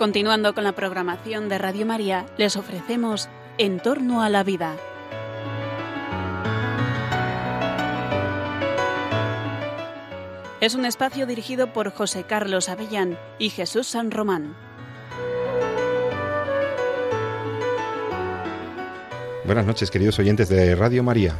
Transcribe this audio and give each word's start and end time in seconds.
Continuando 0.00 0.54
con 0.54 0.64
la 0.64 0.72
programación 0.72 1.50
de 1.50 1.58
Radio 1.58 1.84
María, 1.84 2.24
les 2.38 2.56
ofrecemos 2.56 3.28
En 3.58 3.80
torno 3.80 4.22
a 4.22 4.30
la 4.30 4.42
vida. 4.42 4.74
Es 10.62 10.74
un 10.74 10.86
espacio 10.86 11.26
dirigido 11.26 11.74
por 11.74 11.92
José 11.92 12.24
Carlos 12.24 12.70
Avellán 12.70 13.18
y 13.38 13.50
Jesús 13.50 13.88
San 13.88 14.10
Román. 14.10 14.56
Buenas 19.44 19.66
noches, 19.66 19.90
queridos 19.90 20.18
oyentes 20.18 20.48
de 20.48 20.76
Radio 20.76 21.02
María. 21.02 21.34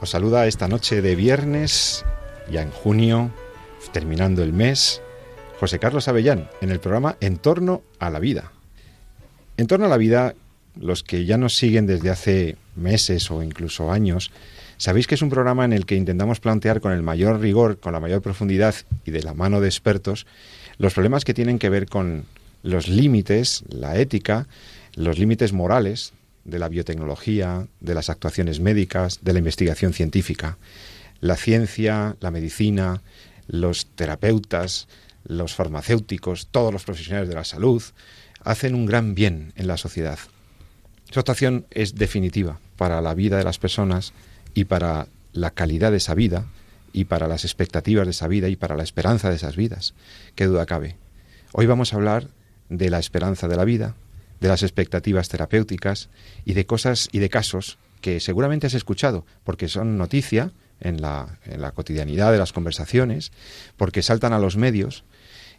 Os 0.00 0.08
saluda 0.08 0.46
esta 0.46 0.66
noche 0.66 1.02
de 1.02 1.14
viernes, 1.14 2.06
ya 2.50 2.62
en 2.62 2.70
junio, 2.70 3.30
terminando 3.92 4.42
el 4.42 4.54
mes, 4.54 5.02
José 5.58 5.78
Carlos 5.78 6.06
Avellán, 6.08 6.50
en 6.60 6.70
el 6.70 6.80
programa 6.80 7.16
En 7.20 7.38
torno 7.38 7.82
a 7.98 8.10
la 8.10 8.18
vida. 8.18 8.52
En 9.56 9.66
torno 9.66 9.86
a 9.86 9.88
la 9.88 9.96
vida, 9.96 10.34
los 10.78 11.02
que 11.02 11.24
ya 11.24 11.38
nos 11.38 11.56
siguen 11.56 11.86
desde 11.86 12.10
hace 12.10 12.56
meses 12.74 13.30
o 13.30 13.42
incluso 13.42 13.90
años, 13.90 14.30
sabéis 14.76 15.06
que 15.06 15.14
es 15.14 15.22
un 15.22 15.30
programa 15.30 15.64
en 15.64 15.72
el 15.72 15.86
que 15.86 15.96
intentamos 15.96 16.40
plantear 16.40 16.82
con 16.82 16.92
el 16.92 17.02
mayor 17.02 17.40
rigor, 17.40 17.80
con 17.80 17.94
la 17.94 18.00
mayor 18.00 18.20
profundidad 18.20 18.74
y 19.06 19.12
de 19.12 19.22
la 19.22 19.32
mano 19.32 19.62
de 19.62 19.68
expertos, 19.68 20.26
los 20.76 20.92
problemas 20.92 21.24
que 21.24 21.32
tienen 21.32 21.58
que 21.58 21.70
ver 21.70 21.86
con 21.86 22.26
los 22.62 22.88
límites, 22.88 23.64
la 23.70 23.96
ética, 23.98 24.46
los 24.94 25.18
límites 25.18 25.54
morales 25.54 26.12
de 26.44 26.58
la 26.58 26.68
biotecnología, 26.68 27.66
de 27.80 27.94
las 27.94 28.10
actuaciones 28.10 28.60
médicas, 28.60 29.20
de 29.22 29.32
la 29.32 29.38
investigación 29.38 29.94
científica. 29.94 30.58
La 31.20 31.36
ciencia, 31.36 32.16
la 32.20 32.30
medicina, 32.30 33.00
los 33.48 33.86
terapeutas, 33.86 34.86
los 35.28 35.54
farmacéuticos, 35.54 36.48
todos 36.48 36.72
los 36.72 36.84
profesionales 36.84 37.28
de 37.28 37.34
la 37.34 37.44
salud, 37.44 37.82
hacen 38.42 38.74
un 38.74 38.86
gran 38.86 39.14
bien 39.14 39.52
en 39.56 39.66
la 39.66 39.76
sociedad. 39.76 40.18
Su 41.10 41.20
actuación 41.20 41.66
es 41.70 41.94
definitiva 41.94 42.60
para 42.76 43.00
la 43.00 43.14
vida 43.14 43.38
de 43.38 43.44
las 43.44 43.58
personas 43.58 44.12
y 44.54 44.64
para 44.64 45.08
la 45.32 45.50
calidad 45.50 45.90
de 45.90 45.98
esa 45.98 46.14
vida 46.14 46.46
y 46.92 47.04
para 47.04 47.28
las 47.28 47.44
expectativas 47.44 48.06
de 48.06 48.10
esa 48.10 48.28
vida 48.28 48.48
y 48.48 48.56
para 48.56 48.76
la 48.76 48.82
esperanza 48.82 49.30
de 49.30 49.36
esas 49.36 49.56
vidas. 49.56 49.94
Qué 50.34 50.46
duda 50.46 50.66
cabe. 50.66 50.96
Hoy 51.52 51.66
vamos 51.66 51.92
a 51.92 51.96
hablar 51.96 52.28
de 52.68 52.90
la 52.90 52.98
esperanza 52.98 53.48
de 53.48 53.56
la 53.56 53.64
vida, 53.64 53.94
de 54.40 54.48
las 54.48 54.62
expectativas 54.62 55.28
terapéuticas 55.28 56.08
y 56.44 56.54
de 56.54 56.66
cosas 56.66 57.08
y 57.12 57.18
de 57.18 57.30
casos 57.30 57.78
que 58.00 58.20
seguramente 58.20 58.66
has 58.66 58.74
escuchado 58.74 59.24
porque 59.44 59.68
son 59.68 59.98
noticia 59.98 60.52
en 60.80 61.00
la, 61.00 61.38
en 61.44 61.60
la 61.62 61.72
cotidianidad 61.72 62.32
de 62.32 62.38
las 62.38 62.52
conversaciones, 62.52 63.32
porque 63.76 64.02
saltan 64.02 64.32
a 64.32 64.38
los 64.38 64.56
medios 64.56 65.04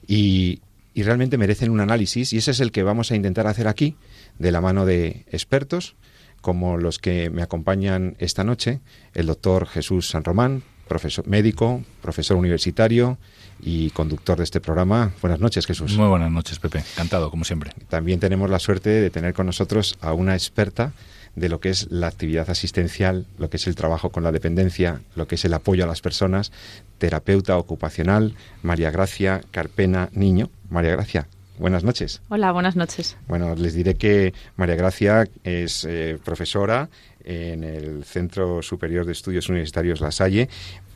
y, 0.07 0.61
y 0.93 1.03
realmente 1.03 1.37
merecen 1.37 1.69
un 1.69 1.79
análisis 1.79 2.33
y 2.33 2.37
ese 2.37 2.51
es 2.51 2.59
el 2.59 2.71
que 2.71 2.83
vamos 2.83 3.11
a 3.11 3.15
intentar 3.15 3.47
hacer 3.47 3.67
aquí 3.67 3.95
de 4.39 4.51
la 4.51 4.61
mano 4.61 4.85
de 4.85 5.25
expertos 5.31 5.95
como 6.41 6.77
los 6.77 6.99
que 6.99 7.29
me 7.29 7.41
acompañan 7.41 8.15
esta 8.19 8.43
noche, 8.43 8.79
el 9.13 9.25
doctor 9.25 9.67
Jesús 9.67 10.09
San 10.09 10.23
Román, 10.23 10.63
profesor 10.87 11.27
médico, 11.27 11.83
profesor 12.01 12.37
universitario 12.37 13.17
y 13.61 13.89
conductor 13.91 14.37
de 14.37 14.43
este 14.43 14.61
programa. 14.61 15.11
Buenas 15.21 15.39
noches, 15.39 15.65
Jesús. 15.65 15.97
Muy 15.97 16.07
buenas 16.07 16.31
noches, 16.31 16.59
Pepe. 16.59 16.79
Encantado, 16.93 17.29
como 17.29 17.43
siempre. 17.43 17.71
También 17.89 18.19
tenemos 18.19 18.49
la 18.49 18.59
suerte 18.59 18.89
de 18.89 19.09
tener 19.09 19.33
con 19.33 19.45
nosotros 19.45 19.97
a 20.01 20.13
una 20.13 20.33
experta 20.33 20.93
de 21.37 21.49
lo 21.49 21.59
que 21.59 21.69
es 21.69 21.89
la 21.91 22.07
actividad 22.07 22.49
asistencial, 22.49 23.27
lo 23.37 23.49
que 23.49 23.57
es 23.57 23.67
el 23.67 23.75
trabajo 23.75 24.09
con 24.09 24.23
la 24.23 24.31
dependencia, 24.31 25.01
lo 25.15 25.27
que 25.27 25.35
es 25.35 25.45
el 25.45 25.53
apoyo 25.53 25.83
a 25.83 25.87
las 25.87 26.01
personas, 26.01 26.51
terapeuta 26.97 27.57
ocupacional, 27.57 28.33
María 28.63 28.89
Gracia 28.89 29.41
Carpena 29.51 30.09
Niño. 30.13 30.49
María 30.71 30.91
Gracia, 30.93 31.27
buenas 31.59 31.83
noches. 31.83 32.21
Hola, 32.29 32.51
buenas 32.51 32.75
noches. 32.75 33.17
Bueno, 33.27 33.53
les 33.53 33.75
diré 33.75 33.93
que 33.95 34.33
María 34.55 34.75
Gracia 34.75 35.27
es 35.43 35.85
eh, 35.85 36.17
profesora 36.25 36.89
en 37.23 37.63
el 37.63 38.03
Centro 38.03 38.63
Superior 38.63 39.05
de 39.05 39.11
Estudios 39.11 39.47
Universitarios 39.47 40.01
La 40.01 40.11
Salle, 40.11 40.49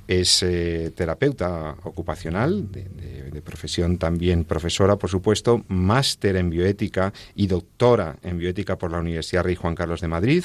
es 0.08 0.44
eh, 0.44 0.92
terapeuta 0.96 1.76
ocupacional, 1.84 2.72
de, 2.72 2.84
de, 2.84 3.32
de, 3.32 3.42
profesión 3.42 3.98
también 3.98 4.44
profesora, 4.44 4.98
por 4.98 5.10
supuesto, 5.10 5.64
máster 5.68 6.36
en 6.36 6.50
bioética 6.50 7.14
y 7.36 7.48
doctora 7.48 8.18
en 8.24 8.38
bioética 8.38 8.78
por 8.78 8.92
la 8.92 9.00
Universidad 9.00 9.44
Rey 9.44 9.56
Juan 9.56 9.76
Carlos 9.76 10.02
de 10.02 10.08
Madrid 10.08 10.44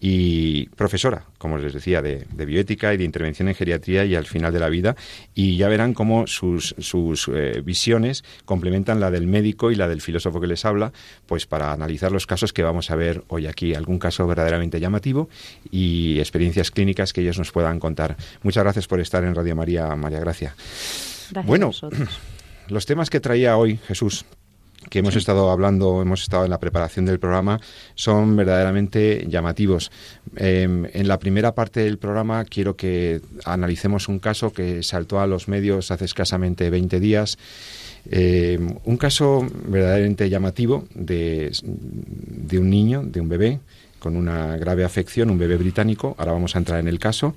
y 0.00 0.66
profesora, 0.70 1.24
como 1.38 1.58
les 1.58 1.72
decía, 1.72 2.02
de, 2.02 2.26
de, 2.32 2.44
bioética 2.44 2.94
y 2.94 2.96
de 2.96 3.04
intervención 3.04 3.48
en 3.48 3.54
geriatría 3.54 4.04
y 4.04 4.14
al 4.14 4.26
final 4.26 4.52
de 4.52 4.60
la 4.60 4.68
vida. 4.68 4.96
Y 5.34 5.56
ya 5.56 5.68
verán 5.68 5.94
cómo 5.94 6.26
sus, 6.26 6.74
sus 6.78 7.28
eh, 7.28 7.62
visiones 7.64 8.24
complementan 8.44 9.00
la 9.00 9.10
del 9.10 9.26
médico 9.26 9.70
y 9.70 9.74
la 9.74 9.88
del 9.88 10.00
filósofo 10.00 10.40
que 10.40 10.46
les 10.46 10.64
habla, 10.64 10.92
pues 11.26 11.46
para 11.46 11.72
analizar 11.72 12.12
los 12.12 12.26
casos 12.26 12.52
que 12.52 12.62
vamos 12.62 12.90
a 12.90 12.96
ver 12.96 13.24
hoy 13.28 13.46
aquí, 13.46 13.74
algún 13.74 13.98
caso 13.98 14.26
verdaderamente 14.26 14.78
llamativo 14.78 15.28
y 15.70 16.18
experiencias 16.18 16.70
clínicas 16.70 17.12
que 17.12 17.22
ellos 17.22 17.38
nos 17.38 17.50
puedan 17.50 17.80
contar. 17.80 18.16
Muchas 18.42 18.62
gracias 18.62 18.86
por 18.86 19.00
estar 19.00 19.24
en 19.24 19.34
Radio 19.34 19.56
María, 19.56 19.94
María 19.96 20.20
Gracia. 20.20 20.54
Gracias 21.30 21.46
bueno, 21.46 21.70
los 22.68 22.86
temas 22.86 23.10
que 23.10 23.20
traía 23.20 23.56
hoy 23.56 23.78
Jesús 23.88 24.24
que 24.90 25.00
hemos 25.00 25.14
sí. 25.14 25.18
estado 25.18 25.50
hablando, 25.50 26.00
hemos 26.02 26.22
estado 26.22 26.44
en 26.44 26.50
la 26.50 26.58
preparación 26.58 27.04
del 27.04 27.18
programa, 27.18 27.60
son 27.94 28.36
verdaderamente 28.36 29.26
llamativos. 29.28 29.90
Eh, 30.36 30.62
en 30.92 31.08
la 31.08 31.18
primera 31.18 31.54
parte 31.54 31.80
del 31.80 31.98
programa 31.98 32.44
quiero 32.44 32.76
que 32.76 33.20
analicemos 33.44 34.08
un 34.08 34.18
caso 34.18 34.52
que 34.52 34.82
saltó 34.82 35.20
a 35.20 35.26
los 35.26 35.48
medios 35.48 35.90
hace 35.90 36.04
escasamente 36.04 36.70
20 36.70 37.00
días. 37.00 37.38
Eh, 38.10 38.58
un 38.84 38.96
caso 38.96 39.46
verdaderamente 39.66 40.30
llamativo 40.30 40.86
de, 40.94 41.52
de 41.62 42.58
un 42.58 42.70
niño, 42.70 43.02
de 43.04 43.20
un 43.20 43.28
bebé, 43.28 43.60
con 43.98 44.16
una 44.16 44.56
grave 44.56 44.84
afección, 44.84 45.30
un 45.30 45.38
bebé 45.38 45.56
británico. 45.56 46.14
Ahora 46.18 46.32
vamos 46.32 46.54
a 46.54 46.58
entrar 46.58 46.80
en 46.80 46.88
el 46.88 46.98
caso 46.98 47.34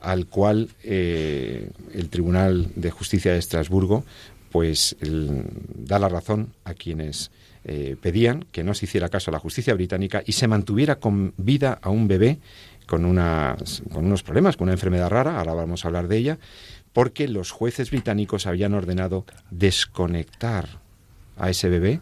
al 0.00 0.26
cual 0.26 0.70
eh, 0.82 1.70
el 1.92 2.08
Tribunal 2.08 2.68
de 2.74 2.90
Justicia 2.90 3.32
de 3.32 3.38
Estrasburgo 3.38 4.04
pues 4.50 4.96
da 5.00 5.98
la 5.98 6.08
razón 6.08 6.54
a 6.64 6.74
quienes 6.74 7.30
eh, 7.64 7.96
pedían 8.00 8.44
que 8.52 8.64
no 8.64 8.74
se 8.74 8.86
hiciera 8.86 9.08
caso 9.08 9.30
a 9.30 9.32
la 9.32 9.38
justicia 9.38 9.74
británica 9.74 10.22
y 10.24 10.32
se 10.32 10.48
mantuviera 10.48 10.96
con 10.96 11.34
vida 11.36 11.78
a 11.82 11.90
un 11.90 12.08
bebé 12.08 12.38
con, 12.86 13.04
unas, 13.04 13.82
con 13.92 14.06
unos 14.06 14.22
problemas, 14.24 14.56
con 14.56 14.64
una 14.64 14.72
enfermedad 14.72 15.10
rara, 15.10 15.38
ahora 15.38 15.54
vamos 15.54 15.84
a 15.84 15.88
hablar 15.88 16.08
de 16.08 16.16
ella, 16.16 16.38
porque 16.92 17.28
los 17.28 17.52
jueces 17.52 17.90
británicos 17.90 18.46
habían 18.46 18.74
ordenado 18.74 19.24
desconectar 19.50 20.80
a 21.36 21.50
ese 21.50 21.68
bebé, 21.68 22.00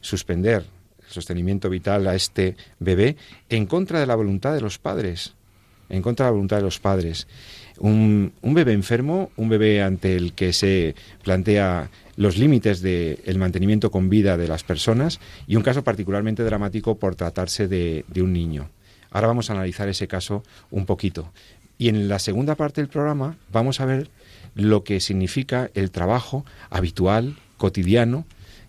suspender 0.00 0.64
el 1.04 1.12
sostenimiento 1.12 1.68
vital 1.68 2.06
a 2.06 2.14
este 2.14 2.56
bebé 2.78 3.16
en 3.50 3.66
contra 3.66 4.00
de 4.00 4.06
la 4.06 4.14
voluntad 4.14 4.54
de 4.54 4.62
los 4.62 4.78
padres, 4.78 5.34
en 5.90 6.00
contra 6.00 6.24
de 6.24 6.28
la 6.28 6.34
voluntad 6.34 6.56
de 6.56 6.62
los 6.62 6.80
padres 6.80 7.26
un, 7.78 8.32
un, 8.42 8.54
bebé 8.54 8.72
enfermo, 8.72 9.30
un 9.36 9.48
bebé 9.48 9.82
ante 9.82 10.16
el 10.16 10.32
que 10.32 10.52
se 10.52 10.94
plantea 11.22 11.90
los 12.16 12.36
límites 12.36 12.80
del 12.80 13.18
de 13.24 13.38
mantenimiento 13.38 13.90
con 13.90 14.08
vida 14.08 14.36
de 14.36 14.48
las 14.48 14.62
personas 14.62 15.20
y 15.46 15.56
un 15.56 15.62
caso 15.62 15.82
particularmente 15.82 16.44
dramático 16.44 16.96
por 16.96 17.16
tratarse 17.16 17.68
de, 17.68 18.04
de 18.08 18.22
un 18.22 18.32
niño. 18.32 18.70
Ahora 19.10 19.28
vamos 19.28 19.50
a 19.50 19.54
analizar 19.54 19.88
ese 19.88 20.08
caso 20.08 20.42
un 20.70 20.86
poquito. 20.86 21.32
Y 21.78 21.88
en 21.88 22.08
la 22.08 22.18
segunda 22.18 22.54
parte 22.54 22.80
del 22.80 22.88
programa 22.88 23.36
vamos 23.52 23.80
a 23.80 23.86
ver 23.86 24.10
lo 24.54 24.84
que 24.84 25.00
significa 25.00 25.70
el 25.74 25.90
trabajo 25.90 26.44
habitual, 26.70 27.36
cotidiano, 27.56 28.24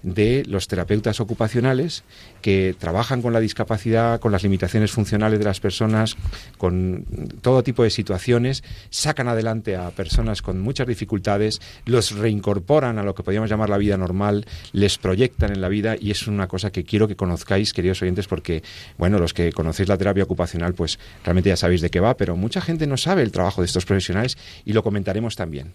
de 0.06 0.44
los 0.48 0.68
terapeutas 0.68 1.20
ocupacionales 1.20 2.04
que 2.44 2.76
trabajan 2.78 3.24
con 3.24 3.34
la 3.34 3.40
discapacidad, 3.40 4.20
con 4.20 4.32
las 4.32 4.44
limitaciones 4.44 4.92
funcionales 4.92 5.40
de 5.40 5.46
las 5.46 5.60
personas, 5.60 6.16
con 6.60 7.06
todo 7.42 7.64
tipo 7.64 7.84
de 7.84 7.90
situaciones, 7.90 8.64
sacan 8.92 9.28
adelante 9.28 9.76
a 9.76 9.90
personas 9.90 10.44
con 10.44 10.62
muchas 10.62 10.86
dificultades, 10.86 11.60
los 11.86 12.12
reincorporan 12.12 13.00
a 13.00 13.04
lo 13.04 13.16
que 13.16 13.24
podríamos 13.24 13.50
llamar 13.50 13.70
la 13.70 13.80
vida 13.80 13.98
normal, 13.98 14.46
les 14.74 15.00
proyectan 15.00 15.52
en 15.52 15.60
la 15.60 15.70
vida 15.70 15.96
y 16.00 16.12
es 16.12 16.28
una 16.28 16.48
cosa 16.48 16.72
que 16.72 16.84
quiero 16.84 17.08
que 17.08 17.16
conozcáis, 17.16 17.74
queridos 17.74 18.02
oyentes, 18.04 18.28
porque, 18.28 18.62
bueno, 19.00 19.18
los 19.18 19.34
que 19.34 19.52
conocéis 19.54 19.90
la 19.90 19.98
terapia 19.98 20.24
ocupacional, 20.24 20.76
pues 20.76 21.00
realmente 21.24 21.50
ya 21.50 21.58
sabéis 21.58 21.82
de 21.82 21.90
qué 21.90 22.00
va, 22.00 22.16
pero 22.16 22.38
mucha 22.38 22.62
gente 22.62 22.86
no 22.86 22.98
sabe 22.98 23.24
el 23.24 23.32
trabajo 23.32 23.62
de 23.62 23.66
estos 23.66 23.86
profesionales 23.86 24.38
y 24.66 24.74
lo 24.74 24.84
comentaremos 24.84 25.36
también. 25.36 25.74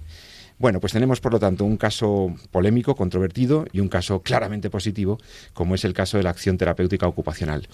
Bueno, 0.61 0.79
pues 0.79 0.93
tenemos 0.93 1.23
por 1.23 1.33
lo 1.33 1.41
tanto 1.41 1.65
un 1.65 1.79
caso 1.79 2.37
polémico, 2.51 2.95
controvertido 2.95 3.65
y 3.73 3.81
un 3.81 3.89
caso 3.89 4.21
claramente 4.21 4.69
positivo, 4.69 5.19
como 5.55 5.75
es 5.75 5.87
el 5.87 5.95
caso 5.95 6.19
de 6.19 6.23
la 6.23 6.29
acción 6.29 6.59
terapéutica 6.59 7.09
ocupacional. 7.09 7.67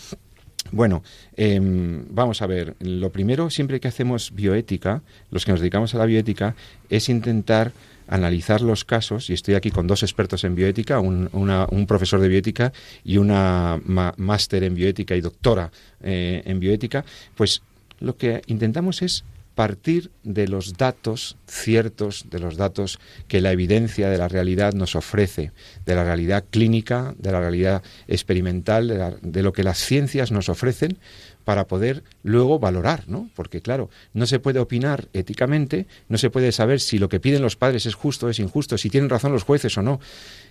Bueno, 0.71 1.03
eh, 1.37 1.59
vamos 1.61 2.43
a 2.43 2.47
ver, 2.47 2.77
lo 2.79 3.11
primero, 3.11 3.51
siempre 3.51 3.81
que 3.81 3.89
hacemos 3.89 4.33
bioética, 4.33 5.03
los 5.33 5.45
que 5.45 5.51
nos 5.51 5.61
dedicamos 5.61 5.97
a 5.97 5.99
la 5.99 6.07
bioética, 6.07 6.55
es 6.89 7.09
intentar 7.09 7.73
analizar 8.07 8.61
los 8.61 8.85
casos, 8.85 9.31
y 9.31 9.33
estoy 9.33 9.55
aquí 9.55 9.73
con 9.73 9.89
dos 9.89 10.05
expertos 10.05 10.45
en 10.45 10.55
bioética, 10.55 11.01
un, 11.01 11.87
profesor 11.89 12.21
de 12.21 12.29
bioética 12.29 12.73
y 13.03 13.19
una 13.19 13.81
máster 14.17 14.63
en 14.63 14.77
bioética 14.77 15.17
y 15.17 15.21
doctora 15.21 15.73
eh, 16.05 16.41
en 16.45 16.61
bioética, 16.61 17.05
pues 17.35 17.63
lo 17.99 18.17
que 18.17 18.43
intentamos 18.47 19.03
es 19.03 19.25
partir 19.57 20.11
de 20.23 20.47
los 20.49 20.75
datos 20.75 21.39
ciertos, 21.49 22.27
de 22.29 22.39
los 22.39 22.59
datos 22.59 23.01
que 23.27 23.41
la 23.41 23.53
evidencia 23.53 24.11
de 24.11 24.19
la 24.19 24.29
realidad 24.29 24.75
nos 24.75 24.95
ofrece, 24.95 25.51
de 25.87 25.95
la 25.95 26.05
realidad 26.05 26.45
clínica, 26.51 27.15
de 27.19 27.33
la 27.33 27.41
realidad 27.41 27.83
experimental, 28.07 29.17
de, 29.23 29.43
lo 29.43 29.55
que 29.55 29.65
las 29.65 29.79
ciencias 29.79 30.31
nos 30.31 30.51
ofrecen 30.51 30.99
para 31.45 31.67
poder 31.67 32.05
luego 32.23 32.59
valorar, 32.59 33.09
¿no? 33.09 33.31
Porque 33.35 33.63
claro, 33.63 33.89
no 34.13 34.27
se 34.27 34.41
puede 34.41 34.59
opinar 34.59 35.09
éticamente, 35.15 35.87
no 36.11 36.19
se 36.19 36.29
puede 36.29 36.53
saber 36.53 36.79
si 36.79 36.99
lo 36.99 37.09
que 37.09 37.19
piden 37.19 37.41
los 37.41 37.57
padres 37.57 37.87
es 37.87 37.95
justo 37.95 38.27
o 38.27 38.29
es 38.29 38.39
injusto, 38.39 38.77
si 38.77 38.91
tienen 38.91 39.09
razón 39.09 39.33
los 39.33 39.45
jueces 39.45 39.79
o 39.79 39.83
no. 39.83 40.01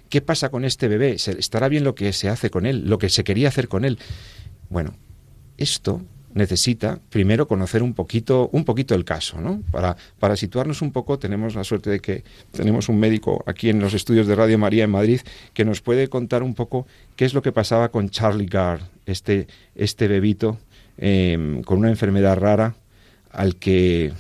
¿Qué 0.10 0.22
pasa 0.22 0.50
con 0.50 0.66
este 0.66 0.88
bebé? 0.88 1.14
¿Estará 1.14 1.70
bien 1.70 1.84
lo 1.84 1.94
que 1.94 2.12
se 2.12 2.28
hace 2.28 2.50
con 2.50 2.66
él, 2.66 2.90
lo 2.90 2.98
que 2.98 3.10
se 3.10 3.24
quería 3.24 3.50
hacer 3.50 3.68
con 3.68 3.86
él? 3.86 4.00
Bueno, 4.70 4.96
esto 5.58 6.02
necesita 6.36 7.00
primero 7.10 7.48
conocer 7.48 7.82
un 7.82 7.94
poquito, 7.94 8.50
un 8.52 8.66
poquito 8.66 8.94
el 8.94 9.06
caso, 9.06 9.40
¿no? 9.40 9.64
Para, 9.72 9.96
para 10.20 10.36
situarnos 10.36 10.82
un 10.82 10.92
poco, 10.92 11.18
tenemos 11.18 11.56
la 11.56 11.64
suerte 11.64 11.90
de 11.90 12.02
que 12.02 12.24
tenemos 12.52 12.90
un 12.90 13.00
médico 13.00 13.42
aquí 13.48 13.70
en 13.70 13.80
los 13.80 13.94
estudios 13.94 14.28
de 14.28 14.36
Radio 14.36 14.60
María 14.60 14.84
en 14.84 14.92
Madrid 14.92 15.22
que 15.54 15.64
nos 15.64 15.82
puede 15.82 16.10
contar 16.10 16.44
un 16.44 16.54
poco 16.54 16.86
qué 17.16 17.24
es 17.24 17.34
lo 17.34 17.42
que 17.42 17.54
pasaba 17.54 17.90
con 17.90 18.10
Charlie 18.10 18.48
Gard, 18.48 18.82
este, 19.06 19.48
este 19.76 20.10
bebito 20.10 20.58
em, 20.98 21.64
con 21.64 21.80
una 21.80 21.90
enfermedad 21.90 22.38
rara 22.38 22.76
al 23.32 23.56
que 23.56 24.12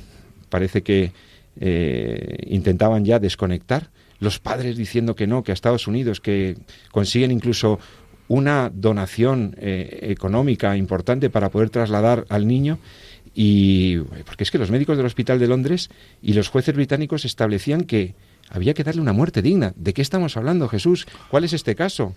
parece 0.49 0.83
que 0.83 1.11
eh, 1.59 2.37
intentaban 2.47 3.03
ya 3.03 3.19
desconectar 3.19 3.89
los 4.19 4.39
padres 4.39 4.77
diciendo 4.77 5.15
que 5.15 5.27
no, 5.27 5.43
que 5.43 5.51
a 5.51 5.53
Estados 5.53 5.87
Unidos, 5.87 6.21
que 6.21 6.55
consiguen 6.91 7.31
incluso 7.31 7.79
una 8.27 8.71
donación 8.73 9.55
eh, 9.59 9.99
económica 10.03 10.75
importante 10.75 11.29
para 11.29 11.49
poder 11.49 11.69
trasladar 11.69 12.25
al 12.29 12.47
niño 12.47 12.79
y 13.33 13.97
porque 13.97 14.43
es 14.43 14.51
que 14.51 14.57
los 14.57 14.71
médicos 14.71 14.97
del 14.97 15.05
Hospital 15.05 15.39
de 15.39 15.47
Londres 15.47 15.89
y 16.21 16.33
los 16.33 16.47
jueces 16.47 16.73
británicos 16.73 17.25
establecían 17.25 17.83
que 17.83 18.15
había 18.49 18.73
que 18.73 18.83
darle 18.83 19.01
una 19.01 19.13
muerte 19.13 19.41
digna. 19.41 19.73
¿De 19.75 19.93
qué 19.93 20.01
estamos 20.01 20.37
hablando, 20.37 20.69
Jesús? 20.69 21.05
¿Cuál 21.29 21.43
es 21.43 21.53
este 21.53 21.75
caso? 21.75 22.15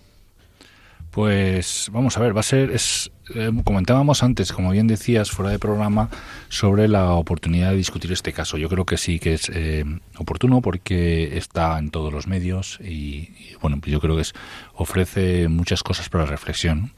Pues 1.11 1.89
vamos 1.91 2.17
a 2.17 2.19
ver, 2.19 2.35
va 2.35 2.41
a 2.41 2.43
ser, 2.43 2.69
es, 2.69 3.11
eh, 3.33 3.49
comentábamos 3.63 4.21
antes, 4.21 4.53
como 4.53 4.71
bien 4.71 4.85
decías, 4.85 5.31
fuera 5.31 5.49
de 5.51 5.57
programa, 5.57 6.09
sobre 6.49 6.87
la 6.87 7.13
oportunidad 7.13 7.71
de 7.71 7.77
discutir 7.77 8.11
este 8.11 8.31
caso. 8.31 8.57
Yo 8.57 8.69
creo 8.69 8.85
que 8.85 8.97
sí 8.97 9.19
que 9.19 9.33
es 9.33 9.49
eh, 9.51 9.85
oportuno 10.17 10.61
porque 10.61 11.35
está 11.37 11.79
en 11.79 11.89
todos 11.89 12.13
los 12.13 12.27
medios 12.27 12.79
y, 12.79 13.29
bueno, 13.59 13.79
pues 13.81 13.91
yo 13.91 13.99
creo 13.99 14.15
que 14.15 14.21
es, 14.21 14.33
ofrece 14.75 15.47
muchas 15.47 15.81
cosas 15.81 16.09
para 16.09 16.25
reflexión, 16.25 16.93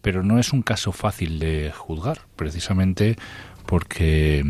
pero 0.00 0.24
no 0.24 0.40
es 0.40 0.52
un 0.52 0.62
caso 0.62 0.90
fácil 0.90 1.38
de 1.38 1.72
juzgar, 1.72 2.22
precisamente 2.34 3.16
porque, 3.66 4.44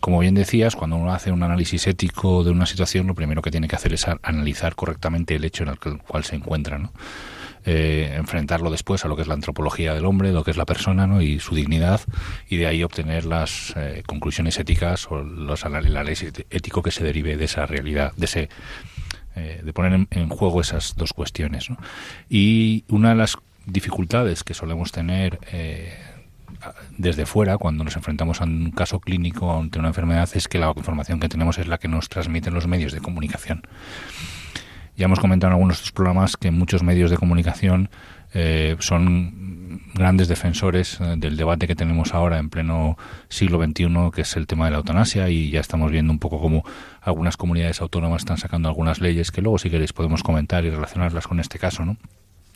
como 0.00 0.18
bien 0.18 0.34
decías, 0.34 0.76
cuando 0.76 0.96
uno 0.96 1.14
hace 1.14 1.32
un 1.32 1.42
análisis 1.42 1.86
ético 1.86 2.44
de 2.44 2.50
una 2.50 2.66
situación, 2.66 3.06
lo 3.06 3.14
primero 3.14 3.40
que 3.40 3.50
tiene 3.50 3.68
que 3.68 3.76
hacer 3.76 3.94
es 3.94 4.06
analizar 4.22 4.74
correctamente 4.74 5.34
el 5.34 5.44
hecho 5.44 5.62
en 5.62 5.70
el 5.70 5.78
cual 5.78 6.24
se 6.24 6.36
encuentra, 6.36 6.78
¿no? 6.78 6.92
Eh, 7.66 8.14
enfrentarlo 8.16 8.70
después 8.70 9.04
a 9.04 9.08
lo 9.08 9.16
que 9.16 9.22
es 9.22 9.28
la 9.28 9.34
antropología 9.34 9.92
del 9.92 10.06
hombre, 10.06 10.32
lo 10.32 10.44
que 10.44 10.50
es 10.50 10.56
la 10.56 10.64
persona 10.64 11.06
¿no? 11.06 11.20
y 11.20 11.40
su 11.40 11.54
dignidad, 11.54 12.00
y 12.48 12.56
de 12.56 12.66
ahí 12.66 12.82
obtener 12.82 13.26
las 13.26 13.74
eh, 13.76 14.02
conclusiones 14.06 14.58
éticas 14.58 15.06
o 15.10 15.22
los 15.22 15.66
análisis 15.66 16.32
ético 16.48 16.82
que 16.82 16.90
se 16.90 17.04
derive 17.04 17.36
de 17.36 17.44
esa 17.44 17.66
realidad, 17.66 18.14
de 18.16 18.24
ese 18.24 18.48
eh, 19.36 19.60
de 19.62 19.72
poner 19.74 20.06
en, 20.10 20.28
juego 20.30 20.62
esas 20.62 20.96
dos 20.96 21.12
cuestiones. 21.12 21.68
Y 22.30 22.84
una 22.88 23.10
de 23.10 23.16
las 23.16 23.36
dificultades 23.66 24.42
que 24.42 24.54
solemos 24.54 24.90
tener 24.90 25.38
desde 26.96 27.26
fuera, 27.26 27.58
cuando 27.58 27.84
nos 27.84 27.96
enfrentamos 27.96 28.40
a 28.40 28.44
un 28.44 28.70
caso 28.70 29.00
clínico 29.00 29.54
ante 29.56 29.78
una 29.78 29.88
enfermedad, 29.88 30.28
es 30.34 30.48
que 30.48 30.58
la 30.58 30.72
información 30.76 31.20
que 31.20 31.28
tenemos 31.28 31.58
es 31.58 31.66
la 31.66 31.78
que 31.78 31.88
nos 31.88 32.08
transmiten 32.08 32.54
los 32.54 32.66
medios 32.66 32.92
de 32.92 33.00
comunicación. 33.00 33.62
Ya 35.00 35.06
hemos 35.06 35.18
comentado 35.18 35.48
en 35.48 35.52
algunos 35.54 35.78
de 35.78 35.80
estos 35.80 35.92
programas 35.92 36.36
que 36.36 36.50
muchos 36.50 36.82
medios 36.82 37.10
de 37.10 37.16
comunicación 37.16 37.88
eh, 38.34 38.76
son 38.80 39.80
grandes 39.94 40.28
defensores 40.28 41.00
eh, 41.00 41.14
del 41.16 41.38
debate 41.38 41.66
que 41.66 41.74
tenemos 41.74 42.12
ahora 42.12 42.36
en 42.36 42.50
pleno 42.50 42.98
siglo 43.30 43.64
XXI, 43.64 44.10
que 44.14 44.20
es 44.20 44.36
el 44.36 44.46
tema 44.46 44.66
de 44.66 44.72
la 44.72 44.76
eutanasia, 44.76 45.30
y 45.30 45.48
ya 45.48 45.60
estamos 45.60 45.90
viendo 45.90 46.12
un 46.12 46.18
poco 46.18 46.38
cómo 46.38 46.66
algunas 47.00 47.38
comunidades 47.38 47.80
autónomas 47.80 48.20
están 48.20 48.36
sacando 48.36 48.68
algunas 48.68 49.00
leyes 49.00 49.30
que 49.30 49.40
luego, 49.40 49.56
si 49.56 49.70
queréis, 49.70 49.94
podemos 49.94 50.22
comentar 50.22 50.66
y 50.66 50.70
relacionarlas 50.70 51.26
con 51.26 51.40
este 51.40 51.58
caso, 51.58 51.86
¿no? 51.86 51.96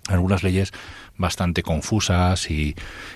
algunas 0.09 0.43
leyes 0.43 0.71
bastante 1.17 1.63
confusas 1.63 2.51
y, 2.51 2.75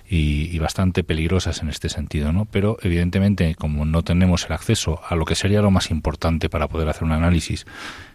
y, 0.08 0.58
bastante 0.58 1.04
peligrosas 1.04 1.60
en 1.60 1.68
este 1.68 1.90
sentido, 1.90 2.32
¿no? 2.32 2.46
Pero 2.46 2.78
evidentemente, 2.80 3.54
como 3.56 3.84
no 3.84 4.02
tenemos 4.02 4.46
el 4.46 4.52
acceso 4.52 5.02
a 5.06 5.14
lo 5.14 5.26
que 5.26 5.34
sería 5.34 5.60
lo 5.60 5.70
más 5.70 5.90
importante 5.90 6.48
para 6.48 6.66
poder 6.68 6.88
hacer 6.88 7.04
un 7.04 7.12
análisis 7.12 7.66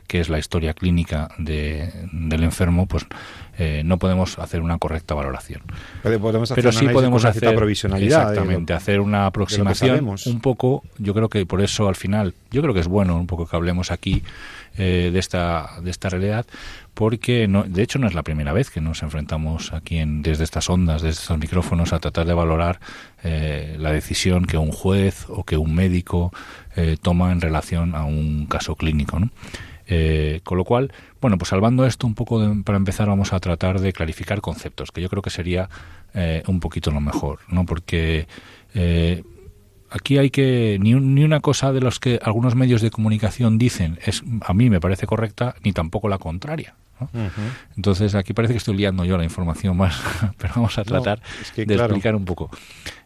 que 0.07 0.19
es 0.19 0.29
la 0.29 0.39
historia 0.39 0.73
clínica 0.73 1.29
de, 1.37 1.91
del 2.11 2.43
enfermo, 2.43 2.85
pues 2.85 3.05
eh, 3.57 3.83
no 3.85 3.97
podemos 3.97 4.39
hacer 4.39 4.61
una 4.61 4.77
correcta 4.79 5.13
valoración. 5.13 5.61
Podemos 6.01 6.51
hacer 6.51 6.63
Pero 6.63 6.71
sí 6.71 6.87
podemos 6.87 7.23
hacer 7.23 7.55
provisionalidad. 7.55 8.31
Exactamente, 8.31 8.73
hacer 8.73 8.99
una 8.99 9.27
aproximación 9.27 10.07
un 10.25 10.41
poco, 10.41 10.83
yo 10.97 11.13
creo 11.13 11.29
que 11.29 11.45
por 11.45 11.61
eso 11.61 11.87
al 11.87 11.95
final, 11.95 12.33
yo 12.51 12.61
creo 12.61 12.73
que 12.73 12.79
es 12.79 12.87
bueno 12.87 13.15
un 13.15 13.27
poco 13.27 13.45
que 13.45 13.55
hablemos 13.55 13.91
aquí 13.91 14.23
eh, 14.77 15.11
de, 15.13 15.19
esta, 15.19 15.69
de 15.83 15.91
esta 15.91 16.09
realidad, 16.09 16.47
porque 16.95 17.47
no, 17.47 17.63
de 17.63 17.83
hecho 17.83 17.99
no 17.99 18.07
es 18.07 18.15
la 18.15 18.23
primera 18.23 18.53
vez 18.53 18.71
que 18.71 18.81
nos 18.81 19.03
enfrentamos 19.03 19.71
aquí 19.71 19.97
en, 19.97 20.23
desde 20.23 20.43
estas 20.43 20.67
ondas, 20.69 21.03
desde 21.03 21.21
estos 21.21 21.37
micrófonos, 21.37 21.93
a 21.93 21.99
tratar 21.99 22.25
de 22.25 22.33
valorar 22.33 22.79
eh, 23.23 23.75
la 23.79 23.91
decisión 23.91 24.45
que 24.45 24.57
un 24.57 24.71
juez 24.71 25.25
o 25.29 25.43
que 25.43 25.57
un 25.57 25.75
médico 25.75 26.31
toma 27.03 27.31
en 27.31 27.39
relación 27.39 27.93
a 27.93 28.03
un 28.03 28.47
caso 28.47 28.75
clínico. 28.75 29.19
¿no? 29.19 29.29
Eh, 29.95 30.41
con 30.43 30.57
lo 30.57 30.63
cual, 30.63 30.91
bueno, 31.21 31.37
pues 31.37 31.49
salvando 31.49 31.85
esto 31.85 32.07
un 32.07 32.15
poco 32.15 32.41
para 32.65 32.79
empezar, 32.79 33.07
vamos 33.07 33.31
a 33.31 33.39
tratar 33.39 33.79
de 33.79 33.93
clarificar 33.93 34.41
conceptos, 34.41 34.91
que 34.91 35.01
yo 35.01 35.09
creo 35.09 35.21
que 35.21 35.29
sería 35.29 35.69
eh, 36.15 36.41
un 36.47 36.59
poquito 36.59 36.89
lo 36.89 36.99
mejor, 36.99 37.41
¿no? 37.47 37.63
Porque 37.67 38.25
eh, 38.73 39.23
aquí 39.91 40.17
hay 40.17 40.31
que 40.31 40.79
ni, 40.81 40.95
ni, 40.95 41.23
una 41.23 41.41
cosa 41.41 41.71
de 41.71 41.79
los 41.79 41.99
que 41.99 42.19
algunos 42.23 42.55
medios 42.55 42.81
de 42.81 42.89
comunicación 42.89 43.59
dicen 43.59 43.99
es 44.03 44.23
a 44.41 44.55
mí 44.55 44.71
me 44.71 44.79
parece 44.79 45.05
correcta, 45.05 45.53
ni 45.63 45.73
tampoco 45.73 46.09
la 46.09 46.17
contraria. 46.17 46.73
Entonces 47.75 48.15
aquí 48.15 48.33
parece 48.33 48.53
que 48.53 48.57
estoy 48.57 48.75
liando 48.75 49.05
yo 49.05 49.17
la 49.17 49.23
información 49.23 49.75
más, 49.75 49.99
pero 50.37 50.53
vamos 50.55 50.77
a 50.77 50.83
tratar 50.83 51.21
de 51.55 51.75
explicar 51.75 52.15
un 52.15 52.25
poco. 52.25 52.49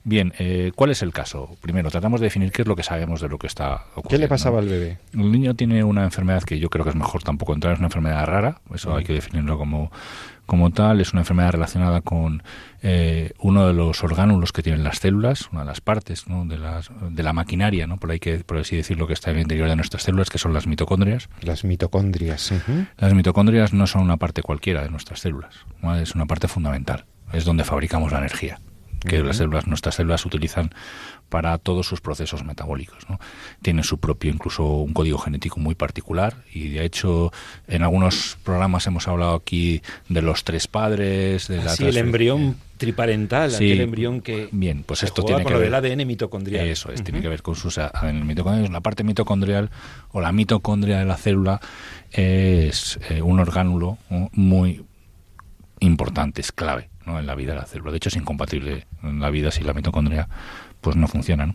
Bien, 0.03 0.33
eh, 0.39 0.71
¿cuál 0.75 0.91
es 0.91 1.01
el 1.01 1.11
caso? 1.11 1.57
Primero, 1.61 1.89
tratamos 1.89 2.21
de 2.21 2.27
definir 2.27 2.51
qué 2.51 2.61
es 2.61 2.67
lo 2.67 2.75
que 2.75 2.83
sabemos 2.83 3.19
de 3.19 3.27
lo 3.27 3.37
que 3.37 3.47
está 3.47 3.85
ocurriendo. 3.95 4.09
¿Qué 4.09 4.17
le 4.17 4.27
pasaba 4.27 4.59
al 4.59 4.67
bebé? 4.67 4.99
El 5.13 5.31
niño 5.31 5.53
tiene 5.55 5.83
una 5.83 6.03
enfermedad 6.03 6.43
que 6.43 6.59
yo 6.59 6.69
creo 6.69 6.85
que 6.85 6.91
es 6.91 6.95
mejor 6.95 7.23
tampoco 7.23 7.53
entrar, 7.53 7.73
es 7.73 7.79
una 7.79 7.87
enfermedad 7.87 8.25
rara, 8.25 8.61
eso 8.73 8.95
hay 8.95 9.03
que 9.03 9.13
definirlo 9.13 9.57
como, 9.57 9.91
como 10.47 10.71
tal, 10.71 10.99
es 11.01 11.13
una 11.13 11.21
enfermedad 11.21 11.51
relacionada 11.51 12.01
con 12.01 12.41
eh, 12.81 13.33
uno 13.39 13.67
de 13.67 13.73
los 13.73 14.03
orgánulos 14.03 14.51
que 14.51 14.63
tienen 14.63 14.83
las 14.83 14.97
células, 14.97 15.49
una 15.51 15.61
de 15.61 15.67
las 15.67 15.81
partes 15.81 16.25
de, 16.25 16.57
las, 16.57 16.89
de 17.11 17.21
la 17.21 17.33
maquinaria, 17.33 17.85
¿no? 17.85 17.97
por, 17.97 18.09
ahí 18.09 18.19
que, 18.19 18.39
por 18.39 18.57
así 18.57 18.75
decirlo, 18.75 19.05
que 19.05 19.13
está 19.13 19.29
en 19.29 19.35
el 19.35 19.41
interior 19.43 19.69
de 19.69 19.75
nuestras 19.75 20.03
células, 20.03 20.29
que 20.29 20.39
son 20.39 20.53
las 20.53 20.65
mitocondrias. 20.65 21.29
Las 21.41 21.63
mitocondrias. 21.63 22.51
Las 22.97 23.13
mitocondrias 23.13 23.73
no 23.73 23.85
son 23.85 24.01
una 24.01 24.17
parte 24.17 24.41
cualquiera 24.41 24.81
de 24.81 24.89
nuestras 24.89 25.19
células, 25.19 25.53
es 26.01 26.15
una 26.15 26.25
parte 26.25 26.47
fundamental, 26.47 27.05
es 27.33 27.45
donde 27.45 27.63
fabricamos 27.63 28.11
la 28.11 28.19
energía 28.19 28.59
que 28.99 29.23
las 29.23 29.37
células, 29.37 29.67
nuestras 29.67 29.95
células 29.95 30.25
utilizan 30.25 30.71
para 31.29 31.57
todos 31.57 31.87
sus 31.87 32.01
procesos 32.01 32.43
metabólicos. 32.43 33.09
¿no? 33.09 33.19
Tienen 33.61 33.83
su 33.83 33.99
propio, 33.99 34.31
incluso 34.31 34.65
un 34.65 34.93
código 34.93 35.17
genético 35.17 35.59
muy 35.59 35.75
particular 35.75 36.35
y 36.53 36.69
de 36.69 36.85
hecho 36.85 37.31
en 37.67 37.83
algunos 37.83 38.37
programas 38.43 38.87
hemos 38.87 39.07
hablado 39.07 39.35
aquí 39.35 39.81
de 40.09 40.21
los 40.21 40.43
tres 40.43 40.67
padres, 40.67 41.47
de 41.47 41.63
la 41.63 41.73
el 41.73 41.97
embrión 41.97 42.57
triparental, 42.77 43.53
aquel 43.53 43.81
embrión 43.81 44.21
que 44.21 44.49
bien, 44.51 44.83
pues 44.83 45.03
esto 45.03 45.23
tiene 45.23 45.43
que 45.43 45.53
ver 45.53 45.63
el 45.63 45.75
ADN 45.75 46.05
mitocondrial. 46.07 46.65
Eso 46.67 46.91
es, 46.91 47.03
tiene 47.03 47.21
que 47.21 47.27
ver 47.27 47.41
con 47.41 47.55
sus 47.55 47.77
ADN 47.77 48.25
mitocondriales. 48.25 48.71
La 48.71 48.81
parte 48.81 49.03
mitocondrial 49.03 49.69
o 50.11 50.21
la 50.21 50.31
mitocondria 50.31 50.99
de 50.99 51.05
la 51.05 51.17
célula 51.17 51.59
es 52.11 52.99
eh, 53.09 53.21
un 53.21 53.39
orgánulo 53.39 53.97
muy 54.09 54.85
importante, 55.79 56.41
es 56.41 56.51
clave 56.51 56.89
en 57.05 57.25
la 57.25 57.35
vida 57.35 57.53
de 57.53 57.59
la 57.59 57.65
célula. 57.65 57.91
De 57.91 57.97
hecho, 57.97 58.09
es 58.09 58.15
incompatible 58.15 58.85
en 59.03 59.19
la 59.19 59.29
vida 59.29 59.51
si 59.51 59.63
la 59.63 59.73
mitocondria 59.73 60.27
pues 60.87 60.95
no 60.95 61.09
funciona. 61.09 61.53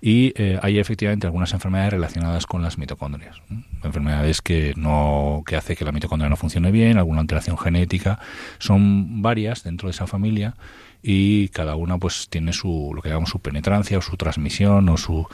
Y 0.00 0.32
eh, 0.34 0.58
hay 0.60 0.80
efectivamente 0.80 1.28
algunas 1.28 1.52
enfermedades 1.52 1.92
relacionadas 1.92 2.46
con 2.46 2.62
las 2.62 2.78
mitocondrias. 2.78 3.40
Enfermedades 3.84 4.42
que 4.42 4.74
no 4.76 5.44
que 5.46 5.54
hace 5.54 5.76
que 5.76 5.84
la 5.84 5.92
mitocondria 5.92 6.28
no 6.28 6.34
funcione 6.34 6.72
bien, 6.72 6.98
alguna 6.98 7.20
alteración 7.20 7.56
genética. 7.56 8.18
Son 8.58 9.22
varias 9.22 9.62
dentro 9.62 9.86
de 9.86 9.92
esa 9.92 10.08
familia 10.08 10.56
y 11.00 11.48
cada 11.50 11.76
una 11.76 11.96
pues 11.98 12.26
tiene 12.28 12.52
su 12.52 12.90
lo 12.92 13.02
que 13.02 13.08
llamamos 13.08 13.30
su 13.30 13.38
penetrancia 13.38 13.98
o 13.98 14.02
su 14.02 14.16
transmisión 14.16 14.88
o 14.88 14.96
su 14.96 15.28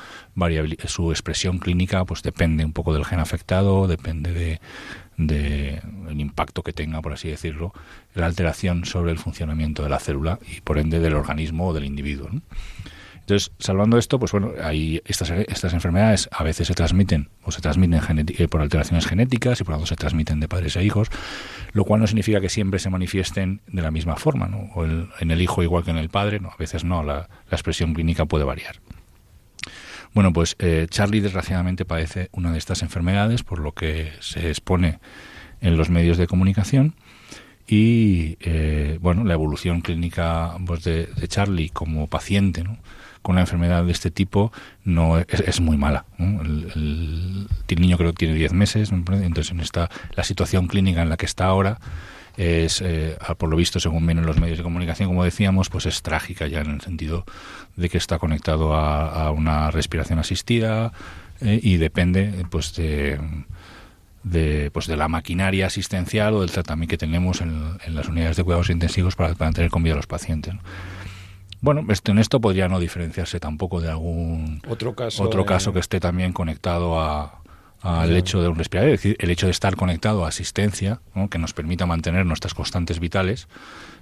su 0.84 1.10
expresión 1.10 1.58
clínica 1.58 2.04
pues 2.04 2.22
depende 2.22 2.66
un 2.66 2.74
poco 2.74 2.92
del 2.92 3.06
gen 3.06 3.20
afectado, 3.20 3.88
depende 3.88 4.34
de, 4.34 4.60
de 5.16 5.80
el 6.10 6.20
impacto 6.20 6.62
que 6.62 6.74
tenga, 6.74 7.00
por 7.00 7.14
así 7.14 7.30
decirlo, 7.30 7.72
la 8.14 8.26
alteración 8.26 8.84
sobre 8.84 9.12
el 9.12 9.18
funcionamiento 9.18 9.82
de 9.82 9.88
la 9.88 10.00
célula 10.00 10.38
y 10.54 10.60
por 10.60 10.76
ende 10.76 11.00
del 11.00 11.14
organismo 11.14 11.68
o 11.68 11.72
del 11.72 11.86
individuo. 11.86 12.28
Entonces, 13.22 13.52
salvando 13.60 13.98
esto, 13.98 14.18
pues 14.18 14.32
bueno, 14.32 14.52
hay 14.62 15.00
estas, 15.04 15.30
estas 15.30 15.72
enfermedades 15.74 16.28
a 16.32 16.42
veces 16.42 16.66
se 16.66 16.74
transmiten 16.74 17.28
o 17.44 17.52
se 17.52 17.60
transmiten 17.60 18.00
eh, 18.36 18.48
por 18.48 18.60
alteraciones 18.60 19.06
genéticas 19.06 19.60
y 19.60 19.64
por 19.64 19.72
lo 19.72 19.78
tanto 19.78 19.86
se 19.86 19.96
transmiten 19.96 20.40
de 20.40 20.48
padres 20.48 20.76
a 20.76 20.82
hijos, 20.82 21.08
lo 21.72 21.84
cual 21.84 22.00
no 22.00 22.08
significa 22.08 22.40
que 22.40 22.48
siempre 22.48 22.80
se 22.80 22.90
manifiesten 22.90 23.60
de 23.68 23.80
la 23.80 23.92
misma 23.92 24.16
forma, 24.16 24.48
¿no? 24.48 24.70
o 24.74 24.84
en 24.84 25.30
el 25.30 25.40
hijo 25.40 25.62
igual 25.62 25.84
que 25.84 25.92
en 25.92 25.98
el 25.98 26.08
padre, 26.08 26.40
¿no? 26.40 26.50
a 26.50 26.56
veces 26.56 26.82
no, 26.82 27.04
la, 27.04 27.28
expresión 27.50 27.94
clínica 27.94 28.26
puede 28.26 28.44
variar. 28.44 28.80
Bueno, 30.14 30.32
pues 30.32 30.56
eh, 30.58 30.86
Charlie 30.90 31.20
desgraciadamente 31.20 31.84
padece 31.84 32.28
una 32.32 32.50
de 32.50 32.58
estas 32.58 32.82
enfermedades, 32.82 33.44
por 33.44 33.60
lo 33.60 33.72
que 33.72 34.12
se 34.20 34.48
expone 34.48 34.98
en 35.60 35.76
los 35.76 35.90
medios 35.90 36.18
de 36.18 36.26
comunicación 36.26 36.96
y 37.66 38.36
eh, 38.40 38.98
bueno 39.00 39.24
la 39.24 39.34
evolución 39.34 39.80
clínica 39.80 40.56
pues, 40.66 40.82
de, 40.82 41.08
Charlie 41.28 41.70
como 41.70 42.08
paciente 42.08 42.64
¿no? 42.64 42.78
Con 43.22 43.34
una 43.34 43.42
enfermedad 43.42 43.84
de 43.84 43.92
este 43.92 44.10
tipo 44.10 44.52
no 44.84 45.18
es, 45.18 45.60
muy 45.60 45.76
mala. 45.76 46.04
El, 46.18 47.48
niño 47.76 47.96
creo 47.96 48.12
que 48.12 48.18
tiene 48.18 48.34
10 48.34 48.52
meses, 48.52 48.92
entonces 48.92 49.54
la 50.14 50.24
situación 50.24 50.66
clínica 50.66 51.02
en 51.02 51.08
la 51.08 51.16
que 51.16 51.26
está 51.26 51.46
ahora 51.46 51.78
es, 52.36 52.82
eh, 52.82 53.16
por 53.38 53.48
lo 53.48 53.56
visto, 53.56 53.80
según 53.80 54.06
vienen 54.06 54.26
los 54.26 54.38
medios 54.38 54.58
de 54.58 54.64
comunicación, 54.64 55.08
como 55.08 55.24
decíamos, 55.24 55.70
pues 55.70 55.86
es 55.86 56.02
trágica 56.02 56.46
ya 56.46 56.60
en 56.60 56.70
el 56.70 56.80
sentido 56.80 57.24
de 57.76 57.88
que 57.88 57.98
está 57.98 58.18
conectado 58.18 58.74
a, 58.74 59.30
una 59.30 59.70
respiración 59.70 60.18
asistida 60.18 60.92
eh, 61.40 61.60
y 61.62 61.76
depende 61.76 62.44
pues 62.50 62.74
de, 62.74 63.18
de, 64.22 64.70
pues 64.72 64.86
de 64.86 64.96
la 64.96 65.08
maquinaria 65.08 65.66
asistencial 65.66 66.34
o 66.34 66.40
del 66.40 66.50
tratamiento 66.50 66.92
que 66.92 66.98
tenemos 66.98 67.40
en, 67.40 67.78
las 67.88 68.08
unidades 68.08 68.36
de 68.36 68.44
cuidados 68.44 68.70
intensivos 68.70 69.16
para 69.16 69.34
mantener 69.34 69.70
con 69.70 69.82
vida 69.82 69.94
a 69.94 69.96
los 69.96 70.06
pacientes. 70.06 70.54
Bueno, 71.62 71.84
esto, 71.90 72.10
en 72.10 72.18
esto 72.18 72.40
podría 72.40 72.68
no 72.68 72.80
diferenciarse 72.80 73.38
tampoco 73.38 73.80
de 73.80 73.88
algún 73.88 74.60
otro 74.68 74.94
caso, 74.94 75.22
otro 75.22 75.46
caso 75.46 75.72
que 75.72 75.78
esté 75.78 76.00
también 76.00 76.32
conectado 76.32 77.00
al 77.80 78.16
hecho 78.16 78.42
de 78.42 78.48
un 78.48 78.56
respirador, 78.56 78.90
es 78.90 79.00
decir, 79.00 79.16
el 79.20 79.30
hecho 79.30 79.46
de 79.46 79.52
estar 79.52 79.76
conectado 79.76 80.24
a 80.24 80.28
asistencia, 80.28 81.00
que 81.30 81.38
nos 81.38 81.54
permita 81.54 81.86
mantener 81.86 82.26
nuestras 82.26 82.52
constantes 82.52 82.98
vitales, 82.98 83.46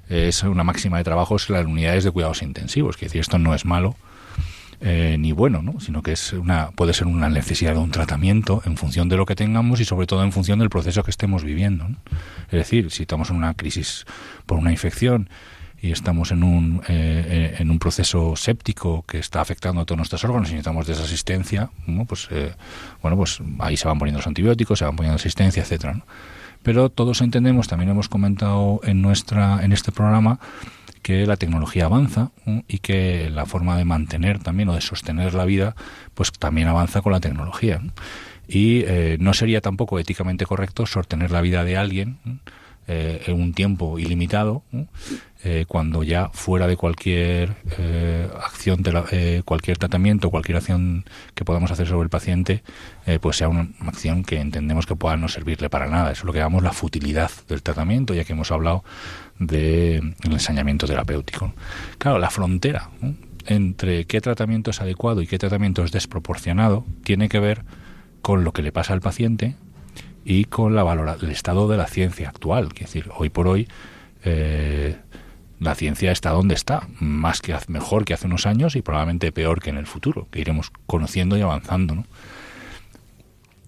es 0.09 0.43
una 0.43 0.65
máxima 0.65 0.97
de 0.97 1.05
trabajo 1.05 1.37
en 1.37 1.55
las 1.55 1.67
unidades 1.67 2.03
de 2.05 2.11
cuidados 2.11 2.43
intensivos. 2.43 2.97
Es 2.97 3.03
decir, 3.03 3.21
esto 3.21 3.39
no 3.39 3.55
es 3.55 3.67
malo 3.67 3.95
eh, 4.81 5.17
ni 5.19 5.33
bueno, 5.33 5.61
¿no? 5.61 5.79
sino 5.81 6.03
que 6.03 6.13
es 6.13 6.33
una, 6.33 6.71
puede 6.71 6.95
ser 6.95 7.07
una 7.07 7.29
necesidad 7.29 7.75
de 7.75 7.79
un 7.81 7.91
tratamiento 7.91 8.63
en 8.65 8.79
función 8.79 9.11
de 9.11 9.19
lo 9.19 9.27
que 9.27 9.37
tengamos 9.37 9.79
y 9.81 9.85
sobre 9.85 10.07
todo 10.07 10.25
en 10.25 10.33
función 10.33 10.59
del 10.59 10.71
proceso 10.71 11.03
que 11.03 11.11
estemos 11.11 11.45
viviendo. 11.45 11.87
Es 12.47 12.59
decir, 12.59 12.91
si 12.91 13.03
estamos 13.03 13.29
en 13.29 13.37
una 13.37 13.53
crisis 13.53 14.07
por 14.47 14.57
una 14.57 14.73
infección 14.73 15.29
y 15.83 15.93
estamos 15.93 16.31
en 16.31 16.43
un, 16.43 16.83
eh, 16.89 17.25
eh, 17.29 17.57
en 17.59 17.71
un 17.71 17.79
proceso 17.79 18.37
séptico 18.37 19.03
que 19.07 19.19
está 19.19 19.41
afectando 19.41 19.81
a 19.81 19.85
todos 19.87 19.97
nuestros 19.97 20.23
órganos 20.25 20.49
y 20.51 20.53
necesitamos 20.53 20.87
de 20.87 20.93
esa 20.93 21.05
asistencia, 21.05 21.71
pues, 22.07 22.29
eh, 22.31 22.55
bueno, 23.01 23.17
pues 23.17 23.39
ahí 23.59 23.77
se 23.77 23.89
van 23.89 23.99
poniendo 23.99 24.19
los 24.19 24.27
antibióticos, 24.27 24.79
se 24.79 24.85
van 24.85 24.97
poniendo 24.97 25.17
asistencia, 25.17 25.63
etcétera. 25.63 26.05
Pero 26.63 26.91
todos 26.91 27.23
entendemos, 27.23 27.69
también 27.69 27.91
hemos 27.91 28.11
comentado 28.11 28.81
en, 28.85 29.01
nuestra, 29.01 29.65
en 29.65 29.73
este 29.73 29.93
programa, 29.93 30.39
que 31.01 31.25
la 31.25 31.39
tecnología 31.39 31.87
avanza 31.87 32.31
y 32.69 32.81
que 32.81 33.31
la 33.31 33.47
forma 33.47 33.79
de 33.79 33.87
mantener 33.87 34.39
también 34.39 34.69
o 34.69 34.75
de 34.75 34.83
sostener 34.83 35.33
la 35.33 35.47
vida, 35.47 35.75
pues 36.13 36.31
también 36.31 36.69
avanza 36.69 37.01
con 37.01 37.13
la 37.13 37.21
tecnología. 37.21 37.81
Y 38.47 38.85
no 39.19 39.33
sería 39.33 39.63
tampoco 39.63 39.99
éticamente 39.99 40.45
correcto 40.45 40.85
sostener 40.85 41.31
la 41.31 41.41
vida 41.41 41.65
de 41.65 41.79
alguien 41.79 42.19
en 42.91 43.41
un 43.41 43.53
tiempo 43.53 43.99
ilimitado 43.99 44.65
eh, 45.43 45.65
cuando 45.67 46.03
ya 46.03 46.29
fuera 46.35 46.67
de 46.67 46.77
cualquier 46.77 47.57
eh, 47.79 48.29
acción, 48.43 48.83
de 48.83 49.05
eh, 49.11 49.43
cualquier 49.43 49.79
tratamiento, 49.79 50.29
cualquier 50.29 50.59
acción 50.59 51.07
que 51.35 51.47
podamos 51.47 51.71
hacer 51.71 51.87
sobre 51.87 52.05
el 52.05 52.11
paciente, 52.11 52.63
pues 53.23 53.39
sea 53.39 53.49
una 53.49 53.69
acción 53.81 54.23
que 54.23 54.39
entendemos 54.39 54.87
que 54.87 54.97
pueda 54.97 55.17
no 55.17 55.29
servirle 55.29 55.71
para 55.71 55.87
nada. 55.87 56.13
Eso 56.13 56.21
es 56.21 56.25
lo 56.25 56.33
que 56.33 56.41
llamamos 56.41 56.63
la 56.63 56.73
futilidad 56.73 57.31
del 57.49 57.63
tratamiento, 57.63 58.13
ya 58.13 58.25
que 58.25 58.35
hemos 58.35 58.51
hablado 58.51 58.85
del 59.39 60.15
de 60.17 60.31
ensañamiento 60.31 60.87
terapéutico. 60.87 61.55
Claro, 61.99 62.19
la 62.19 62.31
frontera 62.31 62.91
entre 63.47 64.05
qué 64.05 64.21
tratamiento 64.21 64.71
es 64.71 64.81
adecuado 64.81 65.23
y 65.23 65.27
qué 65.27 65.39
tratamiento 65.39 65.83
es 65.85 65.93
desproporcionado 65.93 66.85
tiene 67.03 67.29
que 67.29 67.41
ver 67.41 67.65
con 68.21 68.45
lo 68.45 68.53
que 68.53 68.63
le 68.63 68.73
pasa 68.73 68.93
al 68.93 69.01
paciente 69.01 69.57
y 70.25 70.45
con 70.45 70.75
la 70.75 70.83
valora, 70.83 71.17
el 71.21 71.31
estado 71.31 71.69
de 71.69 71.77
la 71.77 71.87
ciencia 71.87 72.29
actual. 72.29 72.69
Es 72.75 72.81
decir, 72.81 73.11
hoy 73.17 73.31
por 73.31 73.49
hoy 73.49 73.69
eh, 74.25 74.97
la 75.59 75.75
ciencia 75.75 76.13
está 76.13 76.31
donde 76.31 76.55
está, 76.55 76.89
más 77.01 77.41
que 77.41 77.55
mejor 77.69 78.05
que 78.05 78.15
hace 78.15 78.27
unos 78.27 78.47
años 78.47 78.77
y 78.77 78.83
probablemente 78.83 79.33
peor 79.33 79.61
que 79.61 79.71
en 79.71 79.77
el 79.77 79.87
futuro, 79.87 80.29
que 80.31 80.41
iremos 80.41 80.73
conociendo 80.87 81.37
y 81.37 81.43
avanzando. 81.43 81.95
¿no? 81.95 82.05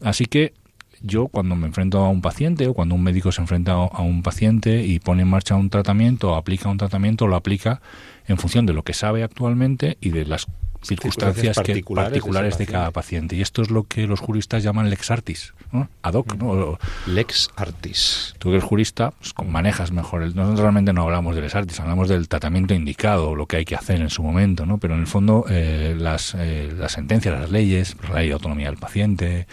Así 0.02 0.26
que 0.26 0.54
yo 1.02 1.28
cuando 1.28 1.56
me 1.56 1.66
enfrento 1.66 1.98
a 1.98 2.08
un 2.08 2.22
paciente 2.22 2.66
o 2.68 2.74
cuando 2.74 2.94
un 2.94 3.02
médico 3.02 3.32
se 3.32 3.40
enfrenta 3.40 3.72
a 3.72 4.02
un 4.02 4.22
paciente 4.22 4.84
y 4.84 5.00
pone 5.00 5.22
en 5.22 5.28
marcha 5.28 5.56
un 5.56 5.68
tratamiento 5.68 6.32
o 6.32 6.34
aplica 6.36 6.68
un 6.68 6.78
tratamiento, 6.78 7.26
lo 7.26 7.36
aplica 7.36 7.82
en 8.26 8.38
función 8.38 8.66
de 8.66 8.72
lo 8.72 8.84
que 8.84 8.94
sabe 8.94 9.22
actualmente 9.22 9.98
y 10.00 10.10
de 10.10 10.24
las 10.24 10.46
circunstancias 10.82 11.56
particulares, 11.56 12.58
de, 12.58 12.66
cada 12.66 12.90
paciente. 12.90 13.36
Y 13.36 13.40
esto 13.40 13.62
es 13.62 13.70
lo 13.70 13.84
que 13.84 14.06
los 14.06 14.20
juristas 14.20 14.62
llaman 14.62 14.90
lex 14.90 15.10
artis, 15.10 15.54
ad 16.02 16.14
hoc. 16.14 16.34
¿no? 16.36 16.78
Lex 17.06 17.50
artis. 17.56 18.34
Tú 18.38 18.50
que 18.50 18.56
eres 18.56 18.64
jurista, 18.64 19.12
pues, 19.12 19.34
manejas 19.48 19.92
mejor. 19.92 20.22
Nosotros 20.34 20.60
realmente 20.60 20.92
no 20.92 21.02
hablamos 21.02 21.34
de 21.34 21.42
lex 21.42 21.54
artis, 21.54 21.80
hablamos 21.80 22.08
del 22.08 22.28
tratamiento 22.28 22.74
indicado, 22.74 23.34
lo 23.34 23.46
que 23.46 23.56
hay 23.56 23.64
que 23.64 23.74
hacer 23.74 24.00
en 24.00 24.10
su 24.10 24.22
momento, 24.22 24.66
¿no? 24.66 24.78
Pero 24.78 24.94
en 24.94 25.00
el 25.00 25.06
fondo 25.06 25.44
eh, 25.48 25.94
las, 25.98 26.34
eh, 26.36 26.72
las 26.76 26.92
sentencias, 26.92 27.38
las 27.38 27.50
leyes, 27.50 27.96
la 28.08 28.16
ley 28.16 28.28
de 28.28 28.34
autonomía 28.34 28.68
del 28.68 28.78
paciente, 28.78 29.46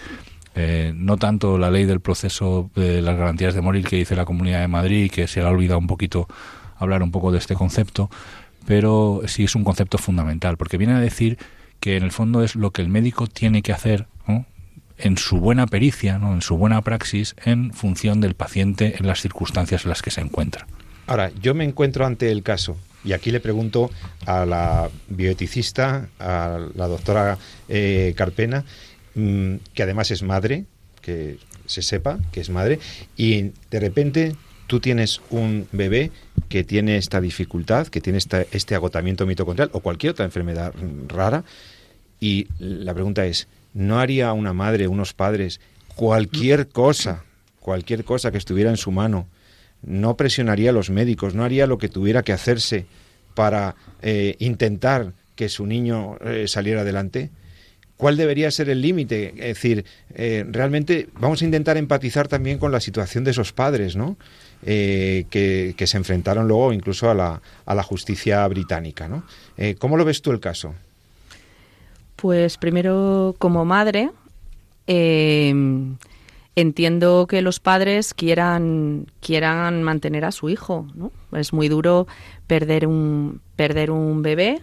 eh, 0.56 0.92
no 0.96 1.18
tanto 1.18 1.58
la 1.58 1.70
ley 1.70 1.86
del 1.86 2.02
proceso 2.02 2.70
de 2.76 3.02
las 3.02 3.16
garantías 3.16 3.54
de 3.54 3.62
morir 3.62 3.86
que 3.86 3.98
dice 3.98 4.16
la 4.16 4.26
Comunidad 4.26 4.62
de 4.62 4.68
Madrid, 4.68 5.12
que 5.12 5.28
se 5.28 5.42
le 5.42 5.48
ha 5.48 5.50
olvidado 5.50 5.80
un 5.80 5.88
poquito 5.88 6.28
hablar 6.78 7.04
un 7.04 7.12
poco 7.12 7.32
de 7.32 7.38
este 7.38 7.56
concepto, 7.56 8.10
pero 8.66 9.22
sí 9.28 9.46
es 9.46 9.56
un 9.56 9.64
concepto 9.64 9.98
fundamental, 9.98 10.58
porque 10.58 10.78
viene 10.78 10.94
a 10.94 11.00
decir 11.00 11.38
que 11.80 11.98
en 11.98 12.04
el 12.04 12.12
fondo 12.12 12.44
es 12.44 12.56
lo 12.56 12.72
que 12.72 12.82
el 12.82 12.90
médico 12.90 13.28
tiene 13.28 13.62
que 13.62 13.72
hacer 13.72 14.08
en 15.00 15.18
su 15.18 15.38
buena 15.38 15.66
pericia, 15.66 16.18
¿no? 16.18 16.34
en 16.34 16.42
su 16.42 16.58
buena 16.58 16.82
praxis, 16.82 17.36
en 17.46 17.74
función 17.74 18.22
del 18.22 18.36
paciente 18.36 18.96
en 19.00 19.08
las 19.08 19.22
circunstancias 19.22 19.86
en 19.86 19.90
las 19.90 20.02
que 20.02 20.12
se 20.12 20.22
encuentra. 20.22 20.68
Ahora, 21.08 21.32
yo 21.42 21.56
me 21.56 21.64
encuentro 21.64 22.06
ante 22.06 22.32
el 22.32 22.44
caso, 22.44 22.78
y 23.04 23.14
aquí 23.14 23.32
le 23.32 23.40
pregunto 23.40 23.90
a 24.26 24.46
la 24.46 24.90
bioeticista, 25.08 26.10
a 26.20 26.60
la 26.76 26.88
doctora 26.88 27.38
eh, 27.68 28.14
Carpena, 28.16 28.66
mm, 29.16 29.56
que 29.74 29.84
además 29.84 30.12
es 30.12 30.22
madre, 30.22 30.66
que 31.02 31.38
se 31.66 31.82
sepa 31.82 32.20
que 32.32 32.42
es 32.42 32.50
madre, 32.50 32.80
y 33.16 33.52
de 33.72 33.80
repente 33.80 34.36
tú 34.70 34.80
tienes 34.80 35.20
un 35.32 35.68
bebé 35.72 36.12
que 36.48 36.64
tiene 36.64 36.98
esta 36.98 37.20
dificultad, 37.20 37.88
que 37.88 38.02
tiene 38.02 38.20
este 38.20 38.76
agotamiento 38.76 39.26
mitocondrial 39.26 39.72
o 39.74 39.80
cualquier 39.80 40.12
otra 40.12 40.26
enfermedad 40.26 40.74
rara, 41.08 41.44
y 42.20 42.48
la 42.60 42.94
pregunta 42.94 43.26
es, 43.26 43.48
¿no 43.74 44.00
haría 44.00 44.32
una 44.32 44.54
madre, 44.54 44.88
unos 44.88 45.14
padres, 45.14 45.60
cualquier 45.96 46.68
cosa, 46.68 47.24
cualquier 47.60 48.04
cosa 48.04 48.32
que 48.32 48.38
estuviera 48.38 48.70
en 48.70 48.78
su 48.78 48.92
mano, 48.92 49.28
no 49.82 50.16
presionaría 50.16 50.70
a 50.70 50.74
los 50.74 50.92
médicos, 50.92 51.34
no 51.34 51.44
haría 51.44 51.66
lo 51.66 51.80
que 51.80 51.90
tuviera 51.90 52.22
que 52.22 52.34
hacerse 52.34 52.86
para 53.34 53.76
eh, 54.04 54.36
intentar 54.38 55.14
que 55.34 55.50
su 55.50 55.66
niño 55.66 56.18
eh, 56.24 56.48
saliera 56.48 56.82
adelante? 56.82 57.32
¿Cuál 57.98 58.18
debería 58.18 58.52
ser 58.52 58.70
el 58.70 58.82
límite? 58.82 59.34
Es 59.36 59.56
decir, 59.56 59.84
eh, 60.14 60.46
realmente 60.48 61.10
vamos 61.20 61.42
a 61.42 61.46
intentar 61.46 61.76
empatizar 61.76 62.28
también 62.28 62.60
con 62.60 62.72
la 62.72 62.80
situación 62.80 63.24
de 63.24 63.32
esos 63.32 63.52
padres, 63.52 63.96
¿no? 63.96 64.16
Eh, 64.64 65.26
que, 65.30 65.88
se 65.88 65.98
enfrentaron 65.98 66.48
luego 66.48 66.74
incluso 66.74 67.10
a 67.10 67.14
la, 67.14 67.42
a 67.66 67.76
la 67.76 67.84
justicia 67.84 68.46
británica. 68.48 69.08
¿no? 69.08 69.24
Eh, 69.58 69.76
¿Cómo 69.80 69.96
lo 69.96 70.04
ves 70.04 70.22
tú 70.22 70.32
el 70.32 70.40
caso? 70.40 70.76
Pues 72.18 72.58
primero, 72.58 73.36
como 73.40 73.64
madre, 73.64 74.12
eh, 74.88 75.54
entiendo 76.56 77.26
que 77.28 77.42
los 77.42 77.62
padres 77.62 78.14
quieran, 78.14 79.08
quieran 79.22 79.82
mantener 79.82 80.26
a 80.26 80.34
su 80.34 80.50
hijo. 80.50 80.88
¿no? 80.94 81.12
Es 81.32 81.54
muy 81.54 81.70
duro 81.70 82.08
perder 82.46 82.86
un, 82.86 83.40
perder 83.56 83.92
un 83.92 84.22
bebé 84.22 84.62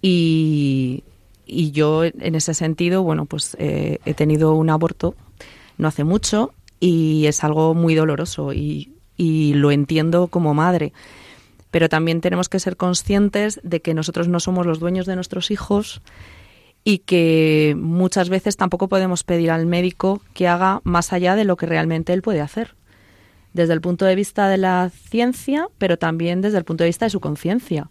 y, 0.00 1.02
y 1.46 1.72
yo 1.72 2.04
en 2.04 2.36
ese 2.36 2.54
sentido, 2.54 3.02
bueno, 3.02 3.26
pues 3.26 3.56
he 3.58 4.14
tenido 4.14 4.54
un 4.54 4.70
aborto 4.70 5.16
no 5.80 5.88
hace 5.88 6.04
mucho 6.04 6.52
y 6.78 7.26
es 7.26 7.42
algo 7.42 7.74
muy 7.74 7.94
doloroso 7.94 8.52
y 8.52 8.92
y 9.20 9.52
lo 9.52 9.70
entiendo 9.70 10.28
como 10.28 10.54
madre. 10.54 10.94
Pero 11.70 11.90
también 11.90 12.22
tenemos 12.22 12.48
que 12.48 12.58
ser 12.58 12.78
conscientes 12.78 13.60
de 13.62 13.82
que 13.82 13.92
nosotros 13.92 14.28
no 14.28 14.40
somos 14.40 14.64
los 14.64 14.80
dueños 14.80 15.04
de 15.04 15.14
nuestros 15.14 15.50
hijos 15.50 16.00
y 16.84 17.00
que 17.00 17.76
muchas 17.78 18.30
veces 18.30 18.56
tampoco 18.56 18.88
podemos 18.88 19.22
pedir 19.22 19.50
al 19.50 19.66
médico 19.66 20.22
que 20.32 20.48
haga 20.48 20.80
más 20.84 21.12
allá 21.12 21.36
de 21.36 21.44
lo 21.44 21.56
que 21.56 21.66
realmente 21.66 22.14
él 22.14 22.22
puede 22.22 22.40
hacer. 22.40 22.76
Desde 23.52 23.74
el 23.74 23.82
punto 23.82 24.06
de 24.06 24.14
vista 24.14 24.48
de 24.48 24.56
la 24.56 24.90
ciencia, 25.10 25.68
pero 25.76 25.98
también 25.98 26.40
desde 26.40 26.56
el 26.56 26.64
punto 26.64 26.84
de 26.84 26.88
vista 26.88 27.04
de 27.04 27.10
su 27.10 27.20
conciencia. 27.20 27.90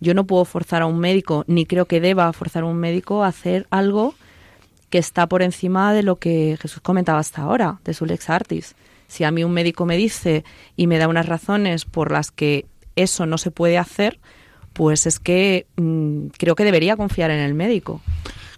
Yo 0.00 0.14
no 0.14 0.26
puedo 0.26 0.46
forzar 0.46 0.80
a 0.80 0.86
un 0.86 0.98
médico, 1.00 1.44
ni 1.48 1.66
creo 1.66 1.84
que 1.84 2.00
deba 2.00 2.32
forzar 2.32 2.62
a 2.62 2.66
un 2.66 2.78
médico 2.78 3.24
a 3.24 3.28
hacer 3.28 3.66
algo 3.68 4.14
que 4.88 4.96
está 4.96 5.26
por 5.26 5.42
encima 5.42 5.92
de 5.92 6.02
lo 6.02 6.16
que 6.16 6.56
Jesús 6.58 6.80
comentaba 6.80 7.18
hasta 7.18 7.42
ahora, 7.42 7.78
de 7.84 7.92
su 7.92 8.06
lex 8.06 8.30
artis. 8.30 8.74
Si 9.12 9.24
a 9.24 9.30
mí 9.30 9.44
un 9.44 9.52
médico 9.52 9.84
me 9.84 9.98
dice 9.98 10.42
y 10.74 10.86
me 10.86 10.96
da 10.96 11.06
unas 11.06 11.26
razones 11.26 11.84
por 11.84 12.10
las 12.10 12.30
que 12.30 12.64
eso 12.96 13.26
no 13.26 13.36
se 13.36 13.50
puede 13.50 13.76
hacer, 13.76 14.18
pues 14.72 15.06
es 15.06 15.18
que 15.18 15.66
mm, 15.76 16.28
creo 16.38 16.54
que 16.54 16.64
debería 16.64 16.96
confiar 16.96 17.30
en 17.30 17.40
el 17.40 17.52
médico. 17.52 18.00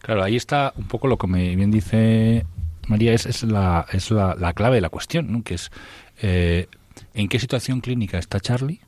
Claro, 0.01 0.23
ahí 0.23 0.37
está 0.37 0.73
un 0.77 0.87
poco 0.87 1.09
lo 1.09 1.19
que 1.19 1.27
me 1.27 1.57
bien 1.57 1.73
dice 1.73 2.47
María, 2.87 3.15
es, 3.15 3.27
es, 3.27 3.43
la, 3.43 3.85
es 3.93 4.13
la, 4.13 4.53
clave 4.53 4.77
de 4.77 4.81
la 4.83 4.91
cuestión, 4.91 5.33
¿no? 5.33 5.43
que 5.43 5.55
es 5.55 5.73
eh, 6.23 6.69
en 7.15 7.29
qué 7.29 7.41
situación 7.41 7.81
clínica 7.81 8.19
está 8.19 8.39
Charlie 8.39 8.81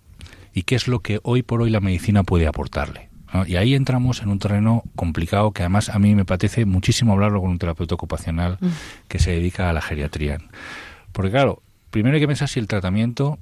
y 0.54 0.62
qué 0.62 0.76
es 0.76 0.86
lo 0.86 1.00
que 1.00 1.18
hoy 1.24 1.42
por 1.42 1.62
hoy 1.62 1.70
la 1.70 1.80
medicina 1.80 2.22
puede 2.22 2.46
aportarle. 2.46 3.08
Y 3.48 3.56
ahí 3.56 3.74
entramos 3.74 4.22
en 4.22 4.28
un 4.28 4.38
terreno 4.38 4.84
complicado 4.94 5.50
que 5.50 5.62
además 5.62 5.88
a 5.88 5.98
mí 5.98 6.14
me 6.14 6.24
parece 6.24 6.64
muchísimo 6.64 7.12
hablarlo 7.12 7.40
con 7.40 7.50
un 7.50 7.58
terapeuta 7.58 7.96
ocupacional 7.96 8.56
mm. 8.60 8.68
que 9.08 9.18
se 9.18 9.32
dedica 9.32 9.68
a 9.68 9.72
la 9.72 9.82
geriatría. 9.82 10.38
Porque 11.16 11.30
claro, 11.30 11.62
primero 11.90 12.14
hay 12.14 12.20
que 12.20 12.26
pensar 12.26 12.46
si 12.46 12.60
el 12.60 12.68
tratamiento 12.68 13.38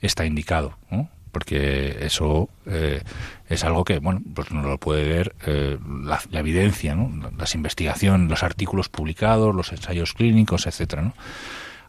está 0.00 0.24
indicado, 0.24 0.78
¿no? 0.90 1.10
porque 1.30 2.06
eso 2.06 2.48
eh, 2.64 3.02
es 3.50 3.62
algo 3.62 3.84
que 3.84 3.98
bueno 3.98 4.22
pues 4.34 4.50
no 4.50 4.62
lo 4.62 4.78
puede 4.78 5.06
ver 5.06 5.34
eh, 5.46 5.76
la, 6.02 6.18
evidencia 6.32 6.94
¿no? 6.94 7.30
las 7.36 7.54
investigaciones 7.54 8.30
los 8.30 8.42
artículos 8.42 8.88
publicados 8.88 9.54
los 9.54 9.70
ensayos 9.70 10.14
clínicos 10.14 10.66
etcétera 10.66 11.02
¿no? 11.02 11.12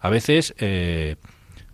a 0.02 0.10
veces 0.10 0.54
eh, 0.58 1.16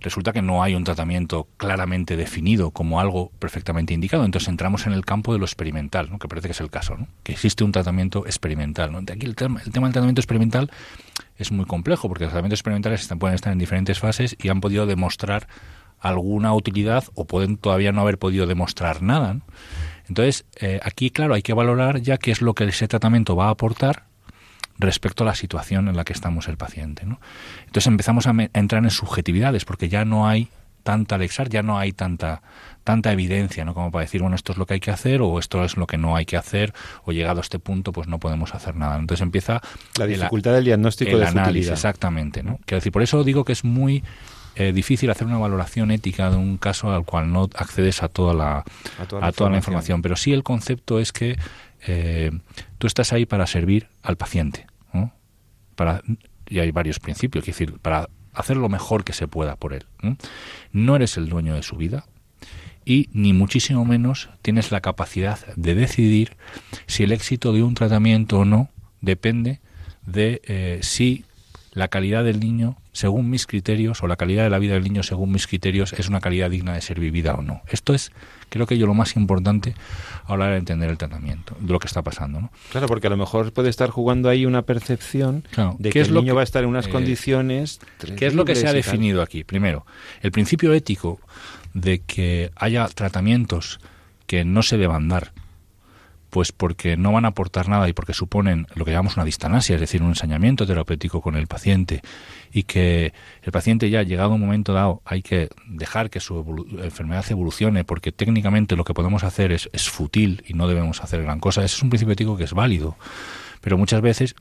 resulta 0.06 0.32
que 0.32 0.44
no 0.44 0.62
hay 0.62 0.76
un 0.76 0.84
tratamiento 0.84 1.48
claramente 1.58 2.16
definido 2.16 2.70
como 2.70 3.00
algo 3.00 3.32
perfectamente 3.40 3.94
indicado. 3.94 4.24
Entonces 4.24 4.48
entramos 4.50 4.86
en 4.86 4.94
el 4.94 5.04
campo 5.04 5.34
de 5.34 5.40
lo 5.40 5.46
experimental, 5.46 6.10
¿no? 6.12 6.20
que 6.20 6.28
parece 6.28 6.48
que 6.48 6.52
es 6.52 6.62
el 6.62 6.70
caso, 6.70 6.96
que 7.24 7.32
existe 7.32 7.64
un 7.64 7.72
tratamiento 7.72 8.26
experimental. 8.26 8.96
Aquí 8.96 9.26
el 9.26 9.36
tema, 9.36 9.62
el 9.66 9.72
tema 9.72 9.88
del 9.88 9.94
tratamiento 9.94 10.22
experimental 10.22 10.72
es 11.38 11.52
muy 11.52 11.66
complejo, 11.66 12.08
porque 12.08 12.26
los 12.26 12.32
tratamientos 12.32 12.60
experimentales 12.60 13.08
pueden 13.20 13.36
estar 13.36 13.54
en 13.54 13.60
diferentes 13.60 14.00
fases 14.00 14.36
y 14.42 14.50
han 14.50 14.62
podido 14.62 14.86
demostrar 14.86 15.48
alguna 16.00 16.54
utilidad 16.54 17.06
o 17.14 17.26
pueden 17.26 17.58
todavía 17.58 17.92
no 17.92 18.02
haber 18.02 18.18
podido 18.18 18.46
demostrar 18.46 19.02
nada. 19.02 19.40
Entonces, 20.08 20.46
eh, 20.60 20.80
aquí, 20.84 21.10
claro, 21.10 21.34
hay 21.34 21.42
que 21.42 21.54
valorar 21.54 22.00
ya 22.02 22.18
qué 22.18 22.32
es 22.32 22.42
lo 22.42 22.54
que 22.54 22.66
ese 22.66 22.88
tratamiento 22.88 23.36
va 23.36 23.48
a 23.48 23.52
aportar 23.52 24.04
respecto 24.78 25.24
a 25.24 25.28
la 25.28 25.36
situación 25.36 25.88
en 25.88 25.96
la 25.96 26.04
que 26.04 26.14
estamos 26.14 26.48
el 26.48 26.58
paciente. 26.58 27.06
¿no? 27.06 27.20
Entonces 27.62 27.88
empezamos 27.88 28.28
a, 28.28 28.34
entrar 28.54 28.84
en 28.84 28.90
subjetividades 28.90 29.66
porque 29.66 29.90
ya 29.90 30.06
no 30.06 30.28
hay 30.28 30.50
tanta 30.84 31.18
lexar, 31.18 31.50
ya 31.50 31.64
no 31.64 31.80
hay 31.80 31.92
tanta 31.92 32.42
tanta 32.86 33.12
evidencia, 33.12 33.66
¿no? 33.66 33.74
Como 33.74 33.92
para 33.92 34.06
decir, 34.06 34.22
bueno, 34.22 34.36
esto 34.36 34.52
es 34.52 34.60
lo 34.60 34.68
que 34.68 34.76
hay 34.76 34.80
que 34.80 34.92
hacer 34.92 35.22
o 35.22 35.40
esto 35.40 35.66
es 35.66 35.76
lo 35.76 35.88
que 35.88 35.98
no 35.98 36.16
hay 36.16 36.26
que 36.26 36.38
hacer 36.38 36.72
o 37.04 37.12
llegado 37.12 37.40
a 37.40 37.42
este 37.42 37.58
punto 37.58 37.92
pues 37.92 38.08
no 38.08 38.20
podemos 38.20 38.54
hacer 38.54 38.76
nada. 38.76 38.98
Entonces 38.98 39.24
empieza 39.24 39.60
la 39.98 40.06
dificultad 40.06 40.54
del 40.54 40.66
diagnóstico 40.66 41.18
de 41.18 41.26
análisis, 41.26 41.72
exactamente, 41.72 42.44
¿no? 42.44 42.60
Quiero 42.66 42.78
decir, 42.78 42.92
por 42.92 43.02
eso 43.02 43.24
digo 43.24 43.44
que 43.44 43.54
es 43.54 43.64
muy 43.64 44.04
eh, 44.56 44.72
difícil 44.72 45.10
hacer 45.10 45.26
una 45.26 45.40
valoración 45.40 45.90
ética 45.90 46.30
de 46.30 46.38
un 46.38 46.58
caso 46.58 46.92
al 46.92 47.06
cual 47.06 47.34
no 47.34 47.50
accedes 47.56 48.04
a 48.04 48.08
toda 48.08 48.36
la, 48.36 48.64
a 49.00 49.32
toda, 49.32 49.50
la, 49.50 49.58
información. 49.58 50.04
Pero 50.04 50.16
sí 50.16 50.32
el 50.32 50.44
concepto 50.44 51.00
es 51.00 51.12
que 51.12 51.38
eh, 51.88 52.32
tú 52.78 52.86
estás 52.86 53.14
ahí 53.14 53.26
para 53.26 53.48
servir 53.48 53.90
al 54.04 54.16
paciente. 54.16 54.68
Para, 55.76 56.02
y 56.48 56.60
hay 56.60 56.72
varios 56.72 57.00
principios, 57.00 57.42
es 57.42 57.48
decir, 57.48 57.80
para 57.80 58.08
hacer 58.34 58.56
lo 58.56 58.70
mejor 58.70 59.04
que 59.04 59.12
se 59.12 59.28
pueda 59.28 59.58
por 59.58 59.74
él. 59.74 59.86
No 60.72 60.96
eres 60.96 61.18
el 61.18 61.28
dueño 61.28 61.56
de 61.56 61.64
su 61.64 61.76
vida 61.76 62.06
y 62.86 63.10
ni 63.14 63.34
muchísimo 63.34 63.84
menos 63.84 64.30
tienes 64.42 64.72
la 64.72 64.82
capacidad 64.82 65.40
de 65.56 65.76
decidir 65.76 66.38
si 66.86 67.04
el 67.04 67.12
éxito 67.12 67.52
de 67.52 67.64
un 67.64 67.74
tratamiento 67.74 68.40
o 68.40 68.46
no 68.46 68.70
depende 69.02 69.60
de 70.06 70.42
eh, 70.46 70.80
si 70.82 71.26
la 71.76 71.90
calidad 71.90 72.24
del 72.24 72.40
niño, 72.40 72.78
según 72.94 73.30
mis 73.30 73.46
criterios, 73.46 74.02
o 74.02 74.08
la 74.08 74.16
calidad 74.16 74.46
de 74.46 74.50
la 74.50 74.60
vida 74.60 74.76
del 74.76 74.84
niño, 74.84 75.04
según 75.04 75.32
mis 75.32 75.46
criterios, 75.46 75.92
es 75.92 76.08
una 76.08 76.22
calidad 76.22 76.50
digna 76.50 76.74
de 76.74 76.82
ser 76.82 77.02
vivida 77.02 77.36
o 77.36 77.42
no. 77.42 77.62
Esto 77.68 77.94
es, 77.94 78.14
creo 78.48 78.66
que 78.66 78.78
yo, 78.78 78.88
lo 78.88 78.94
más 78.94 79.18
importante 79.18 79.76
a 80.24 80.38
la 80.38 80.46
hora 80.46 80.52
de 80.52 80.60
entender 80.60 80.90
el 80.90 80.98
tratamiento, 80.98 81.58
de 81.60 81.74
lo 81.74 81.80
que 81.80 81.88
está 81.88 82.02
pasando. 82.02 82.40
¿no? 82.40 82.52
Claro, 82.72 82.88
porque 82.88 83.08
a 83.08 83.10
lo 83.10 83.18
mejor 83.18 83.52
puede 83.52 83.68
estar 83.68 83.90
jugando 83.90 84.30
ahí 84.30 84.46
una 84.46 84.62
percepción 84.62 85.44
de 85.78 85.90
que 85.90 86.00
el 86.00 86.14
niño 86.14 86.34
va 86.34 86.42
a 86.42 86.44
estar 86.46 86.64
en 86.64 86.70
unas 86.70 86.88
eh, 86.88 86.92
condiciones. 86.92 87.82
¿Qué 88.16 88.26
es 88.26 88.36
lo 88.36 88.46
que 88.46 88.56
se 88.56 88.70
ha 88.70 88.74
definido 88.74 89.22
aquí? 89.22 89.44
Primero, 89.44 89.86
el 90.22 90.32
principio 90.32 90.72
ético 90.74 91.20
de 91.76 92.00
que 92.00 92.50
haya 92.56 92.88
tratamientos 92.88 93.80
que 94.26 94.44
no 94.44 94.64
se 94.64 94.78
deban 94.78 95.08
dar 95.10 95.34
pues 96.36 96.52
porque 96.52 96.98
no 96.98 97.14
van 97.14 97.24
a 97.24 97.30
aportar 97.30 97.70
nada 97.70 97.88
y 97.88 97.94
porque 97.94 98.14
suponen 98.14 98.68
lo 98.76 98.84
que 98.84 98.92
llamamos 98.92 99.16
una 99.16 99.24
distanasia, 99.24 99.76
es 99.76 99.80
decir, 99.80 100.04
un 100.04 100.10
ensañamiento 100.10 100.68
terapéutico 100.68 101.22
con 101.22 101.38
el 101.38 101.48
paciente 101.48 102.02
y 102.52 102.64
que 102.64 103.14
el 103.42 103.54
paciente 103.54 103.90
ya 103.90 104.04
llegado 104.04 104.34
un 104.34 104.42
momento 104.42 104.74
dado 104.74 105.02
hay 105.06 105.22
que 105.22 105.48
dejar 105.66 106.10
que 106.10 106.20
su 106.20 106.68
enfermedad 106.84 107.24
evolucione 107.30 107.86
porque 107.86 108.12
técnicamente 108.12 108.76
lo 108.76 108.84
que 108.84 108.94
podemos 108.94 109.24
hacer 109.24 109.54
es, 109.54 109.70
es 109.72 109.90
fútil 109.90 110.44
y 110.46 110.56
no 110.56 110.68
debemos 110.68 111.02
hacer 111.02 111.24
gran 111.24 111.40
cosa. 111.40 111.64
Ese 111.64 111.78
es 111.78 111.84
un 111.84 111.90
principio 111.90 112.12
ético 112.12 112.36
que 112.36 112.44
es 112.44 112.52
válido, 112.52 112.98
pero 113.62 113.78
muchas 113.78 114.02
veces, 114.02 114.36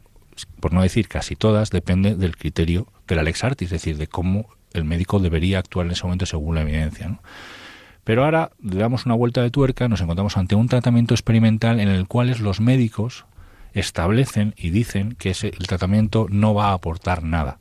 por 0.59 0.73
no 0.73 0.83
decir 0.83 1.07
casi 1.07 1.37
todas, 1.37 1.71
depende 1.71 2.17
del 2.17 2.37
criterio 2.37 2.89
de 3.07 3.15
la 3.15 3.23
es 3.23 3.71
decir, 3.71 3.99
de 3.99 4.09
cómo 4.09 4.49
el 4.75 4.85
médico 4.85 5.19
debería 5.19 5.59
actuar 5.59 5.87
en 5.87 5.93
ese 5.93 6.05
momento 6.05 6.27
según 6.27 6.57
la 6.57 6.61
evidencia. 6.61 7.09
¿no? 7.09 7.21
Pero 8.05 8.25
ahora 8.25 8.51
le 8.63 8.77
damos 8.77 9.07
una 9.07 9.15
vuelta 9.15 9.41
de 9.41 9.51
tuerca, 9.51 9.89
nos 9.89 10.03
encontramos 10.03 10.37
ante 10.37 10.55
un 10.55 10.69
tratamiento 10.69 11.15
experimental 11.15 11.81
en 11.81 11.89
el 11.89 12.07
cual 12.07 12.35
los 12.41 12.61
médicos 12.61 13.25
establecen 13.73 14.55
y 14.57 14.71
dicen 14.71 15.17
que 15.19 15.31
ese, 15.31 15.49
el 15.49 15.67
tratamiento 15.67 16.27
no 16.31 16.53
va 16.53 16.69
a 16.69 16.75
aportar 16.75 17.23
nada. 17.23 17.59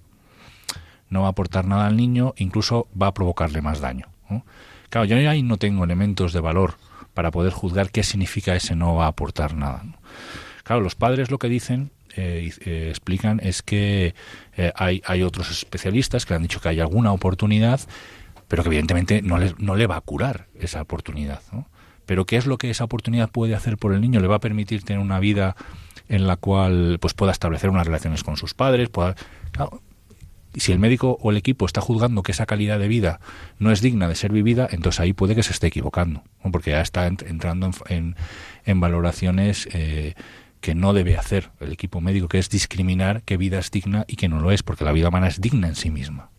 No 1.10 1.22
va 1.22 1.28
a 1.28 1.32
aportar 1.32 1.66
nada 1.66 1.88
al 1.88 1.96
niño, 1.96 2.34
incluso 2.38 2.88
va 3.00 3.08
a 3.08 3.14
provocarle 3.14 3.62
más 3.62 3.80
daño. 3.80 4.08
Claro, 4.90 5.06
yo 5.06 5.30
ahí 5.30 5.44
no 5.44 5.58
tengo 5.58 5.84
elementos 5.84 6.34
de 6.34 6.40
valor 6.40 6.76
para 7.14 7.32
poder 7.32 7.54
juzgar 7.54 7.90
qué 7.92 8.04
significa 8.04 8.56
ese 8.56 8.76
no 8.76 8.96
va 8.96 9.06
a 9.06 9.10
aportar 9.10 9.56
nada. 9.56 9.84
Claro, 10.64 10.82
los 10.82 10.96
padres 10.96 11.32
lo 11.32 11.40
que 11.40 11.50
dicen 11.50 11.92
eh, 12.16 12.52
eh, 12.66 12.88
explican 12.90 13.40
es 13.44 13.62
que 13.62 14.14
eh, 14.58 14.72
hay, 14.76 15.02
hay 15.06 15.24
otros 15.24 15.50
especialistas 15.52 16.26
que 16.26 16.34
han 16.34 16.42
dicho 16.42 16.60
que 16.60 16.70
hay 16.70 16.80
alguna 16.80 17.12
oportunidad 17.12 17.82
pero 18.48 18.64
que 18.64 18.70
evidentemente 18.70 19.22
no 19.22 19.38
le, 19.40 19.56
no 19.58 19.76
le 19.76 19.88
va 19.88 19.98
a 19.98 20.02
curar 20.02 20.48
esa 20.60 20.82
oportunidad. 20.82 21.42
¿no? 21.52 21.68
Pero 22.06 22.26
¿qué 22.26 22.38
es 22.38 22.46
lo 22.46 22.58
que 22.60 22.70
esa 22.70 22.84
oportunidad 22.84 23.32
puede 23.32 23.56
hacer 23.56 23.78
por 23.78 23.94
el 23.94 24.02
niño? 24.02 24.20
Le 24.20 24.28
va 24.28 24.36
a 24.36 24.40
permitir 24.40 24.84
tener 24.84 25.02
una 25.02 25.20
vida 25.20 25.56
en 26.10 26.28
la 26.28 26.36
cual 26.36 27.00
pues 27.02 27.16
pueda 27.16 27.32
establecer 27.32 27.70
unas 27.70 27.88
relaciones 27.88 28.24
con 28.24 28.38
sus 28.38 28.54
padres, 28.54 28.90
pueda, 28.90 29.16
si 30.56 30.72
el 30.72 30.80
médico 30.80 31.18
o 31.22 31.32
el 31.32 31.38
equipo 31.38 31.66
está 31.66 31.82
juzgando 31.82 32.22
que 32.22 32.32
esa 32.32 32.46
calidad 32.46 32.78
de 32.78 32.88
vida 32.88 33.20
no 33.58 33.72
es 33.72 33.82
digna 33.82 34.08
de 34.08 34.16
ser 34.16 34.32
vivida, 34.32 34.68
entonces 34.70 35.00
ahí 35.00 35.14
puede 35.14 35.36
que 35.36 35.44
se 35.44 35.54
esté 35.54 35.68
equivocando, 35.68 36.24
porque 36.52 36.72
ya 36.72 36.82
está 36.82 37.08
entrando 37.08 37.72
en, 37.88 38.16
en, 38.66 38.80
valoraciones 38.80 39.68
eh, 39.72 40.14
que 40.64 40.76
no 40.76 40.94
debe 40.94 41.18
hacer 41.18 41.52
el 41.60 41.74
equipo 41.74 42.00
médico, 42.00 42.30
que 42.30 42.40
es 42.40 42.50
discriminar 42.50 43.22
qué 43.24 43.36
vida 43.36 43.60
es 43.60 43.70
digna 43.70 44.06
y 44.08 44.16
que 44.16 44.30
no 44.30 44.40
lo 44.40 44.50
es, 44.50 44.64
porque 44.64 44.86
la 44.86 44.94
vida 44.94 45.10
humana 45.10 45.28
es 45.28 45.42
digna 45.42 45.68
en 45.68 45.76
sí 45.76 45.92
misma. 45.92 46.30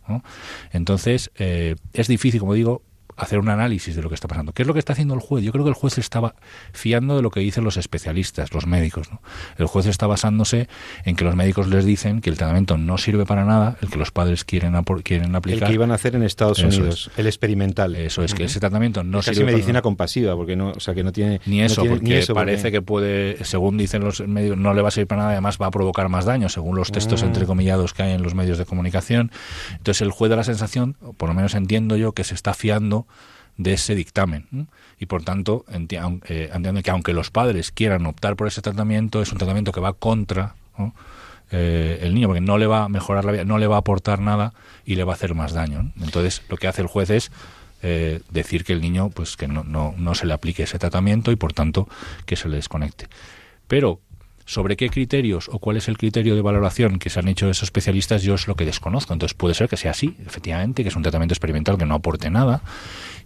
Entonces, 0.73 1.31
eh, 1.37 1.77
es 1.93 2.09
difícil, 2.09 2.41
como 2.41 2.55
digo, 2.55 2.83
hacer 3.17 3.39
un 3.39 3.49
análisis 3.49 3.95
de 3.95 4.03
lo 4.03 4.09
que 4.09 4.15
está 4.15 4.29
pasando. 4.29 4.53
¿Qué 4.53 4.63
es 4.63 4.69
lo 4.69 4.75
que 4.75 4.79
está 4.79 4.93
haciendo 4.93 5.15
el 5.15 5.21
juez? 5.21 5.45
Yo 5.45 5.53
creo 5.53 5.65
que 5.65 5.71
el 5.71 5.75
juez 5.75 5.99
estaba 5.99 6.35
fiando 6.73 7.17
de 7.17 7.23
lo 7.23 7.31
que 7.31 7.41
dicen 7.41 7.65
los 7.65 7.77
especialistas, 7.77 8.53
los 8.53 8.67
médicos. 8.67 9.09
El 9.57 9.67
juez 9.67 9.87
está 9.87 10.07
basándose 10.07 10.69
en 11.05 11.17
que 11.17 11.25
los 11.25 11.37
médicos 11.37 11.69
les 11.69 11.85
dicen 11.85 12.21
que 12.21 12.31
el 12.31 12.37
tratamiento 12.37 12.77
no 12.77 12.99
sirve 12.99 13.25
para 13.25 13.45
nada, 13.45 13.77
el 13.81 13.89
que 13.89 13.99
los 13.99 14.11
padres 14.11 14.45
quieren, 14.45 14.75
quieren 15.03 15.37
aplicar. 15.37 15.63
El 15.63 15.69
que 15.69 15.75
iban 15.75 15.91
a 15.93 15.95
hacer 15.95 16.17
en 16.17 16.23
Estados 16.23 16.59
Unidos, 16.59 17.11
el 17.17 17.27
experimental. 17.27 17.95
Eso 17.97 18.23
es, 18.23 18.35
que 18.35 18.45
ese 18.45 18.61
tratamiento 18.61 19.05
no 19.05 19.21
es 19.21 19.27
sirve 19.27 19.43
casi 19.43 19.55
medicina 19.55 19.83
compasiva, 19.83 20.35
porque 20.35 20.57
no, 20.57 20.71
o 20.71 20.81
sea, 20.81 20.95
que 20.95 21.05
no 21.05 21.13
tiene... 21.13 21.41
Ni 21.47 21.63
eso, 21.63 21.85
porque 21.85 22.25
parece 22.35 22.73
que 22.73 22.83
puede, 22.83 23.45
según 23.45 23.77
dicen 23.77 24.03
los 24.03 24.27
médicos, 24.27 24.59
no 24.59 24.75
le 24.75 24.83
va 24.83 24.89
a 24.89 24.91
servir 24.91 25.07
para 25.07 25.23
nada, 25.23 25.33
además 25.33 25.59
va 25.61 25.67
a 25.67 25.71
provocar 25.71 26.09
más 26.09 26.25
daño, 26.25 26.49
según 26.49 26.77
los 26.77 26.91
textos 26.91 27.23
ah. 27.23 27.27
entrecomillados 27.27 27.95
que 27.95 28.03
hay 28.03 28.13
en 28.13 28.23
los 28.23 28.35
medios 28.35 28.59
de 28.59 28.65
comunicación. 28.65 29.31
Entonces 29.73 30.03
el 30.03 30.11
juez 30.11 30.31
da 30.31 30.37
la 30.37 30.45
sensación, 30.45 30.97
por 31.17 31.29
lo 31.29 31.35
menos 31.35 31.55
entiendo 31.55 31.97
yo, 31.97 32.13
que 32.13 32.25
se 32.25 32.35
está 32.35 32.55
fiando 32.55 33.04
de 33.57 33.75
ese 33.75 33.95
dictamen. 33.95 34.69
Y 34.99 35.07
por 35.07 35.23
tanto, 35.23 35.65
eh, 35.69 36.51
entiendo 36.53 36.83
que 36.83 36.91
aunque 36.91 37.13
los 37.13 37.31
padres 37.31 37.71
quieran 37.71 38.07
optar 38.07 38.37
por 38.37 38.47
ese 38.47 38.63
tratamiento, 38.63 39.23
es 39.23 39.33
un 39.33 39.39
tratamiento 39.39 39.73
que 39.73 39.81
va 39.81 39.93
contra 39.93 40.55
eh, 41.51 41.99
el 42.03 42.15
niño, 42.15 42.29
porque 42.29 42.41
no 42.41 42.59
le 42.59 42.67
va 42.67 42.85
a 42.85 42.89
mejorar 42.89 43.25
la 43.25 43.33
vida, 43.33 43.45
no 43.45 43.59
le 43.59 43.67
va 43.67 43.77
a 43.77 43.81
aportar 43.81 44.21
nada 44.21 44.55
y 44.85 44.97
le 44.97 45.05
va 45.05 45.13
a 45.13 45.17
hacer 45.17 45.35
más 45.35 45.53
daño. 45.53 45.93
Entonces, 46.01 46.43
lo 46.49 46.57
que 46.57 46.67
hace 46.67 46.83
el 46.83 46.89
juez 46.89 47.11
es 47.11 47.31
eh, 47.83 48.21
decir 48.31 48.65
que 48.65 48.73
el 48.73 48.81
niño, 48.81 49.11
pues 49.11 49.37
que 49.37 49.47
no, 49.47 49.63
no, 49.63 49.95
no 49.97 50.15
se 50.15 50.27
le 50.27 50.33
aplique 50.33 50.63
ese 50.63 50.79
tratamiento 50.79 51.31
y 51.31 51.37
por 51.37 51.53
tanto 51.53 51.89
que 52.27 52.37
se 52.37 52.49
le 52.49 52.57
desconecte. 52.57 53.09
Pero 53.69 54.01
sobre 54.45 54.77
qué 54.77 54.89
criterios 54.91 55.49
o 55.53 55.59
cuál 55.59 55.77
es 55.77 55.89
el 55.89 55.97
criterio 55.97 56.35
de 56.35 56.43
valoración 56.43 56.99
que 56.99 57.11
se 57.11 57.21
han 57.21 57.29
hecho 57.29 57.49
esos 57.49 57.65
especialistas, 57.65 58.23
yo 58.23 58.35
es 58.35 58.47
lo 58.47 58.57
que 58.57 58.65
desconozco. 58.65 59.13
Entonces 59.13 59.35
puede 59.35 59.55
ser 59.55 59.69
que 59.69 59.77
sea 59.77 59.93
así, 59.93 60.17
efectivamente, 60.27 60.83
que 60.83 60.89
es 60.89 60.97
un 60.97 61.03
tratamiento 61.03 61.33
experimental 61.33 61.79
que 61.79 61.87
no 61.87 61.95
aporte 61.95 62.31
nada 62.31 62.63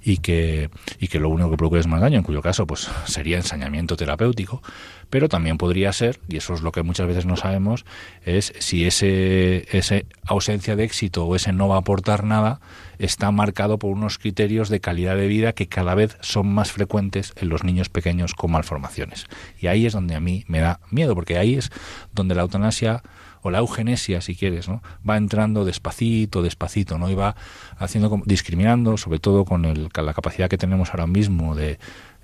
y 0.02 0.18
que, 0.18 0.70
y 1.00 1.08
que 1.08 1.18
lo 1.18 1.28
único 1.28 1.50
que 1.50 1.56
provoca 1.56 1.78
es 1.78 1.86
más 1.86 2.00
daño, 2.00 2.18
en 2.18 2.22
cuyo 2.22 2.40
caso 2.40 2.66
pues 2.66 2.88
sería 3.06 3.36
ensañamiento 3.36 3.96
terapéutico, 3.96 4.62
pero 5.10 5.28
también 5.28 5.58
podría 5.58 5.92
ser, 5.92 6.20
y 6.28 6.36
eso 6.36 6.54
es 6.54 6.62
lo 6.62 6.72
que 6.72 6.82
muchas 6.82 7.06
veces 7.06 7.26
no 7.26 7.36
sabemos, 7.36 7.84
es 8.24 8.52
si 8.58 8.86
ese, 8.86 9.66
ese 9.76 10.06
ausencia 10.24 10.76
de 10.76 10.84
éxito 10.84 11.24
o 11.24 11.34
ese 11.34 11.52
no 11.52 11.68
va 11.68 11.76
a 11.76 11.80
aportar 11.80 12.24
nada 12.24 12.60
está 12.98 13.30
marcado 13.30 13.78
por 13.78 13.90
unos 13.90 14.18
criterios 14.18 14.68
de 14.68 14.80
calidad 14.80 15.16
de 15.16 15.26
vida 15.26 15.52
que 15.52 15.68
cada 15.68 15.94
vez 15.94 16.16
son 16.20 16.48
más 16.48 16.72
frecuentes 16.72 17.32
en 17.36 17.48
los 17.48 17.64
niños 17.64 17.88
pequeños 17.88 18.34
con 18.34 18.52
malformaciones. 18.52 19.26
Y 19.60 19.68
ahí 19.68 19.86
es 19.86 19.92
donde 19.92 20.14
a 20.14 20.20
mí 20.20 20.44
me 20.48 20.60
da 20.60 20.80
miedo, 20.90 21.14
porque 21.14 21.38
ahí 21.38 21.54
es 21.54 21.70
donde 22.12 22.34
la 22.34 22.42
eutanasia 22.42 23.02
o 23.42 23.50
la 23.50 23.58
eugenesia, 23.58 24.20
si 24.20 24.34
quieres, 24.34 24.68
¿no? 24.68 24.82
va 25.08 25.16
entrando 25.16 25.64
despacito, 25.64 26.42
despacito, 26.42 26.98
¿no? 26.98 27.08
y 27.10 27.14
va 27.14 27.36
haciendo, 27.78 28.20
discriminando, 28.24 28.96
sobre 28.96 29.20
todo 29.20 29.44
con, 29.44 29.64
el, 29.64 29.88
la 29.94 30.14
capacidad 30.14 30.48
que 30.48 30.58
tenemos 30.58 30.90
ahora 30.90 31.06
mismo 31.06 31.54
de 31.54 31.78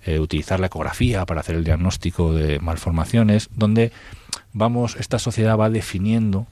eh, 0.05 0.19
utilizar 0.19 0.61
la 0.61 0.67
ecografía 0.67 1.25
para 1.25 1.41
hacer 1.41 1.57
el 1.57 1.65
diagnóstico 1.65 2.33
de 2.33 2.59
malformaciones, 2.59 3.49
donde 3.55 3.93
vamos, 4.53 4.97
esta 4.97 5.19
sociedad 5.19 5.59
va 5.59 5.71
definiendo 5.71 6.47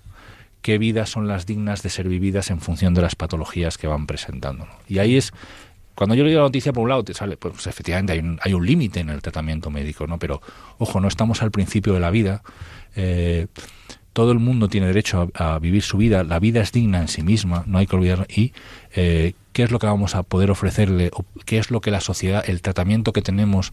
qué 0.62 0.78
vidas 0.78 1.10
son 1.10 1.28
las 1.28 1.44
dignas 1.44 1.82
de 1.82 1.90
ser 1.90 2.08
vividas 2.08 2.50
en 2.50 2.60
función 2.60 2.94
de 2.94 3.02
las 3.02 3.16
patologías 3.16 3.78
que 3.78 3.86
van 3.86 4.06
presentando. 4.06 4.66
Y 4.88 4.98
ahí 4.98 5.16
es 5.16 5.32
cuando 5.94 6.14
yo 6.14 6.24
leo 6.24 6.38
la 6.38 6.44
noticia 6.44 6.72
por 6.72 6.84
un 6.84 6.88
lado 6.88 7.04
te 7.04 7.14
sale, 7.14 7.36
pues 7.36 7.66
efectivamente 7.66 8.12
hay 8.12 8.20
un, 8.20 8.38
hay 8.42 8.54
un 8.54 8.64
límite 8.64 9.00
en 9.00 9.10
el 9.10 9.20
tratamiento 9.20 9.70
médico, 9.70 10.06
¿no? 10.06 10.18
Pero 10.18 10.40
ojo, 10.78 11.00
no 11.00 11.08
estamos 11.08 11.42
al 11.42 11.50
principio 11.50 11.92
de 11.92 12.00
la 12.00 12.10
vida. 12.10 12.42
Eh, 12.96 13.46
todo 14.12 14.32
el 14.32 14.38
mundo 14.38 14.68
tiene 14.68 14.86
derecho 14.86 15.30
a, 15.34 15.58
vivir 15.58 15.82
su 15.82 15.96
vida, 15.96 16.22
la 16.22 16.38
vida 16.38 16.60
es 16.60 16.72
digna 16.72 17.00
en 17.00 17.08
sí 17.08 17.22
misma, 17.22 17.64
no 17.66 17.78
hay 17.78 17.86
que 17.86 17.96
olvidar, 17.96 18.26
y 18.28 18.52
eh, 18.94 19.32
qué 19.52 19.62
es 19.62 19.70
lo 19.70 19.78
que 19.78 19.86
vamos 19.86 20.14
a 20.14 20.22
poder 20.22 20.50
ofrecerle, 20.50 21.10
qué 21.46 21.58
es 21.58 21.70
lo 21.70 21.80
que 21.80 21.90
la 21.90 22.00
sociedad, 22.00 22.44
el 22.46 22.60
tratamiento 22.60 23.14
que 23.14 23.22
tenemos 23.22 23.72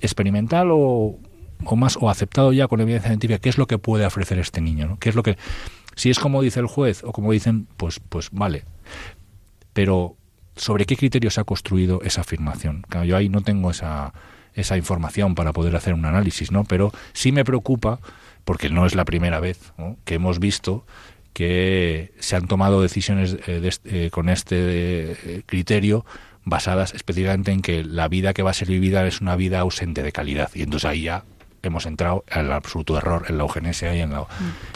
experimental 0.00 0.70
o, 0.72 1.16
o 1.64 1.76
más, 1.76 1.96
o 2.00 2.10
aceptado 2.10 2.52
ya 2.52 2.66
con 2.66 2.80
evidencia 2.80 3.10
científica, 3.10 3.38
qué 3.38 3.48
es 3.48 3.58
lo 3.58 3.66
que 3.66 3.78
puede 3.78 4.04
ofrecer 4.04 4.40
este 4.40 4.60
niño, 4.60 4.88
¿no? 4.88 4.98
¿Qué 4.98 5.10
es 5.10 5.14
lo 5.14 5.22
que, 5.22 5.36
si 5.98 6.10
es 6.10 6.20
como 6.20 6.42
dice 6.42 6.60
el 6.60 6.68
juez 6.68 7.02
o 7.02 7.10
como 7.10 7.32
dicen, 7.32 7.66
pues, 7.76 7.98
pues 8.08 8.28
vale, 8.30 8.62
pero 9.72 10.14
¿sobre 10.54 10.84
qué 10.86 10.96
criterio 10.96 11.28
se 11.28 11.40
ha 11.40 11.44
construido 11.44 12.00
esa 12.04 12.20
afirmación? 12.20 12.84
Yo 13.04 13.16
ahí 13.16 13.28
no 13.28 13.40
tengo 13.40 13.72
esa, 13.72 14.12
esa 14.54 14.76
información 14.76 15.34
para 15.34 15.52
poder 15.52 15.74
hacer 15.74 15.94
un 15.94 16.04
análisis, 16.04 16.52
¿no? 16.52 16.62
Pero 16.62 16.92
sí 17.14 17.32
me 17.32 17.44
preocupa 17.44 17.98
porque 18.44 18.70
no 18.70 18.86
es 18.86 18.94
la 18.94 19.04
primera 19.04 19.40
vez 19.40 19.72
que 20.04 20.14
hemos 20.14 20.38
visto 20.38 20.86
que 21.32 22.12
se 22.20 22.36
han 22.36 22.46
tomado 22.46 22.80
decisiones 22.80 23.36
eh, 23.48 23.70
eh, 23.84 24.10
con 24.12 24.28
este 24.28 24.56
eh, 24.56 25.42
criterio 25.46 26.06
basadas 26.44 26.94
específicamente 26.94 27.50
en 27.50 27.60
que 27.60 27.82
la 27.82 28.06
vida 28.06 28.34
que 28.34 28.44
va 28.44 28.52
a 28.52 28.54
ser 28.54 28.68
vivida 28.68 29.04
es 29.04 29.20
una 29.20 29.34
vida 29.34 29.58
ausente 29.58 30.04
de 30.04 30.12
calidad. 30.12 30.50
Y 30.54 30.62
entonces 30.62 30.88
ahí 30.88 31.02
ya 31.02 31.24
hemos 31.62 31.86
entrado 31.86 32.24
al 32.30 32.52
absoluto 32.52 32.96
error 32.96 33.24
en 33.28 33.38
la 33.38 33.44
eugenesia 33.44 33.94
y 33.94 34.00
en 34.00 34.12
la, 34.12 34.26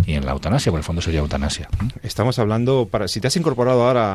y 0.06 0.14
en 0.14 0.26
la 0.26 0.32
eutanasia, 0.32 0.70
por 0.72 0.78
el 0.78 0.84
fondo 0.84 1.02
sería 1.02 1.20
eutanasia. 1.20 1.68
Estamos 2.02 2.38
hablando, 2.38 2.88
para 2.90 3.08
si 3.08 3.20
te 3.20 3.28
has 3.28 3.36
incorporado 3.36 3.82
ahora 3.82 4.14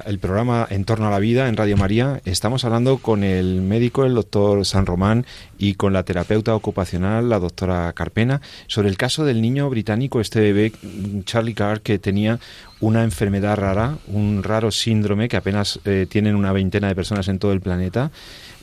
al 0.00 0.18
programa 0.18 0.66
En 0.70 0.84
torno 0.84 1.08
a 1.08 1.10
la 1.10 1.18
vida 1.18 1.48
en 1.48 1.56
Radio 1.56 1.76
María, 1.76 2.20
estamos 2.24 2.64
hablando 2.64 2.98
con 2.98 3.24
el 3.24 3.62
médico, 3.62 4.04
el 4.04 4.14
doctor 4.14 4.64
San 4.64 4.86
Román, 4.86 5.26
y 5.58 5.74
con 5.74 5.92
la 5.92 6.04
terapeuta 6.04 6.54
ocupacional, 6.54 7.28
la 7.28 7.38
doctora 7.38 7.92
Carpena, 7.92 8.40
sobre 8.66 8.88
el 8.88 8.96
caso 8.96 9.24
del 9.24 9.42
niño 9.42 9.68
británico, 9.68 10.20
este 10.20 10.40
bebé, 10.40 10.72
Charlie 11.24 11.54
Carr, 11.54 11.80
que 11.80 11.98
tenía 11.98 12.38
una 12.80 13.04
enfermedad 13.04 13.56
rara, 13.56 13.98
un 14.06 14.42
raro 14.42 14.70
síndrome 14.70 15.28
que 15.28 15.36
apenas 15.36 15.80
eh, 15.84 16.06
tienen 16.08 16.36
una 16.36 16.52
veintena 16.52 16.88
de 16.88 16.94
personas 16.94 17.28
en 17.28 17.38
todo 17.38 17.52
el 17.52 17.60
planeta 17.60 18.10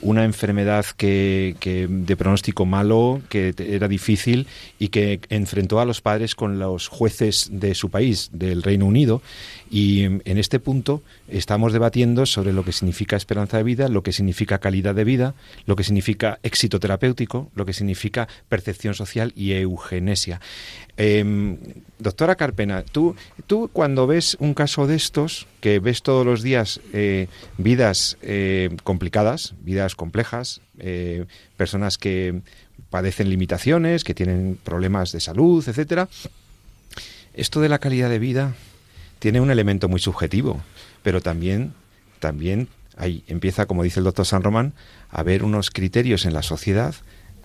una 0.01 0.23
enfermedad 0.23 0.85
que, 0.97 1.55
que, 1.59 1.87
de 1.89 2.15
pronóstico 2.15 2.65
malo, 2.65 3.21
que 3.29 3.53
era 3.57 3.87
difícil 3.87 4.47
y 4.77 4.89
que 4.89 5.19
enfrentó 5.29 5.79
a 5.79 5.85
los 5.85 6.01
padres 6.01 6.35
con 6.35 6.59
los 6.59 6.87
jueces 6.87 7.49
de 7.51 7.73
su 7.75 7.89
país, 7.89 8.29
del 8.31 8.61
Reino 8.61 8.85
Unido. 8.85 9.21
Y 9.69 10.03
en 10.03 10.37
este 10.37 10.59
punto 10.59 11.01
estamos 11.27 11.73
debatiendo 11.73 12.25
sobre 12.25 12.53
lo 12.53 12.63
que 12.63 12.71
significa 12.71 13.15
esperanza 13.15 13.57
de 13.57 13.63
vida, 13.63 13.89
lo 13.89 14.03
que 14.03 14.11
significa 14.11 14.59
calidad 14.59 14.93
de 14.93 15.03
vida, 15.03 15.33
lo 15.65 15.75
que 15.75 15.83
significa 15.83 16.39
éxito 16.43 16.79
terapéutico, 16.79 17.49
lo 17.55 17.65
que 17.65 17.73
significa 17.73 18.27
percepción 18.47 18.93
social 18.93 19.33
y 19.35 19.53
eugenesia. 19.53 20.39
Em, 20.97 21.57
doctora 21.99 22.35
Carpena, 22.35 22.83
tú, 22.83 23.15
tú 23.47 23.69
cuando 23.73 24.07
ves 24.07 24.37
un 24.39 24.53
caso 24.53 24.87
de 24.87 24.95
estos, 24.95 25.47
que 25.61 25.79
ves 25.79 26.03
todos 26.03 26.25
los 26.25 26.41
días 26.43 26.79
eh, 26.93 27.27
vidas 27.57 28.17
eh, 28.21 28.75
complicadas, 28.83 29.55
vidas 29.61 29.95
complejas, 29.95 30.61
eh, 30.77 31.25
personas 31.57 31.97
que 31.97 32.41
padecen 32.89 33.29
limitaciones, 33.29 34.03
que 34.03 34.13
tienen 34.13 34.57
problemas 34.63 35.11
de 35.11 35.19
salud, 35.19 35.67
etcétera, 35.67 36.07
esto 37.33 37.59
de 37.59 37.69
la 37.69 37.79
calidad 37.79 38.09
de 38.09 38.19
vida 38.19 38.55
tiene 39.25 39.41
un 39.41 39.49
elemento 39.49 39.89
muy 39.89 39.99
subjetivo, 39.99 40.61
pero 41.01 41.19
también, 41.19 41.73
también 42.19 42.67
ahí 42.95 43.23
empieza, 43.25 43.65
como 43.65 43.81
dice 43.81 43.99
el 43.99 44.03
doctor 44.03 44.23
San 44.23 44.43
Román, 44.43 44.73
a 45.09 45.21
haber 45.21 45.43
unos 45.43 45.71
criterios 45.71 46.27
en 46.27 46.33
la 46.35 46.43
sociedad 46.43 46.93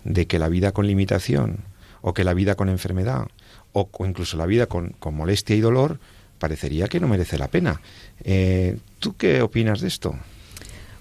de 0.04 0.26
que 0.26 0.38
la 0.38 0.50
vida 0.50 0.72
con 0.72 0.86
limitación 0.86 1.60
o 2.02 2.12
que 2.12 2.22
la 2.22 2.34
vida 2.34 2.54
con 2.54 2.68
enfermedad 2.68 3.28
o, 3.72 3.88
incluso 4.06 4.36
la 4.36 4.44
vida 4.44 4.66
con, 4.66 4.94
molestia 5.10 5.56
y 5.56 5.60
dolor 5.60 6.00
parecería 6.38 6.86
que 6.86 7.00
no 7.00 7.08
merece 7.08 7.38
la 7.38 7.48
pena. 7.48 7.80
Eh, 8.24 8.76
¿Tú 8.98 9.16
qué 9.16 9.40
opinas 9.40 9.80
de 9.80 9.88
esto? 9.88 10.14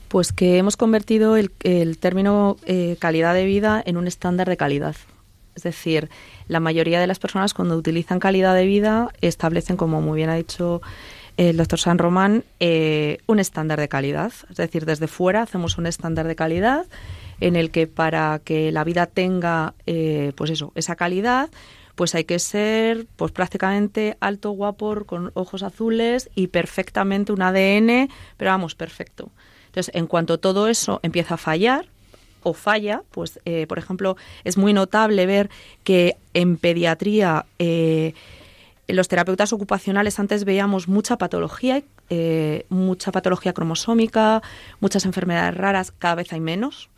Pues 0.07 0.31
que 0.31 0.59
hemos 0.59 0.77
convertido 0.77 1.35
el, 1.35 1.51
término 1.99 2.55
eh, 2.65 2.95
calidad 2.99 3.33
de 3.33 3.43
vida 3.43 3.83
en 3.85 3.97
un 3.97 4.07
estándar 4.07 4.47
de 4.47 4.55
calidad. 4.55 4.95
Es 5.55 5.63
decir, 5.63 6.09
la 6.47 6.59
mayoría 6.59 6.99
de 6.99 7.07
las 7.07 7.19
personas 7.19 7.53
cuando 7.53 7.75
utilizan 7.75 8.19
calidad 8.19 8.55
de 8.55 8.65
vida 8.65 9.09
establecen, 9.21 9.77
como 9.77 10.01
muy 10.01 10.17
bien 10.17 10.29
ha 10.29 10.35
dicho 10.35 10.81
el 11.37 11.57
doctor 11.57 11.79
San 11.79 11.97
Román, 11.97 12.43
eh, 12.59 13.19
un 13.27 13.39
estándar 13.39 13.79
de 13.79 13.87
calidad. 13.87 14.31
Es 14.49 14.57
decir, 14.57 14.85
desde 14.85 15.07
fuera 15.07 15.41
hacemos 15.41 15.77
un 15.77 15.85
estándar 15.85 16.27
de 16.27 16.35
calidad 16.35 16.85
en 17.39 17.55
el 17.55 17.71
que 17.71 17.87
para 17.87 18.39
que 18.43 18.71
la 18.71 18.83
vida 18.83 19.05
tenga, 19.05 19.73
pues 20.35 20.49
eso, 20.49 20.73
esa 20.75 20.97
calidad, 20.97 21.49
pues 21.99 22.15
hay 22.15 22.23
que 22.23 22.39
ser 22.39 23.07
pues 23.17 23.33
prácticamente 23.33 24.15
alto, 24.21 24.51
guapo, 24.51 25.03
con 25.05 25.31
ojos 25.33 25.63
azules 25.63 26.29
y 26.33 26.47
perfectamente 26.47 27.33
un 27.33 27.41
ADN, 27.41 28.09
pero 28.37 28.51
vamos, 28.51 28.73
perfecto. 28.73 29.31
Entonces, 29.65 29.93
en 29.93 30.07
cuanto 30.07 30.39
todo 30.39 30.69
eso 30.69 31.01
empieza 31.03 31.33
a 31.33 31.37
fallar, 31.37 31.89
o 32.43 32.53
falla, 32.53 33.03
pues, 33.11 33.39
eh, 33.45 33.65
por 33.67 33.77
ejemplo, 33.77 34.17
es 34.43 34.57
muy 34.57 34.73
notable 34.73 35.25
ver 35.25 35.49
que 35.83 36.17
en 36.33 36.57
pediatría 36.57 37.45
eh, 37.59 38.13
los 38.87 39.07
terapeutas 39.07 39.53
ocupacionales 39.53 40.19
antes 40.19 40.45
veíamos 40.45 40.87
mucha 40.87 41.17
patología, 41.17 41.83
eh, 42.09 42.65
mucha 42.69 43.11
patología 43.11 43.53
cromosómica, 43.53 44.41
muchas 44.79 45.05
enfermedades 45.05 45.55
raras, 45.55 45.91
cada 45.91 46.15
vez 46.15 46.33
hay 46.33 46.39
menos. 46.39 46.89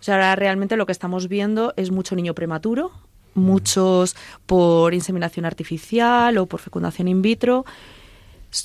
O 0.00 0.02
sea, 0.02 0.14
ahora 0.14 0.36
realmente 0.36 0.76
lo 0.76 0.86
que 0.86 0.92
estamos 0.92 1.28
viendo 1.28 1.74
es 1.76 1.90
mucho 1.90 2.14
niño 2.14 2.34
prematuro, 2.34 2.92
muchos 3.34 4.16
por 4.46 4.94
inseminación 4.94 5.44
artificial 5.44 6.38
o 6.38 6.46
por 6.46 6.60
fecundación 6.60 7.08
in 7.08 7.20
vitro. 7.20 7.64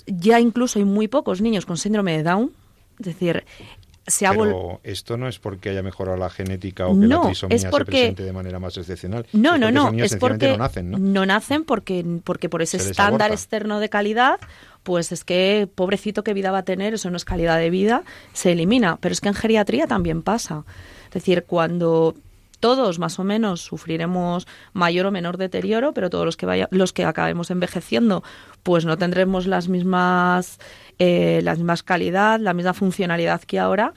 Ya 0.07 0.39
incluso 0.39 0.79
hay 0.79 0.85
muy 0.85 1.07
pocos 1.07 1.41
niños 1.41 1.65
con 1.65 1.77
síndrome 1.77 2.17
de 2.17 2.23
Down. 2.23 2.51
Es 2.99 3.07
decir, 3.07 3.43
se 4.07 4.27
ha 4.27 4.31
Pero 4.31 4.79
esto 4.83 5.17
no 5.17 5.27
es 5.27 5.39
porque 5.39 5.69
haya 5.69 5.81
mejorado 5.81 6.17
la 6.17 6.29
genética 6.29 6.87
o 6.87 6.99
que 6.99 7.07
la 7.07 7.21
trisomía 7.21 7.57
se 7.57 7.69
presente 7.69 8.23
de 8.23 8.33
manera 8.33 8.59
más 8.59 8.77
excepcional. 8.77 9.25
No, 9.33 9.57
no, 9.57 9.71
no. 9.71 9.91
Es 9.91 10.15
porque 10.17 10.49
no 10.49 10.57
nacen, 10.57 10.91
¿no? 10.91 10.97
No 10.99 11.25
nacen 11.25 11.63
porque, 11.63 12.05
porque 12.23 12.49
por 12.49 12.61
ese 12.61 12.77
estándar 12.77 13.31
externo 13.31 13.79
de 13.79 13.89
calidad, 13.89 14.39
pues 14.83 15.11
es 15.11 15.23
que 15.23 15.67
pobrecito 15.73 16.23
qué 16.23 16.33
vida 16.33 16.51
va 16.51 16.59
a 16.59 16.63
tener, 16.63 16.93
eso 16.93 17.09
no 17.09 17.17
es 17.17 17.25
calidad 17.25 17.57
de 17.57 17.69
vida, 17.69 18.03
se 18.33 18.51
elimina. 18.51 18.97
Pero 19.01 19.13
es 19.13 19.21
que 19.21 19.29
en 19.29 19.33
geriatría 19.33 19.87
también 19.87 20.21
pasa. 20.21 20.63
Es 21.07 21.13
decir, 21.13 21.45
cuando 21.45 22.15
todos 22.59 22.99
más 22.99 23.19
o 23.19 23.23
menos 23.23 23.61
sufriremos 23.61 24.47
mayor 24.73 25.05
o 25.07 25.11
menor 25.11 25.37
deterioro, 25.37 25.93
pero 25.93 26.09
todos 26.09 26.25
los 26.25 26.37
que 26.37 26.45
vaya, 26.45 26.67
los 26.71 26.93
que 26.93 27.05
acabemos 27.05 27.51
envejeciendo, 27.51 28.23
pues 28.63 28.85
no 28.85 28.97
tendremos 28.97 29.47
las 29.47 29.67
mismas, 29.67 30.59
eh, 30.99 31.41
las 31.43 31.57
mismas 31.57 31.83
calidad, 31.83 32.39
la 32.39 32.53
misma 32.53 32.73
funcionalidad 32.73 33.41
que 33.41 33.59
ahora. 33.59 33.93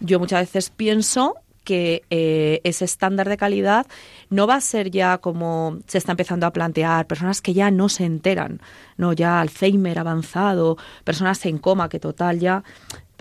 Yo 0.00 0.18
muchas 0.18 0.40
veces 0.40 0.70
pienso 0.70 1.36
que 1.68 2.02
eh, 2.08 2.62
ese 2.64 2.86
estándar 2.86 3.28
de 3.28 3.36
calidad 3.36 3.86
no 4.30 4.46
va 4.46 4.54
a 4.54 4.60
ser 4.62 4.90
ya 4.90 5.18
como 5.18 5.76
se 5.86 5.98
está 5.98 6.12
empezando 6.12 6.46
a 6.46 6.50
plantear, 6.50 7.06
personas 7.06 7.42
que 7.42 7.52
ya 7.52 7.70
no 7.70 7.90
se 7.90 8.06
enteran, 8.06 8.62
no 8.96 9.12
ya 9.12 9.38
Alzheimer 9.38 9.98
avanzado, 9.98 10.78
personas 11.04 11.44
en 11.44 11.58
coma 11.58 11.90
que 11.90 12.00
total 12.00 12.38
ya 12.38 12.64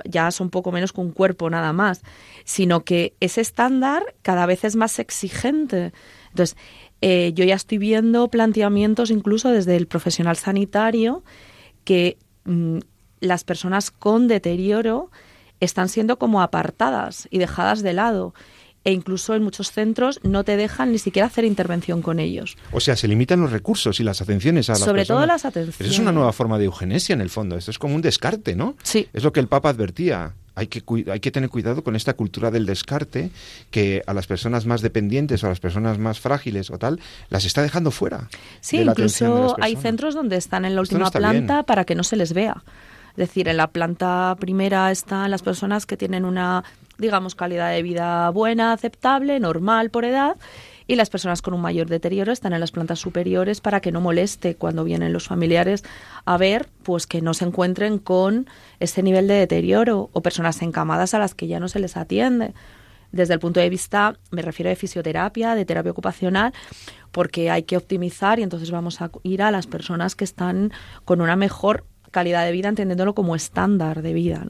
ya 0.05 0.31
son 0.31 0.49
poco 0.49 0.71
menos 0.71 0.93
que 0.93 1.01
un 1.01 1.11
cuerpo 1.11 1.49
nada 1.49 1.73
más, 1.73 2.01
sino 2.45 2.83
que 2.83 3.13
ese 3.19 3.41
estándar 3.41 4.15
cada 4.21 4.45
vez 4.45 4.63
es 4.63 4.75
más 4.75 4.99
exigente. 4.99 5.93
Entonces, 6.29 6.57
eh, 7.01 7.31
yo 7.33 7.45
ya 7.45 7.55
estoy 7.55 7.77
viendo 7.77 8.27
planteamientos 8.29 9.11
incluso 9.11 9.49
desde 9.51 9.75
el 9.75 9.87
profesional 9.87 10.35
sanitario 10.35 11.23
que 11.83 12.17
mm, 12.45 12.79
las 13.19 13.43
personas 13.43 13.91
con 13.91 14.27
deterioro 14.27 15.11
están 15.59 15.89
siendo 15.89 16.17
como 16.19 16.41
apartadas 16.41 17.27
y 17.31 17.39
dejadas 17.39 17.81
de 17.81 17.93
lado 17.93 18.33
e 18.87 18.91
incluso 18.93 19.35
en 19.35 19.43
muchos 19.43 19.73
centros 19.73 20.21
no 20.23 20.45
te 20.45 20.55
dejan 20.55 20.93
ni 20.93 20.97
siquiera 20.97 21.25
hacer 21.25 21.43
intervención 21.43 22.01
con 22.01 22.21
ellos. 22.21 22.55
O 22.71 22.79
sea, 22.79 22.95
se 22.95 23.09
limitan 23.09 23.41
los 23.41 23.51
recursos 23.51 23.99
y 23.99 24.03
las 24.03 24.21
atenciones 24.21 24.69
a 24.69 24.73
las 24.73 24.79
Sobre 24.79 25.03
todo 25.03 25.25
las 25.25 25.43
atenciones. 25.43 25.81
Eso 25.81 25.91
es 25.91 25.99
una 25.99 26.13
nueva 26.13 26.31
forma 26.31 26.57
de 26.57 26.63
eugenesia 26.63 27.11
en 27.11 27.19
el 27.19 27.29
fondo. 27.29 27.57
Esto 27.57 27.69
es 27.69 27.79
como 27.79 27.95
un 27.95 28.01
descarte, 28.01 28.55
¿no? 28.55 28.77
Sí. 28.83 29.09
Es 29.11 29.25
lo 29.25 29.33
que 29.33 29.41
el 29.41 29.49
Papa 29.49 29.67
advertía. 29.67 30.35
Hay 30.55 30.67
que, 30.67 30.81
hay 31.11 31.19
que 31.19 31.31
tener 31.31 31.49
cuidado 31.49 31.83
con 31.83 31.97
esta 31.97 32.13
cultura 32.13 32.49
del 32.49 32.65
descarte 32.65 33.29
que 33.71 34.03
a 34.07 34.13
las 34.13 34.25
personas 34.25 34.65
más 34.65 34.81
dependientes 34.81 35.43
o 35.43 35.47
a 35.47 35.49
las 35.49 35.59
personas 35.59 35.99
más 35.99 36.21
frágiles 36.21 36.71
o 36.71 36.77
tal 36.77 37.01
las 37.29 37.43
está 37.43 37.63
dejando 37.63 37.91
fuera. 37.91 38.29
Sí, 38.61 38.77
incluso 38.77 39.57
hay 39.59 39.75
centros 39.75 40.15
donde 40.15 40.37
están 40.37 40.63
en 40.63 40.75
la 40.75 40.81
última 40.81 41.11
planta 41.11 41.63
para 41.63 41.83
que 41.83 41.93
no 41.93 42.05
se 42.05 42.15
les 42.15 42.31
vea. 42.31 42.63
Es 43.11 43.17
decir, 43.17 43.49
en 43.49 43.57
la 43.57 43.67
planta 43.67 44.37
primera 44.39 44.91
están 44.91 45.29
las 45.29 45.41
personas 45.41 45.85
que 45.85 45.97
tienen 45.97 46.23
una 46.23 46.63
digamos, 46.97 47.35
calidad 47.35 47.71
de 47.71 47.83
vida 47.83 48.29
buena, 48.29 48.73
aceptable, 48.73 49.39
normal 49.39 49.89
por 49.89 50.05
edad, 50.05 50.37
y 50.87 50.95
las 50.95 51.09
personas 51.09 51.41
con 51.41 51.53
un 51.53 51.61
mayor 51.61 51.87
deterioro 51.87 52.31
están 52.31 52.53
en 52.53 52.61
las 52.61 52.71
plantas 52.71 52.99
superiores 52.99 53.59
para 53.59 53.81
que 53.81 53.91
no 53.91 53.99
moleste 53.99 54.55
cuando 54.55 54.85
vienen 54.85 55.11
los 55.11 55.27
familiares 55.27 55.83
a 56.25 56.37
ver, 56.37 56.69
pues 56.83 57.07
que 57.07 57.21
no 57.21 57.33
se 57.33 57.45
encuentren 57.45 57.99
con 57.99 58.47
ese 58.79 59.03
nivel 59.03 59.27
de 59.27 59.35
deterioro 59.35 60.09
o 60.13 60.21
personas 60.21 60.61
encamadas 60.61 61.13
a 61.13 61.19
las 61.19 61.35
que 61.35 61.47
ya 61.47 61.59
no 61.59 61.67
se 61.67 61.79
les 61.79 61.97
atiende. 61.97 62.53
Desde 63.11 63.33
el 63.33 63.39
punto 63.39 63.59
de 63.59 63.69
vista, 63.69 64.17
me 64.31 64.41
refiero 64.41 64.69
de 64.69 64.75
fisioterapia, 64.75 65.55
de 65.55 65.65
terapia 65.65 65.91
ocupacional, 65.91 66.53
porque 67.11 67.49
hay 67.49 67.63
que 67.63 67.77
optimizar 67.77 68.39
y 68.39 68.43
entonces 68.43 68.71
vamos 68.71 69.01
a 69.01 69.11
ir 69.23 69.41
a 69.41 69.51
las 69.51 69.67
personas 69.67 70.15
que 70.15 70.23
están 70.23 70.71
con 71.05 71.21
una 71.21 71.35
mejor 71.35 71.85
calidad 72.11 72.45
de 72.45 72.51
vida, 72.51 72.69
entendiéndolo 72.69 73.13
como 73.13 73.35
estándar 73.35 74.01
de 74.01 74.13
vida. 74.13 74.47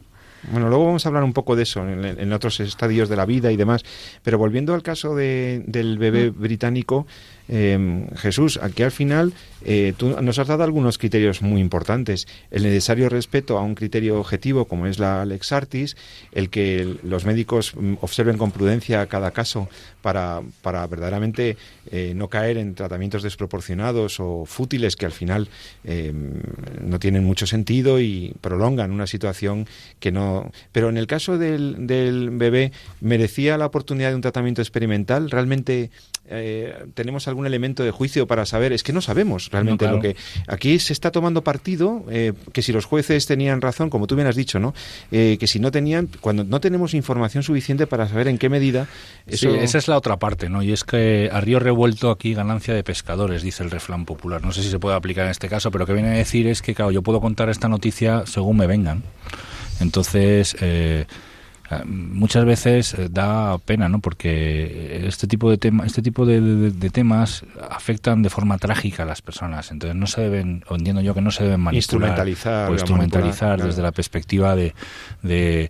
Bueno, 0.52 0.70
luego 0.70 0.86
vamos 0.86 1.06
a 1.06 1.10
hablar 1.10 1.24
un 1.24 1.34
poco 1.34 1.56
de 1.56 1.64
eso 1.64 1.88
en, 1.88 2.34
otros 2.34 2.60
estadios 2.60 3.10
de 3.10 3.16
la 3.16 3.26
vida 3.26 3.52
y 3.52 3.58
demás. 3.58 3.84
Pero 4.24 4.38
volviendo 4.38 4.74
al 4.74 4.84
caso 4.84 5.16
de, 5.16 5.64
del 5.66 5.98
bebé 5.98 6.32
mm. 6.32 6.40
británico, 6.40 7.08
eh, 7.50 8.08
Jesús, 8.16 8.60
aquí 8.62 8.84
al 8.84 8.92
final 8.92 9.34
eh, 9.70 9.94
tú 9.98 10.16
nos 10.22 10.40
has 10.40 10.48
dado 10.48 10.64
algunos 10.64 10.98
criterios 10.98 11.42
muy 11.42 11.60
importantes. 11.60 12.28
El 12.52 12.64
necesario 12.64 13.10
respeto 13.10 13.58
a 13.58 13.64
un 13.64 13.76
criterio 13.76 14.20
objetivo 14.20 14.66
como 14.66 14.88
es 14.88 15.00
la 15.00 15.26
Lex 15.26 15.52
Artis, 15.52 15.98
el 16.32 16.50
que 16.50 16.98
los 17.04 17.26
médicos 17.26 17.74
mm, 17.76 17.96
observen 18.02 18.38
con 18.38 18.52
prudencia 18.52 19.06
cada 19.08 19.32
caso 19.32 19.68
para, 20.02 20.42
para 20.62 20.86
verdaderamente 20.88 21.58
eh, 21.92 22.14
no 22.16 22.30
caer 22.30 22.58
en 22.58 22.76
tratamientos 22.76 23.24
desproporcionados 23.24 24.20
o 24.20 24.46
fútiles 24.46 24.96
que 24.96 25.06
al 25.06 25.12
final 25.12 25.50
eh, 25.84 26.14
no 26.82 27.00
tienen 27.00 27.26
mucho 27.26 27.48
sentido 27.48 28.00
y 28.00 28.34
prolongan 28.40 28.92
una 28.92 29.08
situación 29.08 29.68
que 30.00 30.12
no. 30.12 30.52
Pero 30.72 30.88
en 30.90 30.98
el 30.98 31.08
caso 31.08 31.38
del, 31.38 31.88
del 31.88 32.30
bebé, 32.30 32.72
¿merecía 33.02 33.58
la 33.58 33.66
oportunidad 33.66 34.10
de 34.10 34.16
un 34.16 34.22
tratamiento 34.22 34.62
experimental? 34.62 35.30
¿Realmente 35.30 35.90
tenemos 36.94 37.28
algún 37.28 37.46
elemento 37.46 37.84
de 37.84 37.92
juicio 37.92 38.28
para 38.28 38.46
saber? 38.46 38.74
Es 38.74 38.84
que 38.84 38.94
no 38.94 39.02
sabemos 39.02 39.50
realmente 39.52 39.88
lo 39.88 40.00
que 40.00 40.16
aquí 40.48 40.80
se 40.80 40.94
está 40.94 41.12
tomando 41.12 41.44
partido 41.44 42.04
eh, 42.10 42.34
que 42.54 42.62
si 42.62 42.72
los 42.72 42.86
jueces 42.86 43.26
tenían 43.26 43.62
razón 43.62 43.90
como 43.90 44.08
tú 44.08 44.16
bien 44.16 44.28
has 44.28 44.36
dicho 44.36 44.60
no 44.60 44.74
eh, 45.12 45.38
que 45.40 45.48
si 45.48 45.60
no 45.60 45.72
tenían 45.72 46.10
cuando 46.22 46.44
no 46.44 46.60
tenemos 46.60 46.94
información 46.94 47.44
suficiente 47.44 47.88
para 47.88 48.08
saber 48.08 48.28
en 48.28 48.38
qué 48.38 48.50
medida 48.50 48.88
eso... 49.26 49.52
sí, 49.52 49.58
esa 49.60 49.78
es 49.78 49.88
la 49.88 49.98
otra 49.98 50.18
parte 50.18 50.50
no 50.50 50.62
y 50.64 50.72
es 50.72 50.84
que 50.84 51.30
a 51.32 51.42
río 51.42 51.60
revuelto 51.60 52.12
aquí 52.12 52.34
ganancia 52.34 52.74
de 52.74 52.84
pescadores 52.84 53.42
dice 53.42 53.64
el 53.64 53.72
refrán 53.72 54.06
popular. 54.06 54.44
No 54.44 54.52
sé 54.52 54.64
si 54.64 54.70
se 54.70 54.80
puede 54.80 54.96
aplicar 54.96 55.26
en 55.26 55.32
este 55.32 55.50
caso 55.50 55.72
pero 55.72 55.84
lo 55.84 55.88
que 55.88 55.94
viene 55.94 56.10
a 56.10 56.18
decir 56.18 56.48
es 56.48 56.62
que 56.62 56.76
claro 56.76 56.92
yo 56.92 57.02
puedo 57.02 57.22
contar 57.22 57.50
esta 57.50 57.68
noticia 57.68 58.24
según 58.26 58.58
me 58.58 58.68
vengan. 58.68 59.04
Entonces 59.80 60.56
eh, 60.62 61.06
muchas 61.86 62.46
veces 62.46 62.94
eh, 62.94 63.10
da 63.12 63.58
pena, 63.58 63.90
¿no? 63.90 64.00
Porque 64.00 65.06
este 65.06 65.28
tipo 65.28 65.50
de 65.50 65.58
tema, 65.58 65.86
este 65.86 66.02
tipo 66.02 66.26
de, 66.26 66.72
temas 66.92 67.44
afectan 67.70 68.24
de 68.24 68.30
forma 68.30 68.58
trágica 68.58 69.04
a 69.04 69.06
las 69.06 69.22
personas. 69.22 69.72
Entonces 69.72 69.96
no 69.96 70.08
se 70.08 70.22
deben, 70.22 70.64
o 70.70 70.76
entiendo 70.76 71.02
yo 71.02 71.14
que 71.14 71.22
no 71.22 71.32
se 71.32 71.44
deben 71.44 71.60
manipular 71.60 71.76
instrumentalizar, 71.76 72.70
o 72.70 72.74
instrumentalizar 72.74 73.62
desde 73.62 73.82
la 73.82 73.92
perspectiva 73.92 74.56
de, 74.56 74.74
de 75.24 75.70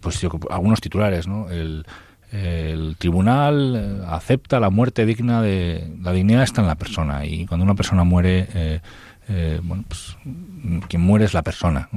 pues 0.00 0.24
algunos 0.50 0.80
titulares, 0.80 1.26
¿no? 1.26 1.50
El, 1.50 1.84
tribunal 2.98 3.76
eh, 3.76 4.04
acepta 4.08 4.60
la 4.60 4.68
muerte 4.68 5.06
digna 5.06 5.40
de 5.40 5.90
la 6.02 6.12
dignidad 6.12 6.42
está 6.42 6.60
en 6.60 6.66
la 6.66 6.74
persona 6.74 7.24
y 7.24 7.46
cuando 7.46 7.64
una 7.64 7.74
persona 7.74 8.04
muere 8.04 8.46
eh, 8.52 8.80
eh, 9.28 9.60
bueno, 9.62 9.84
pues 9.88 10.16
quien 10.88 11.02
muere 11.02 11.24
es 11.24 11.34
la 11.34 11.42
persona, 11.42 11.88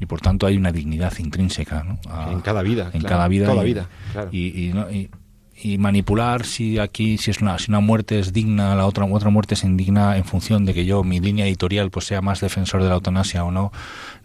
y 0.00 0.06
por 0.06 0.20
tanto 0.20 0.46
hay 0.46 0.56
una 0.56 0.72
dignidad 0.72 1.12
intrínseca 1.18 1.84
en 2.30 2.40
cada 2.40 2.62
vida, 2.62 2.90
en 2.94 3.02
cada 3.02 3.28
vida, 3.28 3.46
toda 3.46 3.62
y, 3.62 3.66
vida, 3.66 3.88
y, 4.30 5.10
y, 5.62 5.78
manipular 5.78 6.44
si 6.46 6.78
aquí 6.78 7.18
si 7.18 7.30
es 7.30 7.40
una 7.40 7.58
si 7.58 7.70
una 7.70 7.80
muerte 7.80 8.18
es 8.18 8.32
digna, 8.32 8.74
la 8.74 8.86
otra 8.86 9.04
otra 9.04 9.30
muerte 9.30 9.54
es 9.54 9.64
indigna 9.64 10.16
en 10.16 10.24
función 10.24 10.64
de 10.64 10.72
que 10.72 10.84
yo 10.86 11.04
mi 11.04 11.20
línea 11.20 11.46
editorial 11.46 11.90
pues 11.90 12.06
sea 12.06 12.22
más 12.22 12.40
defensor 12.40 12.82
de 12.82 12.88
la 12.88 12.94
eutanasia 12.94 13.44
o 13.44 13.50
no, 13.50 13.70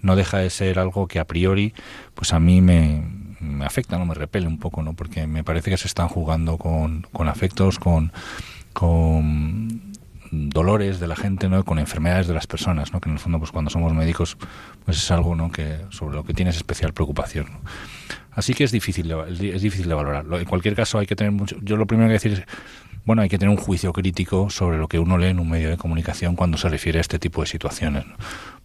no 0.01 0.15
deja 0.15 0.38
de 0.38 0.49
ser 0.49 0.79
algo 0.79 1.07
que 1.07 1.19
a 1.19 1.25
priori 1.25 1.73
pues 2.15 2.33
a 2.33 2.39
mí 2.39 2.62
me, 2.62 3.03
me 3.41 3.65
afecta, 3.65 3.97
no 3.97 4.05
me 4.05 4.15
repele 4.15 4.47
un 4.47 4.57
poco, 4.57 4.81
¿no? 4.83 4.93
Porque 4.93 5.27
me 5.27 5.43
parece 5.43 5.69
que 5.69 5.77
se 5.77 5.88
están 5.88 6.07
jugando 6.07 6.57
con, 6.57 7.05
con 7.12 7.27
afectos, 7.27 7.77
con 7.77 8.12
con 8.77 9.76
dolores 10.31 10.99
de 10.99 11.07
la 11.07 11.15
gente, 11.15 11.49
¿no? 11.49 11.63
con 11.63 11.79
enfermedades 11.79 12.27
de 12.27 12.33
las 12.33 12.47
personas, 12.47 12.93
¿no? 12.93 12.99
que 13.01 13.09
en 13.09 13.13
el 13.13 13.19
fondo 13.19 13.39
pues 13.39 13.51
cuando 13.51 13.69
somos 13.69 13.93
médicos 13.93 14.37
pues 14.85 14.97
es 14.97 15.11
algo 15.11 15.35
¿no? 15.35 15.51
que 15.51 15.77
sobre 15.89 16.15
lo 16.15 16.23
que 16.23 16.33
tienes 16.33 16.55
especial 16.55 16.93
preocupación. 16.93 17.47
Así 18.31 18.53
que 18.53 18.63
es 18.63 18.71
difícil 18.71 19.07
de, 19.07 19.51
es 19.55 19.61
difícil 19.61 19.87
de 19.87 19.95
valorar. 19.95 20.25
En 20.31 20.45
cualquier 20.45 20.75
caso 20.75 20.99
hay 20.99 21.07
que 21.07 21.15
tener 21.15 21.31
mucho 21.31 21.57
yo 21.61 21.75
lo 21.75 21.87
primero 21.87 22.09
que 22.09 22.13
decir 22.13 22.31
es 22.33 22.43
bueno, 23.07 23.21
hay 23.21 23.29
que 23.29 23.37
tener 23.37 23.57
un 23.57 23.63
juicio 23.63 23.93
crítico 23.93 24.49
sobre 24.49 24.77
lo 24.77 24.89
que 24.89 24.99
uno 24.99 25.17
lee 25.17 25.27
en 25.27 25.39
un 25.39 25.49
medio 25.49 25.69
de 25.69 25.77
comunicación 25.77 26.35
cuando 26.35 26.57
se 26.57 26.67
refiere 26.67 26.97
a 26.97 27.01
este 27.01 27.19
tipo 27.19 27.39
de 27.39 27.47
situaciones. 27.47 28.03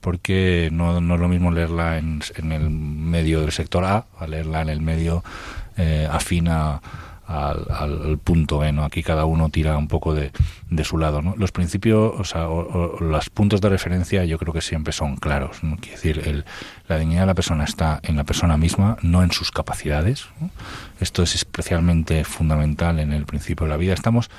Porque 0.01 0.69
no, 0.73 1.01
no, 1.01 1.15
es 1.15 1.21
lo 1.21 1.29
mismo 1.29 1.53
leerla 1.53 1.97
en, 1.99 2.21
en, 2.35 2.51
el 2.51 2.69
medio 2.69 3.41
del 3.41 3.53
sector 3.53 3.85
A 3.85 4.07
a 4.19 4.27
leerla 4.27 4.63
en 4.63 4.69
el 4.69 4.81
medio 4.81 5.23
eh, 5.77 6.09
afín 6.11 6.49
a, 6.49 6.81
al, 7.33 7.67
al, 7.71 8.19
punto 8.19 8.59
B, 8.59 8.73
¿no? 8.73 8.85
Aquí 8.85 9.03
cada 9.03 9.25
uno 9.25 9.49
tira 9.49 9.77
un 9.77 9.89
poco 9.89 10.15
de, 10.15 10.33
de 10.71 10.85
su 10.85 10.99
lado, 10.99 11.23
¿no? 11.23 11.35
Los 11.37 11.53
principios, 11.53 12.13
o 12.19 12.25
sea, 12.25 12.47
los 13.01 13.31
puntos 13.31 13.61
de 13.61 13.69
referencia 13.69 14.25
yo 14.25 14.39
creo 14.39 14.53
que 14.53 14.61
siempre 14.61 14.93
son 14.93 15.17
claros, 15.17 15.63
¿no? 15.63 15.77
Quiere 15.77 15.93
decir, 15.93 16.23
el, 16.27 16.45
la 16.89 16.99
dignidad 16.99 17.23
de 17.23 17.27
la 17.27 17.35
persona 17.35 17.65
está 17.65 18.01
en 18.03 18.17
la 18.17 18.25
persona 18.25 18.57
misma, 18.57 18.97
no 19.03 19.23
en 19.23 19.33
sus 19.33 19.51
capacidades. 19.51 20.27
Esto 21.01 21.23
es 21.23 21.35
especialmente 21.35 22.25
fundamental 22.25 22.99
en 22.99 23.13
el 23.13 23.25
principio 23.25 23.67
de 23.67 23.71
la 23.71 23.77
vida. 23.77 23.95
Estamos 23.95 24.31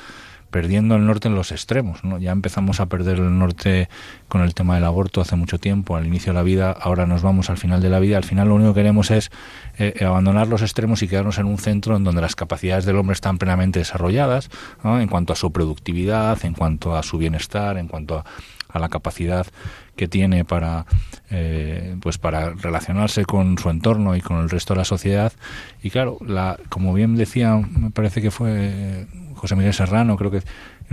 perdiendo 0.54 0.96
el 0.96 1.06
norte 1.08 1.28
en 1.28 1.34
los 1.34 1.52
extremos. 1.52 2.04
¿no? 2.04 2.20
Ya 2.20 2.32
empezamos 2.32 2.80
a 2.80 2.86
perder 2.86 3.18
el 3.18 3.40
norte 3.40 3.90
con 4.28 4.42
el 4.42 4.54
tema 4.54 4.76
del 4.76 4.84
aborto 4.84 5.20
hace 5.20 5.36
mucho 5.36 5.60
tiempo, 5.60 5.96
al 5.96 6.06
inicio 6.06 6.32
de 6.32 6.36
la 6.36 6.44
vida, 6.44 6.72
ahora 6.80 7.08
nos 7.08 7.24
vamos 7.24 7.50
al 7.50 7.58
final 7.58 7.82
de 7.82 7.90
la 7.90 8.00
vida. 8.00 8.18
Al 8.18 8.24
final 8.24 8.50
lo 8.50 8.56
único 8.56 8.76
que 8.76 8.82
queremos 8.82 9.10
es 9.10 9.32
eh, 9.80 10.06
abandonar 10.06 10.48
los 10.48 10.62
extremos 10.62 11.02
y 11.02 11.08
quedarnos 11.08 11.40
en 11.40 11.48
un 11.48 11.58
centro 11.58 11.98
en 11.98 12.04
donde 12.04 12.22
las 12.22 12.36
capacidades 12.36 12.86
del 12.86 12.98
hombre 12.98 13.16
están 13.16 13.40
plenamente 13.40 13.80
desarrolladas, 13.80 14.52
en 14.84 15.08
cuanto 15.08 15.34
a 15.34 15.36
su 15.36 15.52
productividad, 15.52 16.38
en 16.46 16.54
cuanto 16.54 16.96
a 16.96 17.02
su 17.02 17.18
bienestar, 17.18 17.80
en 17.80 17.88
cuanto 17.88 18.20
a, 18.20 18.80
la 18.80 18.90
capacidad 18.90 19.46
que 19.96 20.08
tiene 20.08 20.46
para 20.46 20.88
eh, 21.30 21.96
pues 22.02 22.18
para 22.18 22.50
relacionarse 22.50 23.24
con 23.24 23.60
su 23.60 23.70
entorno 23.70 24.16
y 24.16 24.22
con 24.22 24.38
el 24.38 24.50
resto 24.50 24.74
de 24.74 24.80
la 24.80 24.86
sociedad 24.86 25.32
y 25.84 25.92
claro 25.92 26.18
la 26.26 26.58
como 26.70 26.92
bien 26.92 27.16
decía 27.16 27.56
me 27.56 27.92
parece 27.92 28.20
que 28.24 28.32
fue 28.32 29.06
José 29.44 29.58
Miguel 29.58 29.74
Serrano, 29.74 30.16
creo 30.16 30.32
que 30.32 30.38
en 30.38 30.46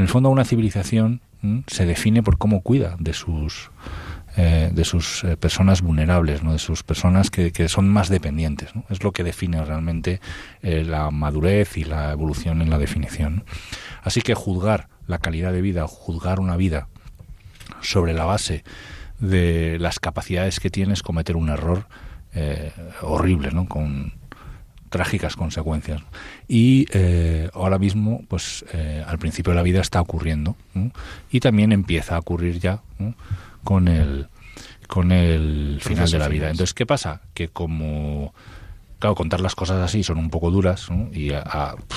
el 0.02 0.08
fondo 0.08 0.28
una 0.28 0.44
civilización 0.44 1.20
se 1.68 1.86
define 1.86 2.20
por 2.20 2.36
cómo 2.36 2.62
cuida 2.62 2.96
de 2.98 3.12
sus 3.12 3.70
eh, 4.36 4.72
de 4.72 4.84
sus 4.84 5.22
eh, 5.22 5.36
personas 5.36 5.82
vulnerables, 5.82 6.42
¿no? 6.42 6.54
de 6.54 6.58
sus 6.58 6.82
personas 6.82 7.30
que, 7.30 7.68
son 7.68 7.88
más 7.88 8.08
dependientes. 8.08 8.70
Es 8.88 9.04
lo 9.04 9.12
que 9.12 9.22
define 9.22 9.64
realmente 9.64 10.20
eh, 10.62 10.82
la 10.84 11.12
madurez 11.12 11.76
y 11.76 11.84
la 11.84 12.10
evolución 12.10 12.60
en 12.60 12.70
la 12.70 12.78
definición. 12.78 13.44
Así 14.02 14.20
que 14.20 14.34
juzgar 14.34 14.88
la 15.06 15.18
calidad 15.18 15.52
de 15.52 15.62
vida, 15.62 15.86
juzgar 15.86 16.40
una 16.40 16.56
vida 16.56 16.88
sobre 17.82 18.14
la 18.14 18.24
base 18.24 18.64
de 19.20 19.78
las 19.78 20.00
capacidades 20.00 20.58
que 20.58 20.70
tienes, 20.70 21.04
cometer 21.04 21.36
un 21.36 21.50
error 21.50 21.86
horrible, 23.00 23.52
¿no? 23.52 23.66
con, 23.66 24.19
trágicas 24.90 25.37
consecuencias. 25.37 26.03
Y 26.46 26.87
eh, 26.92 27.48
ahora 27.55 27.79
mismo, 27.79 28.22
pues 28.29 28.64
eh, 28.72 29.03
al 29.07 29.18
principio 29.18 29.53
de 29.53 29.57
la 29.57 29.62
vida 29.62 29.81
está 29.81 30.00
ocurriendo 30.00 30.57
y 31.31 31.40
también 31.40 31.72
empieza 31.72 32.16
a 32.16 32.18
ocurrir 32.18 32.59
ya 32.59 32.81
con 33.64 33.88
el 33.88 34.29
con 34.87 35.12
el 35.12 35.79
final 35.81 36.11
de 36.11 36.18
la 36.18 36.29
vida. 36.29 36.50
Entonces, 36.50 36.74
¿qué 36.74 36.85
pasa? 36.85 37.20
Que 37.33 37.48
como 37.48 38.35
claro, 39.00 39.14
contar 39.14 39.40
las 39.40 39.55
cosas 39.55 39.83
así 39.83 40.03
son 40.03 40.18
un 40.18 40.31
poco 40.31 40.50
duras 40.50 40.88
y 41.12 41.31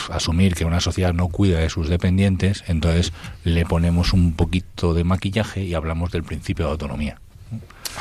asumir 0.10 0.56
que 0.56 0.66
una 0.66 0.80
sociedad 0.80 1.14
no 1.14 1.28
cuida 1.28 1.60
de 1.60 1.70
sus 1.70 1.90
dependientes, 1.90 2.64
entonces 2.68 3.12
le 3.44 3.66
ponemos 3.66 4.14
un 4.14 4.34
poquito 4.34 4.94
de 4.94 5.04
maquillaje 5.04 5.64
y 5.64 5.74
hablamos 5.74 6.12
del 6.12 6.24
principio 6.24 6.66
de 6.66 6.72
autonomía. 6.72 7.20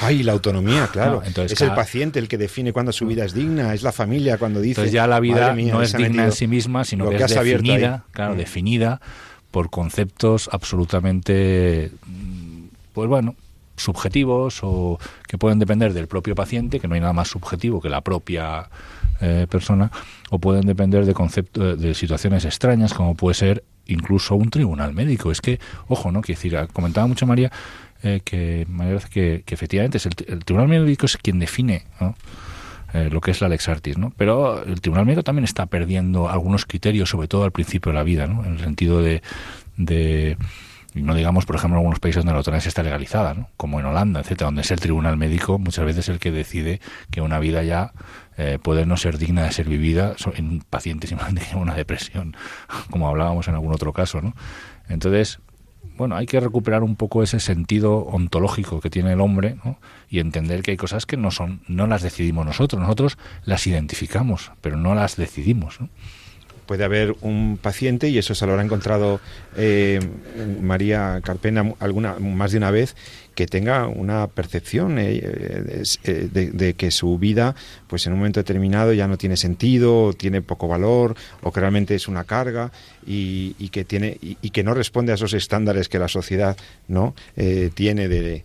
Ay, 0.01 0.23
la 0.23 0.33
autonomía, 0.33 0.89
claro. 0.91 1.23
entonces, 1.25 1.53
es 1.53 1.61
el 1.61 1.75
paciente 1.75 2.19
el 2.19 2.29
que 2.29 2.39
define 2.39 2.73
cuándo 2.73 2.93
su 2.93 3.07
vida 3.07 3.25
es 3.25 3.35
digna, 3.35 3.75
es 3.75 3.83
la 3.83 3.93
familia 3.93 4.39
cuando 4.39 4.61
dice. 4.61 4.81
Entonces 4.81 4.93
ya 4.93 5.07
la 5.07 5.21
vida 5.21 5.55
no 5.55 5.83
es 5.83 5.97
digna 5.97 6.25
en 6.25 6.33
sí 6.33 6.47
misma, 6.47 6.85
sino 6.85 7.09
que, 7.11 7.17
es 7.17 7.35
definida, 7.35 8.05
claro, 8.13 8.35
mm. 8.35 8.39
definida 8.39 9.01
por 9.51 9.69
conceptos 9.69 10.49
absolutamente, 10.51 11.93
pues 12.95 13.09
bueno, 13.09 13.37
subjetivos 13.77 14.61
o 14.63 14.99
que 15.29 15.39
pueden 15.39 15.59
depender 15.59 15.93
del 15.93 16.09
propio 16.09 16.35
paciente, 16.35 16.81
que 16.81 16.89
no 16.89 16.95
hay 16.95 17.01
nada 17.01 17.13
más 17.13 17.29
subjetivo 17.29 17.81
que 17.81 17.91
la 17.91 18.01
propia 18.01 18.71
eh, 19.21 19.47
persona, 19.49 19.91
o 20.31 20.39
pueden 20.39 20.67
depender 20.67 21.05
de 21.05 21.15
conceptos, 21.15 21.81
de 21.81 21.95
situaciones 21.95 22.45
extrañas, 22.45 22.95
como 22.95 23.15
puede 23.15 23.35
ser 23.35 23.65
incluso 23.87 24.35
un 24.35 24.51
tribunal 24.51 24.93
médico. 24.95 25.31
Es 25.31 25.41
que, 25.41 25.61
ojo, 25.89 26.11
¿no? 26.11 26.23
Quiero 26.23 26.39
decir, 26.41 26.69
comentaba 26.73 27.07
mucho 27.07 27.27
María 27.27 27.53
eh, 28.03 28.21
que, 28.25 28.67
que, 29.11 29.43
que, 29.45 29.55
efectivamente 29.55 29.99
es 29.99 30.07
el, 30.07 30.45
tribunal 30.45 30.69
médico 30.69 31.07
es 31.07 31.17
quien 31.17 31.39
define 31.39 31.85
eh, 32.93 33.09
lo 33.11 33.21
que 33.21 33.31
es 33.31 33.41
la 33.41 33.49
Lex 33.49 33.69
Artis, 33.69 33.99
¿no? 33.99 34.13
Pero 34.17 34.65
el 34.65 34.81
tribunal 34.81 35.07
médico 35.07 35.23
también 35.23 35.45
está 35.45 35.67
perdiendo 35.67 36.29
algunos 36.29 36.67
criterios, 36.67 37.09
sobre 37.09 37.29
todo 37.29 37.45
al 37.45 37.53
principio 37.53 37.93
de 37.93 37.99
la 37.99 38.03
vida, 38.03 38.27
¿no? 38.27 38.45
En 38.45 38.55
el 38.55 38.61
sentido 38.61 39.03
de, 39.03 39.23
de 39.77 40.37
no 40.95 41.15
digamos, 41.15 41.47
por 41.47 41.57
ejemplo, 41.57 41.77
en 41.77 41.81
algunos 41.81 42.01
países 42.01 42.21
donde 42.21 42.33
la 42.33 42.39
eutanasia 42.39 42.69
está 42.69 42.83
legalizada, 42.83 43.35
¿no? 43.35 43.49
como 43.57 43.81
en 43.81 43.87
Holanda, 43.87 44.21
etcétera, 44.21 44.47
donde 44.47 44.63
es 44.63 44.71
el 44.71 44.81
tribunal 44.81 45.17
médico 45.17 45.59
muchas 45.59 45.87
veces 45.87 46.09
el 46.09 46.19
que 46.19 46.31
decide 46.31 46.81
que 47.11 47.23
una 47.23 47.39
vida 47.39 47.63
ya 47.63 47.93
eh, 48.37 48.59
puede 48.63 48.85
no 48.85 48.97
ser 48.97 49.19
digna 49.19 49.45
de 49.45 49.53
ser 49.53 49.69
vivida 49.69 50.15
en 50.35 50.49
un 50.49 50.61
paciente 50.61 51.07
simplemente 51.09 51.43
tiene 51.45 51.61
una 51.61 51.75
depresión, 51.75 52.37
como 52.91 53.09
hablábamos 53.09 53.49
en 53.49 53.55
algún 53.55 53.73
otro 53.73 53.93
caso. 53.93 54.21
¿no? 54.21 54.35
Entonces, 54.89 55.41
bueno, 55.97 56.17
hay 56.17 56.27
que 56.27 56.41
recuperar 56.41 56.83
un 56.83 56.97
poco 56.97 57.23
ese 57.23 57.41
sentido 57.41 57.99
ontológico 57.99 58.81
que 58.81 58.91
tiene 58.91 59.13
el 59.13 59.21
hombre 59.21 59.57
y 60.09 60.21
entender 60.21 60.63
que 60.63 60.73
hay 60.73 60.77
cosas 60.77 61.07
que 61.07 61.17
no 61.17 61.31
son, 61.31 61.61
no 61.69 61.87
las 61.87 62.03
decidimos 62.03 62.47
nosotros, 62.47 62.81
nosotros 62.81 63.19
las 63.45 63.67
identificamos, 63.67 64.53
pero 64.61 64.77
no 64.77 64.95
las 64.95 65.17
decidimos. 65.17 65.81
¿no? 65.81 65.89
Puede 66.67 66.85
haber 66.85 67.15
un 67.21 67.59
paciente, 67.61 68.09
y 68.09 68.19
eso 68.19 68.35
se 68.35 68.47
lo 68.47 68.53
habrá 68.53 68.65
encontrado 68.65 69.21
eh, 69.57 70.01
María 70.61 71.21
Carpena 71.23 71.75
alguna, 71.81 72.19
más 72.19 72.53
de 72.53 72.59
una 72.59 72.71
vez, 72.71 72.97
que 73.35 73.47
tenga 73.47 73.87
una 73.87 74.27
percepción 74.27 74.99
eh, 74.99 75.83
eh, 76.05 76.29
de, 76.31 76.75
que 76.75 76.91
su 76.91 77.19
vida, 77.19 77.55
pues 77.89 78.07
en 78.07 78.13
un 78.13 78.19
momento 78.19 78.41
determinado 78.41 78.93
ya 78.93 79.09
no 79.09 79.17
tiene 79.17 79.37
sentido, 79.37 80.13
tiene 80.13 80.43
poco 80.43 80.69
valor, 80.69 81.17
o 81.43 81.53
que 81.53 81.61
realmente 81.61 81.95
es 81.95 82.09
una 82.09 82.25
carga 82.25 82.73
y, 83.07 83.53
que 83.71 83.85
tiene 83.85 84.19
y, 84.21 84.51
que 84.51 84.63
no 84.63 84.75
responde 84.75 85.13
a 85.13 85.15
esos 85.15 85.33
estándares 85.33 85.89
que 85.89 85.99
la 85.99 86.09
sociedad 86.09 86.57
no 86.89 87.15
tiene 87.75 88.09
de, 88.09 88.45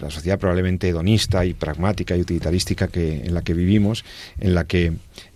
la 0.00 0.10
sociedad 0.10 0.38
probablemente 0.38 0.88
hedonista 0.88 1.44
y 1.46 1.54
pragmática 1.54 2.14
y 2.14 2.20
utilitarística 2.20 2.88
que 2.88 3.24
en 3.24 3.32
la 3.32 3.42
que 3.42 3.54
vivimos, 3.54 4.04
en 4.38 4.54
la 4.54 4.64
que 4.64 4.92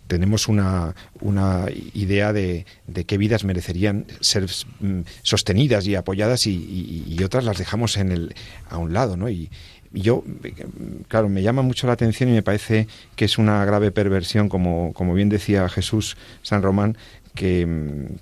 tenemos 0.07 0.49
una, 0.49 0.95
una 1.21 1.67
idea 1.95 2.33
de, 2.33 2.67
de, 2.87 3.05
qué 3.05 3.19
vidas 3.19 3.45
merecerían 3.45 4.07
ser 4.21 4.47
mm, 4.81 5.01
sostenidas 5.23 5.87
y 5.87 5.95
apoyadas 5.95 6.47
y, 6.47 7.17
otras 7.25 7.45
las 7.45 7.59
dejamos 7.59 7.97
en 7.97 8.13
el, 8.13 8.35
a 8.69 8.79
un 8.79 8.93
lado, 8.93 9.17
¿no? 9.17 9.29
Y, 9.29 9.51
yo, 9.97 10.25
claro, 11.07 11.29
me 11.29 11.43
llama 11.43 11.63
mucho 11.63 11.87
la 11.87 11.93
atención 11.93 12.29
y 12.29 12.33
me 12.33 12.43
parece 12.43 12.89
que 13.15 13.27
es 13.27 13.39
una 13.39 13.65
grave 13.65 13.93
perversión, 13.93 14.49
como, 14.49 14.93
como 14.93 15.15
bien 15.15 15.29
decía 15.29 15.69
Jesús 15.69 16.17
San 16.43 16.63
Román, 16.63 16.99
que, 17.35 17.67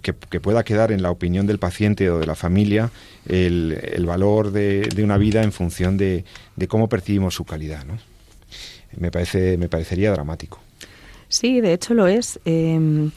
que, 0.03 0.41
pueda 0.41 0.65
quedar 0.65 0.93
en 0.93 1.03
la 1.03 1.11
opinión 1.11 1.47
del 1.47 1.59
paciente 1.59 2.11
o 2.11 2.19
de 2.19 2.27
la 2.27 2.35
familia 2.35 2.91
el, 3.27 3.79
el 3.83 4.05
valor 4.05 4.53
de, 4.53 4.83
de, 4.83 5.03
una 5.03 5.17
vida 5.17 5.43
en 5.43 5.53
función 5.53 5.97
de, 5.97 6.27
de 6.57 6.69
cómo 6.69 6.91
percibimos 6.91 7.35
su 7.35 7.45
calidad, 7.45 7.87
¿no? 7.87 7.99
Me, 8.97 9.11
parece, 9.11 9.57
me 9.57 9.69
parecería 9.69 10.13
dramático. 10.13 10.61
Sí, 11.33 11.63
de 11.63 11.73
hecho 11.73 11.95
lo 11.95 12.09
es. 12.09 12.39
Em, 12.45 13.11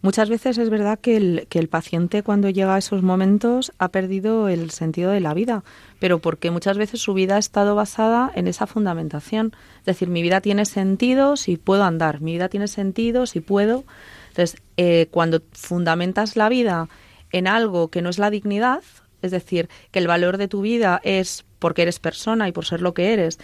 muchas 0.00 0.28
veces 0.28 0.56
es 0.56 0.70
verdad 0.70 1.00
que 1.00 1.16
el, 1.16 1.46
que 1.48 1.58
el 1.58 1.68
paciente 1.68 2.22
cuando 2.22 2.48
llega 2.48 2.76
a 2.76 2.78
esos 2.78 3.02
momentos 3.02 3.72
ha 3.78 3.88
perdido 3.88 4.46
el 4.46 4.70
sentido 4.70 5.10
de 5.10 5.18
la 5.18 5.34
vida, 5.34 5.64
pero 5.98 6.20
porque 6.20 6.52
muchas 6.52 6.78
veces 6.78 7.00
su 7.00 7.12
vida 7.12 7.34
ha 7.34 7.38
estado 7.40 7.74
basada 7.74 8.30
en 8.36 8.46
esa 8.46 8.68
fundamentación. 8.68 9.52
Es 9.80 9.86
decir, 9.86 10.08
mi 10.08 10.22
vida 10.22 10.40
tiene 10.40 10.64
sentido 10.64 11.36
si 11.36 11.56
puedo 11.56 11.82
andar, 11.82 12.20
mi 12.20 12.34
vida 12.34 12.48
tiene 12.48 12.68
sentido 12.68 13.26
si 13.26 13.40
puedo. 13.40 13.82
Entonces, 14.28 14.62
eh, 14.76 15.08
cuando 15.10 15.42
fundamentas 15.50 16.36
la 16.36 16.48
vida 16.48 16.88
en 17.32 17.48
algo 17.48 17.88
que 17.88 18.00
no 18.00 18.10
es 18.10 18.20
la 18.20 18.30
dignidad, 18.30 18.84
es 19.22 19.32
decir, 19.32 19.68
que 19.90 19.98
el 19.98 20.06
valor 20.06 20.38
de 20.38 20.46
tu 20.46 20.60
vida 20.60 21.00
es 21.02 21.44
porque 21.58 21.82
eres 21.82 21.98
persona 21.98 22.46
y 22.46 22.52
por 22.52 22.64
ser 22.64 22.80
lo 22.80 22.94
que 22.94 23.12
eres, 23.12 23.40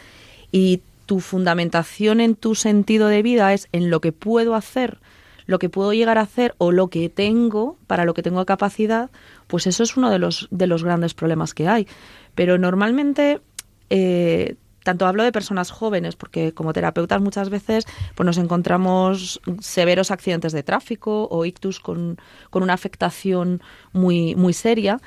y 0.52 0.82
tu 1.12 1.20
fundamentación 1.20 2.22
en 2.22 2.34
tu 2.34 2.54
sentido 2.54 3.06
de 3.06 3.20
vida 3.20 3.52
es 3.52 3.68
en 3.72 3.90
lo 3.90 4.00
que 4.00 4.12
puedo 4.12 4.54
hacer, 4.54 4.98
lo 5.44 5.58
que 5.58 5.68
puedo 5.68 5.92
llegar 5.92 6.16
a 6.16 6.22
hacer 6.22 6.54
o 6.56 6.72
lo 6.72 6.88
que 6.88 7.10
tengo, 7.10 7.76
para 7.86 8.06
lo 8.06 8.14
que 8.14 8.22
tengo 8.22 8.46
capacidad, 8.46 9.10
pues 9.46 9.66
eso 9.66 9.82
es 9.82 9.94
uno 9.98 10.08
de 10.08 10.18
los, 10.18 10.48
de 10.50 10.66
los 10.66 10.82
grandes 10.82 11.12
problemas 11.12 11.52
que 11.52 11.68
hay. 11.68 11.86
Pero 12.34 12.56
normalmente, 12.56 13.42
eh, 13.90 14.56
tanto 14.84 15.06
hablo 15.06 15.22
de 15.22 15.32
personas 15.32 15.70
jóvenes, 15.70 16.16
porque 16.16 16.54
como 16.54 16.72
terapeutas 16.72 17.20
muchas 17.20 17.50
veces 17.50 17.84
pues 18.14 18.24
nos 18.24 18.38
encontramos 18.38 19.42
severos 19.60 20.10
accidentes 20.10 20.54
de 20.54 20.62
tráfico 20.62 21.28
o 21.30 21.44
ictus 21.44 21.78
con, 21.78 22.16
con 22.48 22.62
una 22.62 22.72
afectación 22.72 23.60
muy, 23.92 24.34
muy 24.34 24.54
seria. 24.54 24.98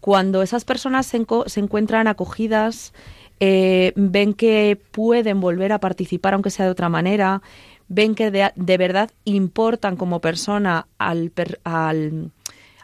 Cuando 0.00 0.40
esas 0.40 0.64
personas 0.64 1.04
se, 1.04 1.26
se 1.44 1.60
encuentran 1.60 2.08
acogidas, 2.08 2.94
eh, 3.44 3.92
ven 3.96 4.34
que 4.34 4.80
pueden 4.92 5.40
volver 5.40 5.72
a 5.72 5.80
participar 5.80 6.34
aunque 6.34 6.50
sea 6.50 6.66
de 6.66 6.70
otra 6.70 6.88
manera, 6.88 7.42
ven 7.88 8.14
que 8.14 8.30
de, 8.30 8.76
verdad 8.76 9.10
importan 9.24 9.96
como 9.96 10.20
persona 10.20 10.86
al, 10.96 11.32
al, 11.64 12.30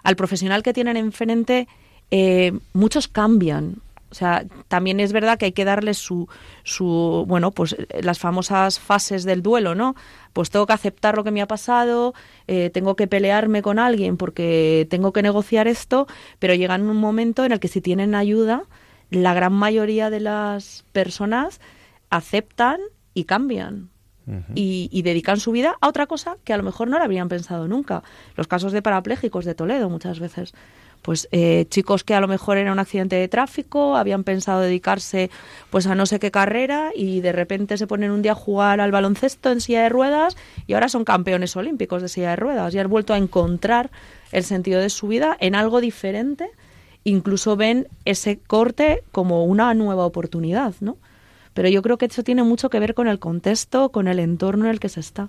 al, 0.03 0.17
profesional 0.17 0.65
que 0.65 0.73
tienen 0.73 0.97
enfrente, 0.97 1.69
eh, 2.11 2.59
muchos 2.73 3.07
cambian. 3.07 3.77
O 4.11 4.15
sea, 4.17 4.47
también 4.67 4.99
es 4.99 5.13
verdad 5.13 5.39
que 5.39 5.45
hay 5.45 5.53
que 5.53 5.65
darles 5.65 5.99
su, 5.99 6.27
su, 6.65 7.25
bueno, 7.29 7.53
pues 7.53 7.77
las 8.03 8.19
famosas 8.19 8.81
fases 8.81 9.23
del 9.23 9.43
duelo, 9.43 9.77
¿no? 9.77 9.95
Pues 10.33 10.51
tengo 10.51 10.67
que 10.67 10.73
aceptar 10.73 11.15
lo 11.15 11.23
que 11.23 11.31
me 11.31 11.41
ha 11.41 11.47
pasado, 11.47 12.15
eh, 12.49 12.71
tengo 12.71 12.97
que 12.97 13.07
pelearme 13.07 13.63
con 13.63 13.79
alguien 13.79 14.17
porque 14.17 14.89
tengo 14.91 15.13
que 15.13 15.23
negociar 15.23 15.69
esto, 15.69 16.09
pero 16.41 16.55
llega 16.55 16.75
un 16.75 16.97
momento 16.97 17.45
en 17.45 17.53
el 17.53 17.61
que 17.61 17.69
si 17.69 17.81
tienen 17.81 18.17
ayuda, 18.17 18.65
la 19.11 19.35
gran 19.35 19.53
mayoría 19.53 20.11
de 20.11 20.21
las 20.21 20.85
personas 20.93 21.61
aceptan 22.11 22.81
y 23.15 23.25
cambian. 23.25 23.91
y, 24.55 25.01
dedican 25.01 25.41
su 25.41 25.53
vida 25.53 25.77
a 25.81 25.89
otra 25.89 26.07
cosa 26.07 26.37
que 26.45 26.53
a 26.53 26.59
lo 26.59 26.63
mejor 26.63 26.89
no 26.89 26.99
la 26.99 27.07
habrían 27.07 27.31
pensado 27.31 27.67
nunca. 27.67 28.03
Los 28.37 28.47
casos 28.47 28.73
de 28.73 28.83
parapléjicos 28.83 29.47
de 29.47 29.55
Toledo 29.55 29.89
muchas 29.89 30.21
veces. 30.21 30.53
Pues 31.01 31.29
eh, 31.33 31.65
chicos 31.71 32.05
que 32.05 32.15
a 32.15 32.21
lo 32.21 32.29
mejor 32.29 32.59
era 32.59 32.71
un 32.71 32.79
accidente 32.79 33.17
de 33.17 33.29
tráfico, 33.29 33.97
habían 33.97 34.25
pensado 34.25 34.61
dedicarse 34.61 35.31
pues 35.71 35.87
a 35.87 35.95
no 35.95 36.05
sé 36.05 36.19
qué 36.19 36.31
carrera 36.31 36.91
y 36.95 37.23
de 37.23 37.33
repente 37.33 37.79
se 37.79 37.87
ponen 37.87 38.11
un 38.11 38.21
día 38.21 38.33
a 38.33 38.35
jugar 38.35 38.83
al 38.83 38.91
baloncesto 38.91 39.51
en 39.51 39.63
silla 39.63 39.85
de 39.85 39.89
ruedas 39.89 40.37
y 40.67 40.75
ahora 40.75 40.91
son 40.91 41.05
campeones 41.05 41.57
olímpicos 41.57 42.03
de 42.03 42.09
silla 42.09 42.31
de 42.31 42.37
ruedas 42.37 42.75
y 42.75 42.79
han 42.79 42.91
vuelto 42.91 43.15
a 43.15 43.17
encontrar 43.17 43.91
el 44.33 44.45
sentido 44.45 44.81
de 44.81 44.91
su 44.91 45.09
vida 45.09 45.37
en 45.41 45.55
algo 45.55 45.81
diferente 45.81 46.51
incluso 47.05 47.57
ven 47.57 47.89
ese 48.05 48.39
corte 48.39 49.03
como 49.13 49.45
una 49.45 49.73
nueva 49.75 50.05
oportunidad, 50.05 50.75
¿no? 50.81 50.97
Pero 51.55 51.69
yo 51.69 51.83
creo 51.83 51.99
que 51.99 52.07
eso 52.07 52.23
tiene 52.23 52.43
mucho 52.43 52.71
que 52.71 52.79
ver 52.79 52.95
con 52.95 53.09
el 53.09 53.19
contexto, 53.19 53.91
con 53.91 54.07
el 54.07 54.19
entorno 54.19 54.67
en 54.67 54.71
el 54.71 54.81
que 54.81 54.89
se 54.89 55.01
está. 55.01 55.29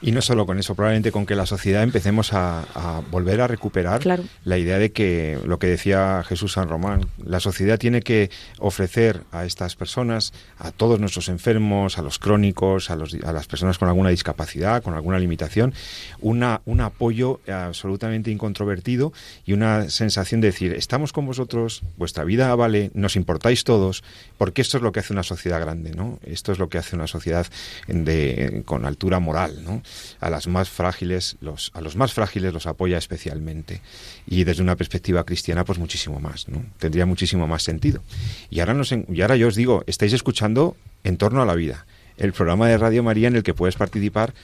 Y 0.00 0.12
no 0.12 0.22
solo 0.22 0.46
con 0.46 0.58
eso, 0.60 0.76
probablemente 0.76 1.10
con 1.10 1.26
que 1.26 1.34
la 1.34 1.44
sociedad 1.44 1.82
empecemos 1.82 2.32
a, 2.32 2.64
volver 3.10 3.40
a 3.40 3.48
recuperar 3.48 4.00
la 4.44 4.58
idea 4.58 4.78
de 4.78 4.92
que 4.92 5.38
lo 5.44 5.58
que 5.58 5.66
decía 5.66 6.22
Jesús 6.26 6.52
San 6.52 6.68
Román, 6.68 7.08
la 7.24 7.40
sociedad 7.40 7.78
tiene 7.78 8.02
que 8.02 8.30
ofrecer 8.58 9.24
a 9.32 9.44
estas 9.44 9.74
personas, 9.74 10.32
a 10.58 10.70
todos 10.70 11.00
nuestros 11.00 11.28
enfermos, 11.28 11.98
a 11.98 12.02
los 12.02 12.18
crónicos, 12.20 12.90
a, 12.90 12.96
los, 12.96 13.14
a 13.14 13.32
las 13.32 13.46
personas 13.48 13.78
con 13.78 13.88
alguna 13.88 14.10
discapacidad, 14.10 14.82
con 14.82 14.94
alguna 14.94 15.18
limitación, 15.18 15.74
una, 16.20 16.60
un 16.64 16.80
apoyo 16.80 17.40
absolutamente 17.48 18.30
incontrovertido 18.30 19.12
y 19.44 19.52
una 19.52 19.90
sensación 19.90 20.40
de 20.40 20.48
decir, 20.48 20.74
estamos 20.74 21.12
con 21.12 21.26
vosotros, 21.26 21.82
vuestra 21.96 22.22
vida 22.22 22.54
vale, 22.54 22.92
nos 22.94 23.16
importáis 23.16 23.64
todos, 23.64 24.04
porque 24.36 24.62
esto 24.62 24.76
es 24.76 24.82
lo 24.82 24.92
que 24.92 25.00
hace 25.00 25.12
una 25.12 25.24
sociedad 25.24 25.60
grande, 25.60 25.90
¿no? 25.90 26.20
Esto 26.24 26.52
es 26.52 26.58
lo 26.58 26.68
que 26.68 26.78
hace 26.78 26.94
una 26.94 27.08
sociedad 27.08 27.46
de, 27.88 28.62
con 28.64 28.84
altura 28.86 29.18
moral, 29.18 29.64
¿no? 29.64 29.82
A 30.20 30.30
las 30.30 30.46
más 30.46 30.68
frágiles, 30.68 31.36
los, 31.40 31.70
a 31.74 31.80
los 31.80 31.96
más 31.96 32.12
frágiles 32.12 32.52
los 32.52 32.66
apoya 32.66 32.98
especialmente. 32.98 33.80
Y 34.26 34.44
desde 34.44 34.62
una 34.62 34.76
perspectiva 34.76 35.24
cristiana, 35.24 35.64
pues 35.64 35.78
muchísimo 35.78 36.20
más, 36.20 36.48
¿no? 36.48 36.64
Tendría 36.78 37.06
muchísimo 37.06 37.46
más 37.46 37.62
sentido. 37.62 38.02
Y 38.50 38.60
ahora, 38.60 38.74
nos, 38.74 38.92
y 38.92 39.22
ahora 39.22 39.36
yo 39.36 39.48
os 39.48 39.54
digo, 39.54 39.84
estáis 39.86 40.12
escuchando 40.12 40.76
En 41.04 41.16
torno 41.16 41.40
a 41.40 41.46
la 41.46 41.54
vida, 41.54 41.86
el 42.16 42.32
programa 42.32 42.68
de 42.68 42.76
Radio 42.76 43.02
María 43.02 43.28
en 43.28 43.36
el 43.36 43.42
que 43.42 43.54
puedes 43.54 43.76
participar 43.76 44.34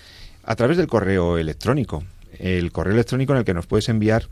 a 0.45 0.55
través 0.57 0.77
del 0.77 0.87
correo 0.87 1.39
electrónico. 1.39 2.05
El 2.39 2.73
correo 2.73 2.95
electrónico 2.95 3.33
en 3.33 3.41
el 3.41 3.45
que 3.45 3.55
nos 3.55 3.67
puedes 3.67 3.89
enviar 3.89 4.29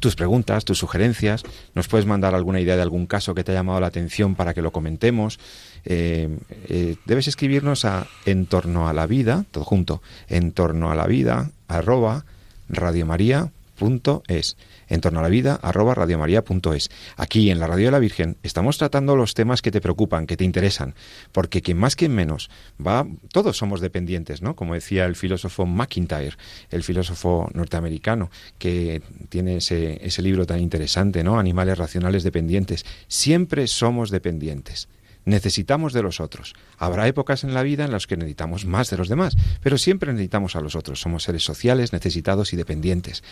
tus 0.00 0.16
preguntas, 0.16 0.64
tus 0.64 0.78
sugerencias. 0.78 1.42
Nos 1.74 1.88
puedes 1.88 2.06
mandar 2.06 2.34
alguna 2.34 2.60
idea 2.60 2.76
de 2.76 2.82
algún 2.82 3.06
caso 3.06 3.34
que 3.34 3.44
te 3.44 3.52
ha 3.52 3.54
llamado 3.54 3.80
la 3.80 3.86
atención 3.86 4.34
para 4.34 4.54
que 4.54 4.62
lo 4.62 4.72
comentemos. 4.72 5.38
Eh, 5.84 6.28
eh, 6.68 6.96
debes 7.04 7.28
escribirnos 7.28 7.84
a 7.84 8.06
en 8.24 8.46
torno 8.46 8.88
a 8.88 8.92
la 8.92 9.06
vida, 9.06 9.44
todo 9.50 9.64
junto, 9.64 10.02
en 10.28 10.52
torno 10.52 10.90
a 10.90 10.94
la 10.94 11.06
vida, 11.06 11.50
arroba 11.68 12.24
radiomaria.es 12.68 14.56
en 14.92 15.00
torno 15.00 15.20
a 15.20 15.22
la 15.22 15.28
vida 15.28 15.58
arroba 15.62 15.94
radiomaria.es. 15.94 16.90
Aquí 17.16 17.50
en 17.50 17.58
la 17.58 17.66
Radio 17.66 17.86
de 17.86 17.90
la 17.92 17.98
Virgen 17.98 18.36
estamos 18.42 18.76
tratando 18.76 19.16
los 19.16 19.32
temas 19.32 19.62
que 19.62 19.70
te 19.70 19.80
preocupan, 19.80 20.26
que 20.26 20.36
te 20.36 20.44
interesan, 20.44 20.94
porque 21.32 21.62
quien 21.62 21.78
más, 21.78 21.96
quien 21.96 22.14
menos, 22.14 22.50
va, 22.84 23.06
todos 23.32 23.56
somos 23.56 23.80
dependientes, 23.80 24.42
¿no? 24.42 24.54
Como 24.54 24.74
decía 24.74 25.06
el 25.06 25.16
filósofo 25.16 25.64
McIntyre, 25.64 26.36
el 26.70 26.82
filósofo 26.82 27.50
norteamericano, 27.54 28.30
que 28.58 29.02
tiene 29.30 29.56
ese, 29.56 29.98
ese 30.06 30.20
libro 30.20 30.44
tan 30.44 30.60
interesante, 30.60 31.24
¿no? 31.24 31.38
Animales 31.38 31.78
racionales 31.78 32.22
dependientes. 32.22 32.84
Siempre 33.08 33.66
somos 33.66 34.10
dependientes 34.10 34.88
necesitamos 35.24 35.92
de 35.92 36.02
los 36.02 36.20
otros. 36.20 36.54
Habrá 36.78 37.06
épocas 37.08 37.44
en 37.44 37.54
la 37.54 37.62
vida 37.62 37.84
en 37.84 37.92
las 37.92 38.06
que 38.06 38.16
necesitamos 38.16 38.66
más 38.66 38.90
de 38.90 38.96
los 38.96 39.08
demás, 39.08 39.36
pero 39.62 39.78
siempre 39.78 40.12
necesitamos 40.12 40.56
a 40.56 40.60
los 40.60 40.76
otros. 40.76 41.00
Somos 41.00 41.24
seres 41.24 41.44
sociales, 41.44 41.92
necesitados 41.92 42.52
y 42.52 42.56
dependientes. 42.56 43.22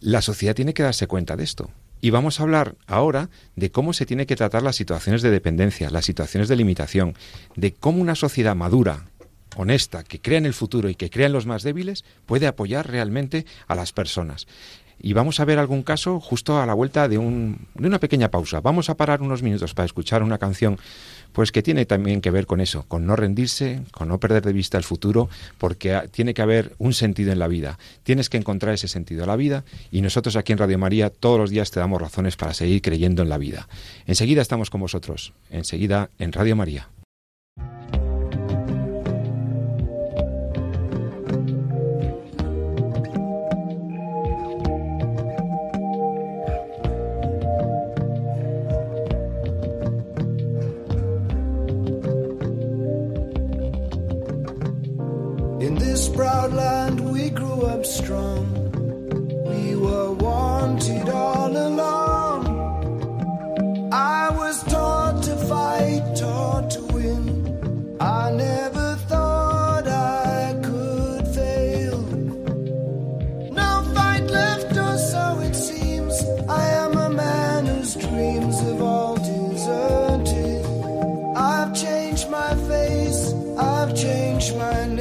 La 0.00 0.22
sociedad 0.22 0.54
tiene 0.54 0.74
que 0.74 0.82
darse 0.82 1.06
cuenta 1.06 1.36
de 1.36 1.44
esto. 1.44 1.70
Y 2.00 2.10
vamos 2.10 2.40
a 2.40 2.42
hablar 2.42 2.74
ahora 2.88 3.30
de 3.54 3.70
cómo 3.70 3.92
se 3.92 4.06
tiene 4.06 4.26
que 4.26 4.34
tratar 4.34 4.62
las 4.62 4.74
situaciones 4.74 5.22
de 5.22 5.30
dependencia, 5.30 5.88
las 5.90 6.04
situaciones 6.04 6.48
de 6.48 6.56
limitación, 6.56 7.14
de 7.54 7.72
cómo 7.72 8.02
una 8.02 8.16
sociedad 8.16 8.56
madura, 8.56 9.06
honesta, 9.54 10.02
que 10.02 10.20
crea 10.20 10.38
en 10.38 10.46
el 10.46 10.54
futuro 10.54 10.88
y 10.88 10.96
que 10.96 11.10
crea 11.10 11.26
en 11.26 11.32
los 11.32 11.46
más 11.46 11.62
débiles, 11.62 12.04
puede 12.26 12.48
apoyar 12.48 12.90
realmente 12.90 13.46
a 13.68 13.76
las 13.76 13.92
personas. 13.92 14.48
Y 15.02 15.12
vamos 15.14 15.40
a 15.40 15.44
ver 15.44 15.58
algún 15.58 15.82
caso 15.82 16.20
justo 16.20 16.60
a 16.60 16.66
la 16.66 16.74
vuelta 16.74 17.08
de, 17.08 17.18
un, 17.18 17.66
de 17.74 17.88
una 17.88 17.98
pequeña 17.98 18.30
pausa. 18.30 18.60
Vamos 18.60 18.88
a 18.88 18.96
parar 18.96 19.20
unos 19.20 19.42
minutos 19.42 19.74
para 19.74 19.84
escuchar 19.84 20.22
una 20.22 20.38
canción 20.38 20.78
pues 21.32 21.50
que 21.50 21.62
tiene 21.62 21.86
también 21.86 22.20
que 22.20 22.30
ver 22.30 22.46
con 22.46 22.60
eso, 22.60 22.84
con 22.88 23.06
no 23.06 23.16
rendirse, 23.16 23.82
con 23.90 24.08
no 24.08 24.20
perder 24.20 24.44
de 24.44 24.52
vista 24.52 24.78
el 24.78 24.84
futuro, 24.84 25.28
porque 25.58 26.00
tiene 26.10 26.34
que 26.34 26.42
haber 26.42 26.74
un 26.78 26.92
sentido 26.92 27.32
en 27.32 27.38
la 27.38 27.48
vida. 27.48 27.78
Tienes 28.02 28.28
que 28.28 28.36
encontrar 28.36 28.74
ese 28.74 28.88
sentido 28.88 29.22
en 29.22 29.28
la 29.28 29.36
vida 29.36 29.64
y 29.90 30.02
nosotros 30.02 30.36
aquí 30.36 30.52
en 30.52 30.58
Radio 30.58 30.78
María 30.78 31.10
todos 31.10 31.38
los 31.38 31.50
días 31.50 31.70
te 31.70 31.80
damos 31.80 32.00
razones 32.00 32.36
para 32.36 32.54
seguir 32.54 32.82
creyendo 32.82 33.22
en 33.22 33.28
la 33.28 33.38
vida. 33.38 33.68
Enseguida 34.06 34.42
estamos 34.42 34.70
con 34.70 34.80
vosotros, 34.80 35.32
enseguida 35.50 36.10
en 36.18 36.32
Radio 36.32 36.54
María. 36.54 36.88
Proud 56.50 57.00
we 57.00 57.30
grew 57.30 57.62
up 57.62 57.84
strong. 57.86 58.46
We 59.46 59.76
were 59.76 60.12
wanted 60.12 61.08
all 61.08 61.56
along. 61.56 62.42
I 63.92 64.30
was 64.30 64.62
taught 64.64 65.22
to 65.24 65.36
fight, 65.36 66.02
taught 66.16 66.70
to 66.70 66.80
win. 66.94 67.96
I 68.00 68.30
never 68.32 68.96
thought 69.10 69.86
I 69.86 70.56
could 70.62 71.28
fail. 71.28 72.00
No 73.60 73.70
fight 73.94 74.26
left, 74.38 74.76
or 74.76 74.96
so 74.98 75.40
it 75.40 75.54
seems. 75.54 76.14
I 76.48 76.64
am 76.84 76.96
a 76.96 77.10
man 77.10 77.66
whose 77.66 77.94
dreams 77.94 78.58
have 78.60 78.80
all 78.80 79.16
deserted. 79.16 80.64
I've 81.36 81.72
changed 81.74 82.28
my 82.30 82.54
face, 82.70 83.32
I've 83.58 83.94
changed 83.94 84.56
my 84.56 84.86
name. 84.86 84.91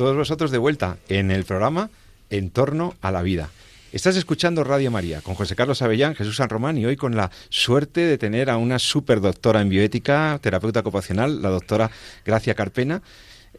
Todos 0.00 0.16
vosotros 0.16 0.50
de 0.50 0.56
vuelta 0.56 0.96
en 1.10 1.30
el 1.30 1.44
programa 1.44 1.90
En 2.30 2.48
torno 2.48 2.94
a 3.02 3.10
la 3.10 3.20
vida. 3.20 3.50
Estás 3.92 4.16
escuchando 4.16 4.64
Radio 4.64 4.90
María 4.90 5.20
con 5.20 5.34
José 5.34 5.54
Carlos 5.54 5.82
Avellán, 5.82 6.14
Jesús 6.14 6.36
San 6.36 6.48
Román 6.48 6.78
y 6.78 6.86
hoy 6.86 6.96
con 6.96 7.16
la 7.16 7.30
suerte 7.50 8.00
de 8.00 8.16
tener 8.16 8.48
a 8.48 8.56
una 8.56 8.78
superdoctora 8.78 9.60
en 9.60 9.68
bioética, 9.68 10.38
terapeuta 10.40 10.80
ocupacional, 10.80 11.42
la 11.42 11.50
doctora 11.50 11.90
Gracia 12.24 12.54
Carpena, 12.54 13.02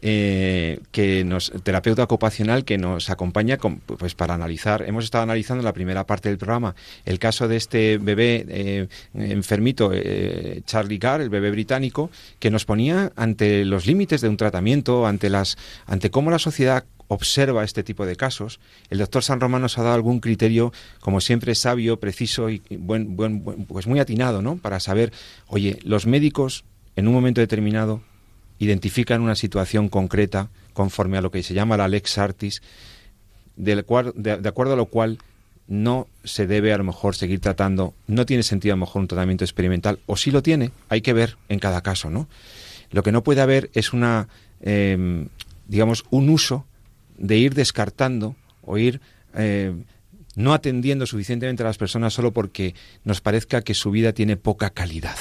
eh, 0.00 0.80
que 0.90 1.22
nos, 1.22 1.52
terapeuta 1.62 2.02
ocupacional 2.02 2.64
que 2.64 2.76
nos 2.76 3.10
acompaña 3.10 3.58
pues 3.58 4.14
para 4.14 4.34
analizar. 4.34 4.82
Hemos 4.82 5.04
estado 5.04 5.22
analizando 5.22 5.60
en 5.60 5.64
la 5.64 5.72
primera 5.72 6.04
parte 6.06 6.28
del 6.28 6.38
programa 6.38 6.74
el 7.04 7.18
caso 7.18 7.46
de 7.46 7.56
este 7.56 7.98
bebé 7.98 8.44
eh, 8.48 8.88
enfermito, 9.14 9.90
eh, 9.92 10.62
Charlie 10.66 10.98
Carr, 10.98 11.20
el 11.20 11.30
bebé 11.30 11.50
británico, 11.50 12.10
que 12.40 12.50
nos 12.50 12.64
ponía 12.64 13.12
ante 13.14 13.64
los 13.64 13.86
límites 13.86 14.20
de 14.20 14.28
un 14.28 14.36
tratamiento, 14.36 15.06
ante 15.06 15.30
las, 15.30 15.56
ante 15.86 16.10
cómo 16.10 16.30
la 16.30 16.40
sociedad 16.40 16.84
observa 17.06 17.62
este 17.62 17.84
tipo 17.84 18.06
de 18.06 18.16
casos. 18.16 18.58
El 18.90 18.98
doctor 18.98 19.22
San 19.22 19.38
Román 19.38 19.62
nos 19.62 19.78
ha 19.78 19.82
dado 19.82 19.94
algún 19.94 20.20
criterio, 20.20 20.72
como 21.00 21.20
siempre, 21.20 21.54
sabio, 21.54 22.00
preciso 22.00 22.50
y 22.50 22.62
buen, 22.70 23.14
buen, 23.16 23.42
pues 23.42 23.86
muy 23.86 24.00
atinado, 24.00 24.42
¿no? 24.42 24.56
Para 24.56 24.80
saber, 24.80 25.12
oye, 25.46 25.78
los 25.84 26.06
médicos 26.06 26.64
en 26.96 27.06
un 27.06 27.14
momento 27.14 27.40
determinado 27.40 28.02
identifican 28.62 29.22
una 29.22 29.34
situación 29.34 29.88
concreta 29.88 30.48
conforme 30.72 31.18
a 31.18 31.20
lo 31.20 31.30
que 31.30 31.42
se 31.42 31.54
llama 31.54 31.76
la 31.76 31.88
lex 31.88 32.18
artis, 32.18 32.62
de, 33.56 33.72
acuerdo 33.78 34.72
a 34.72 34.76
lo 34.76 34.86
cual 34.86 35.18
no 35.66 36.08
se 36.24 36.46
debe 36.46 36.72
a 36.72 36.78
lo 36.78 36.84
mejor 36.84 37.14
seguir 37.14 37.40
tratando, 37.40 37.94
no 38.06 38.24
tiene 38.26 38.42
sentido 38.42 38.74
a 38.74 38.76
lo 38.76 38.86
mejor 38.86 39.02
un 39.02 39.08
tratamiento 39.08 39.44
experimental, 39.44 39.98
o 40.06 40.16
si 40.16 40.30
lo 40.30 40.42
tiene, 40.42 40.70
hay 40.88 41.00
que 41.00 41.12
ver 41.12 41.36
en 41.48 41.58
cada 41.58 41.82
caso, 41.82 42.10
¿no? 42.10 42.28
Lo 42.90 43.02
que 43.02 43.12
no 43.12 43.22
puede 43.22 43.40
haber 43.40 43.70
es 43.74 43.92
una, 43.92 44.28
em, 44.60 45.28
digamos, 45.66 46.04
un 46.10 46.28
uso 46.28 46.66
de 47.16 47.38
ir 47.38 47.54
descartando 47.54 48.36
o 48.62 48.78
ir 48.78 49.00
eh, 49.34 49.72
no 50.34 50.54
atendiendo 50.54 51.06
suficientemente 51.06 51.62
a 51.62 51.66
las 51.66 51.78
personas 51.78 52.14
solo 52.14 52.32
porque 52.32 52.74
nos 53.04 53.20
parezca 53.20 53.62
que 53.62 53.74
su 53.74 53.90
vida 53.90 54.12
tiene 54.12 54.36
poca 54.36 54.70
calidad. 54.70 55.16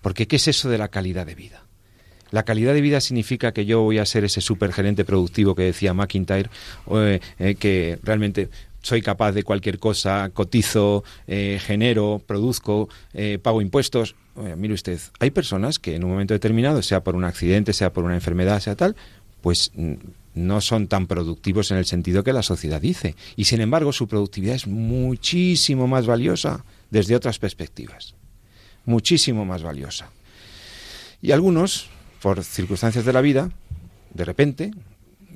Porque 0.00 0.26
¿qué 0.26 0.36
es 0.36 0.48
eso 0.48 0.68
de 0.68 0.78
la 0.78 0.88
calidad 0.88 1.26
de 1.26 1.34
vida? 1.34 1.62
La 2.32 2.44
calidad 2.44 2.72
de 2.74 2.80
vida 2.80 3.00
significa 3.00 3.52
que 3.52 3.66
yo 3.66 3.82
voy 3.82 3.98
a 3.98 4.06
ser 4.06 4.24
ese 4.24 4.40
supergerente 4.40 5.04
productivo 5.04 5.54
que 5.54 5.64
decía 5.64 5.94
McIntyre, 5.94 6.48
eh, 6.90 7.20
eh, 7.38 7.54
que 7.56 7.98
realmente 8.02 8.48
soy 8.80 9.02
capaz 9.02 9.32
de 9.32 9.44
cualquier 9.44 9.78
cosa, 9.78 10.30
cotizo, 10.32 11.04
eh, 11.28 11.60
genero, 11.62 12.20
produzco, 12.26 12.88
pago 13.42 13.60
impuestos. 13.62 14.16
mire 14.56 14.74
usted, 14.74 14.98
hay 15.20 15.30
personas 15.30 15.78
que 15.78 15.94
en 15.94 16.04
un 16.04 16.10
momento 16.10 16.34
determinado, 16.34 16.82
sea 16.82 17.04
por 17.04 17.14
un 17.14 17.24
accidente, 17.24 17.74
sea 17.74 17.92
por 17.92 18.02
una 18.02 18.14
enfermedad, 18.14 18.58
sea 18.60 18.74
tal, 18.74 18.96
pues 19.42 19.70
mm, 19.74 19.92
no 20.34 20.62
son 20.62 20.88
tan 20.88 21.06
productivos 21.06 21.70
en 21.70 21.76
el 21.76 21.84
sentido 21.84 22.24
que 22.24 22.32
la 22.32 22.42
sociedad 22.42 22.80
dice. 22.80 23.14
Y 23.36 23.44
sin 23.44 23.60
embargo, 23.60 23.92
su 23.92 24.08
productividad 24.08 24.54
es 24.54 24.66
muchísimo 24.66 25.86
más 25.86 26.06
valiosa 26.06 26.64
desde 26.90 27.14
otras 27.14 27.38
perspectivas. 27.38 28.14
Muchísimo 28.86 29.44
más 29.44 29.62
valiosa. 29.62 30.10
Y 31.20 31.30
algunos, 31.30 31.88
por 32.22 32.42
circunstancias 32.44 33.04
de 33.04 33.12
la 33.12 33.20
vida, 33.20 33.50
de 34.14 34.24
repente, 34.24 34.70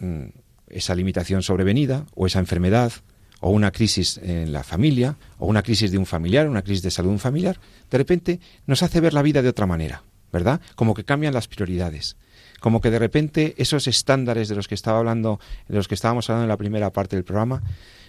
mm, 0.00 0.26
esa 0.68 0.94
limitación 0.94 1.42
sobrevenida 1.42 2.06
o 2.14 2.26
esa 2.26 2.38
enfermedad 2.38 2.92
o 3.40 3.50
una 3.50 3.70
crisis 3.70 4.18
en 4.22 4.52
la 4.52 4.62
familia, 4.62 5.16
o 5.38 5.46
una 5.46 5.62
crisis 5.62 5.90
de 5.90 5.98
un 5.98 6.06
familiar, 6.06 6.48
una 6.48 6.62
crisis 6.62 6.82
de 6.82 6.90
salud 6.90 7.10
de 7.10 7.14
un 7.14 7.18
familiar, 7.18 7.60
de 7.90 7.98
repente 7.98 8.40
nos 8.66 8.82
hace 8.82 9.00
ver 9.00 9.12
la 9.12 9.22
vida 9.22 9.42
de 9.42 9.48
otra 9.48 9.66
manera, 9.66 10.02
¿verdad? 10.32 10.60
Como 10.74 10.94
que 10.94 11.04
cambian 11.04 11.34
las 11.34 11.48
prioridades, 11.48 12.16
como 12.60 12.80
que 12.80 12.90
de 12.90 12.98
repente 12.98 13.54
esos 13.58 13.86
estándares 13.88 14.48
de 14.48 14.54
los 14.54 14.68
que 14.68 14.74
estaba 14.74 14.98
hablando, 14.98 15.38
de 15.68 15.76
los 15.76 15.88
que 15.88 15.94
estábamos 15.94 16.30
hablando 16.30 16.44
en 16.44 16.48
la 16.48 16.56
primera 16.56 16.92
parte 16.92 17.16
del 17.16 17.24
programa, 17.24 17.62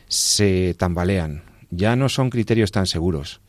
se 0.08 0.76
tambalean, 0.78 1.44
ya 1.72 1.96
no 1.96 2.08
son 2.10 2.30
criterios 2.30 2.72
tan 2.72 2.88
seguros. 2.88 3.42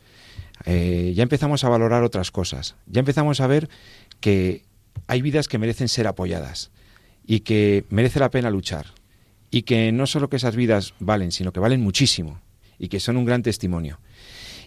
Eh, 0.65 1.13
ya 1.15 1.23
empezamos 1.23 1.63
a 1.63 1.69
valorar 1.69 2.03
otras 2.03 2.31
cosas, 2.31 2.75
ya 2.87 2.99
empezamos 2.99 3.39
a 3.39 3.47
ver 3.47 3.69
que 4.19 4.68
hay 5.09 5.23
vidas 5.23 5.47
que 5.47 5.57
merecen 5.57 5.87
ser 5.87 6.05
apoyadas 6.05 6.69
y 7.25 7.39
que 7.39 7.83
merece 7.89 8.19
la 8.19 8.29
pena 8.29 8.51
luchar 8.51 8.85
y 9.49 9.63
que 9.63 9.91
no 9.91 10.05
solo 10.05 10.29
que 10.29 10.35
esas 10.35 10.55
vidas 10.55 10.93
valen, 10.99 11.31
sino 11.31 11.51
que 11.51 11.59
valen 11.59 11.81
muchísimo 11.81 12.39
y 12.77 12.89
que 12.89 12.99
son 12.99 13.17
un 13.17 13.25
gran 13.25 13.41
testimonio. 13.41 13.99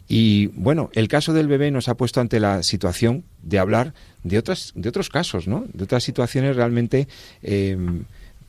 Y 0.09 0.49
bueno, 0.49 0.91
el 0.95 1.07
caso 1.07 1.33
del 1.33 1.47
bebé 1.47 1.71
nos 1.71 1.89
ha 1.89 1.97
puesto 1.97 2.21
ante 2.21 2.41
la 2.41 2.65
situación 2.65 3.23
de 3.41 3.61
hablar 3.61 3.95
de 4.25 4.37
otras, 4.37 4.73
de 4.75 4.89
otros 4.89 5.11
casos, 5.11 5.47
¿no? 5.47 5.65
De 5.73 5.85
otras 5.85 6.03
situaciones 6.03 6.57
realmente, 6.57 7.07
eh, 7.45 7.77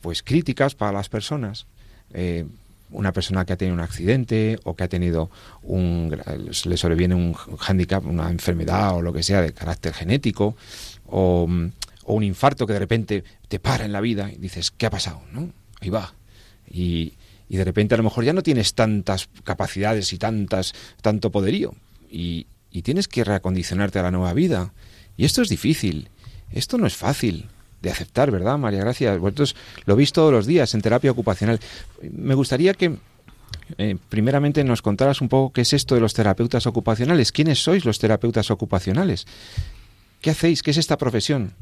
pues 0.00 0.24
críticas 0.24 0.74
para 0.74 0.90
las 0.90 1.08
personas. 1.08 1.66
Eh, 2.12 2.44
una 2.90 3.12
persona 3.12 3.44
que 3.44 3.52
ha 3.52 3.56
tenido 3.56 3.74
un 3.74 3.80
accidente 3.80 4.58
o 4.64 4.74
que 4.74 4.84
ha 4.84 4.88
tenido 4.88 5.30
un 5.62 6.16
le 6.64 6.76
sobreviene 6.76 7.14
un 7.14 7.34
hándicap, 7.34 8.04
una 8.04 8.30
enfermedad 8.30 8.96
o 8.96 9.02
lo 9.02 9.12
que 9.12 9.22
sea 9.22 9.40
de 9.42 9.52
carácter 9.52 9.94
genético 9.94 10.56
o, 11.06 11.48
o 12.04 12.14
un 12.14 12.22
infarto 12.22 12.66
que 12.66 12.72
de 12.72 12.78
repente 12.78 13.24
te 13.48 13.58
para 13.58 13.84
en 13.84 13.92
la 13.92 14.00
vida 14.00 14.30
y 14.32 14.36
dices, 14.36 14.70
¿qué 14.70 14.86
ha 14.86 14.90
pasado? 14.90 15.22
¿No? 15.32 15.50
Ahí 15.80 15.90
va, 15.90 16.14
y, 16.70 17.14
y 17.48 17.56
de 17.56 17.64
repente 17.64 17.94
a 17.94 17.98
lo 17.98 18.04
mejor 18.04 18.24
ya 18.24 18.32
no 18.32 18.42
tienes 18.42 18.74
tantas 18.74 19.28
capacidades 19.44 20.12
y 20.12 20.18
tantas, 20.18 20.72
tanto 21.02 21.30
poderío 21.30 21.74
y, 22.10 22.46
y 22.70 22.82
tienes 22.82 23.08
que 23.08 23.24
reacondicionarte 23.24 23.98
a 23.98 24.02
la 24.02 24.10
nueva 24.10 24.32
vida. 24.32 24.72
Y 25.16 25.24
esto 25.24 25.42
es 25.42 25.48
difícil, 25.48 26.08
esto 26.50 26.78
no 26.78 26.86
es 26.86 26.96
fácil 26.96 27.46
de 27.82 27.90
aceptar, 27.90 28.30
¿verdad, 28.30 28.58
María 28.58 28.80
Gracia? 28.80 29.16
Vosotros 29.16 29.54
lo 29.84 29.94
veis 29.94 30.12
todos 30.12 30.32
los 30.32 30.46
días 30.46 30.74
en 30.74 30.80
terapia 30.80 31.10
ocupacional. 31.10 31.60
Me 32.02 32.34
gustaría 32.34 32.74
que 32.74 32.96
eh, 33.78 33.96
primeramente 34.08 34.64
nos 34.64 34.82
contaras 34.82 35.20
un 35.20 35.28
poco 35.28 35.52
qué 35.52 35.60
es 35.60 35.72
esto 35.72 35.94
de 35.94 36.00
los 36.00 36.14
terapeutas 36.14 36.66
ocupacionales. 36.66 37.30
¿Quiénes 37.30 37.62
sois 37.62 37.84
los 37.84 37.98
terapeutas 37.98 38.50
ocupacionales? 38.50 39.26
¿Qué 40.20 40.30
hacéis? 40.30 40.62
¿Qué 40.62 40.70
es 40.70 40.78
esta 40.78 40.96
profesión? 40.96 41.52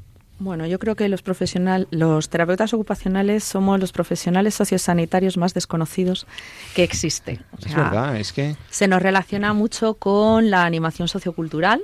Bueno, 0.43 0.67
yo 0.67 0.81
creo 0.81 0.97
que 0.97 1.09
los 1.09 1.23
profesional, 1.23 1.87
los 1.93 2.29
terapeutas 2.29 2.75
ocupacionales 2.75 3.45
somos 3.45 3.79
los 3.79 3.93
profesionales 3.93 4.57
sociosanitarios 4.57 5.37
más 5.37 5.55
desconocidos 5.55 6.27
que 6.75 6.83
existe. 6.83 7.39
es 7.65 7.73
verdad, 7.77 8.17
es 8.17 8.33
que 8.33 8.57
se 8.69 8.89
nos 8.89 9.01
relaciona 9.01 9.53
mucho 9.53 9.95
con 9.95 10.51
la 10.51 10.65
animación 10.65 11.07
sociocultural, 11.07 11.81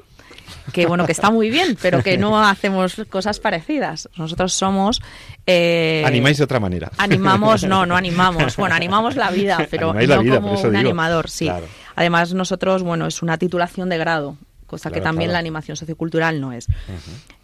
que 0.72 0.86
bueno, 0.86 1.06
que 1.06 1.12
está 1.12 1.30
muy 1.30 1.50
bien, 1.50 1.78
pero 1.80 2.02
que 2.02 2.18
no 2.18 2.36
hacemos 2.44 2.96
cosas 3.09 3.38
parecidas. 3.38 4.09
Nosotros 4.16 4.54
somos 4.54 5.02
eh, 5.46 6.02
animáis 6.04 6.38
de 6.38 6.44
otra 6.44 6.59
manera. 6.59 6.90
Animamos, 6.98 7.62
no, 7.62 7.86
no 7.86 7.96
animamos. 7.96 8.56
Bueno, 8.56 8.74
animamos 8.74 9.14
la 9.14 9.30
vida, 9.30 9.68
pero 9.70 9.94
no 9.94 10.34
como 10.34 10.61
un 10.61 10.74
animador, 10.74 11.30
sí. 11.30 11.48
Además, 11.94 12.34
nosotros, 12.34 12.82
bueno, 12.82 13.06
es 13.06 13.22
una 13.22 13.38
titulación 13.38 13.88
de 13.88 13.98
grado 13.98 14.36
cosa 14.69 14.93
que 14.93 15.01
también 15.01 15.33
la 15.33 15.39
animación 15.41 15.77
sociocultural 15.77 16.41
no 16.41 16.53
es. 16.53 16.69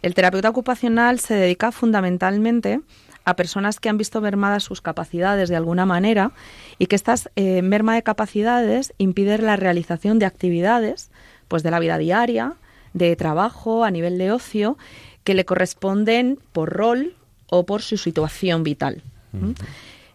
El 0.01 0.13
terapeuta 0.13 0.49
ocupacional 0.49 1.19
se 1.19 1.33
dedica 1.33 1.73
fundamentalmente 1.73 2.79
a 3.25 3.35
personas 3.35 3.79
que 3.79 3.89
han 3.89 3.97
visto 3.97 4.21
mermadas 4.21 4.63
sus 4.63 4.81
capacidades 4.81 5.49
de 5.49 5.55
alguna 5.55 5.85
manera 5.85 6.31
y 6.77 6.85
que 6.85 6.95
estas 6.95 7.29
eh, 7.35 7.61
merma 7.63 7.95
de 7.95 8.03
capacidades 8.03 8.93
impiden 8.99 9.45
la 9.45 9.55
realización 9.55 10.19
de 10.19 10.27
actividades 10.27 11.09
pues 11.47 11.63
de 11.63 11.71
la 11.71 11.79
vida 11.79 11.97
diaria, 11.97 12.53
de 12.93 13.15
trabajo, 13.15 13.83
a 13.83 13.91
nivel 13.91 14.17
de 14.17 14.31
ocio, 14.31 14.77
que 15.23 15.33
le 15.33 15.45
corresponden 15.45 16.39
por 16.53 16.71
rol 16.71 17.15
o 17.49 17.65
por 17.65 17.81
su 17.81 17.97
situación 17.97 18.63
vital. 18.63 19.01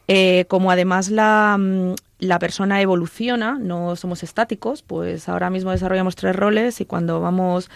Eh, 0.09 0.47
como 0.49 0.71
además 0.71 1.11
la, 1.11 1.57
mm, 1.59 1.95
la 2.21 2.39
persona 2.39 2.81
evoluciona, 2.81 3.59
no 3.59 3.97
somos 3.97 4.23
estáticos, 4.23 4.83
pues 4.83 5.29
ahora 5.29 5.51
mismo 5.51 5.71
desarrollamos 5.71 6.17
tres 6.17 6.37
roles 6.37 6.81
y 6.81 6.85
cuando 6.85 7.21
vamos 7.21 7.71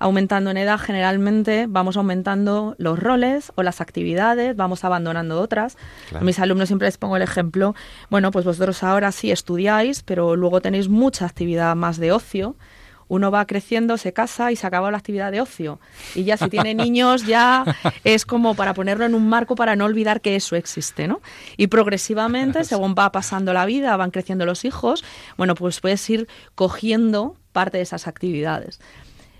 aumentando 0.00 0.50
en 0.50 0.56
edad 0.56 0.78
generalmente 0.78 1.66
vamos 1.68 1.96
aumentando 1.96 2.74
los 2.78 2.98
roles 2.98 3.52
o 3.54 3.62
las 3.62 3.80
actividades, 3.80 4.56
vamos 4.56 4.84
abandonando 4.84 5.40
otras. 5.40 5.76
A 6.12 6.20
mis 6.20 6.38
alumnos 6.40 6.68
siempre 6.68 6.88
les 6.88 6.98
pongo 6.98 7.16
el 7.16 7.22
ejemplo, 7.22 7.74
bueno, 8.10 8.30
pues 8.30 8.44
vosotros 8.44 8.82
ahora 8.82 9.12
sí 9.12 9.30
estudiáis, 9.30 10.02
pero 10.02 10.36
luego 10.36 10.60
tenéis 10.60 10.88
mucha 10.88 11.26
actividad 11.26 11.74
más 11.76 11.98
de 11.98 12.12
ocio 12.12 12.56
uno 13.08 13.30
va 13.30 13.46
creciendo, 13.46 13.96
se 13.98 14.12
casa 14.12 14.52
y 14.52 14.56
se 14.56 14.66
acaba 14.66 14.90
la 14.90 14.98
actividad 14.98 15.32
de 15.32 15.40
ocio. 15.40 15.80
Y 16.14 16.24
ya 16.24 16.36
si 16.36 16.48
tiene 16.48 16.74
niños, 16.74 17.26
ya 17.26 17.64
es 18.04 18.26
como 18.26 18.54
para 18.54 18.74
ponerlo 18.74 19.04
en 19.04 19.14
un 19.14 19.28
marco 19.28 19.54
para 19.54 19.76
no 19.76 19.84
olvidar 19.84 20.20
que 20.20 20.36
eso 20.36 20.56
existe, 20.56 21.08
¿no? 21.08 21.20
Y 21.56 21.68
progresivamente, 21.68 22.64
según 22.64 22.94
va 22.98 23.12
pasando 23.12 23.52
la 23.52 23.66
vida, 23.66 23.96
van 23.96 24.10
creciendo 24.10 24.46
los 24.46 24.64
hijos, 24.64 25.04
bueno, 25.36 25.54
pues 25.54 25.80
puedes 25.80 26.08
ir 26.10 26.28
cogiendo 26.54 27.36
parte 27.52 27.78
de 27.78 27.82
esas 27.82 28.06
actividades. 28.06 28.80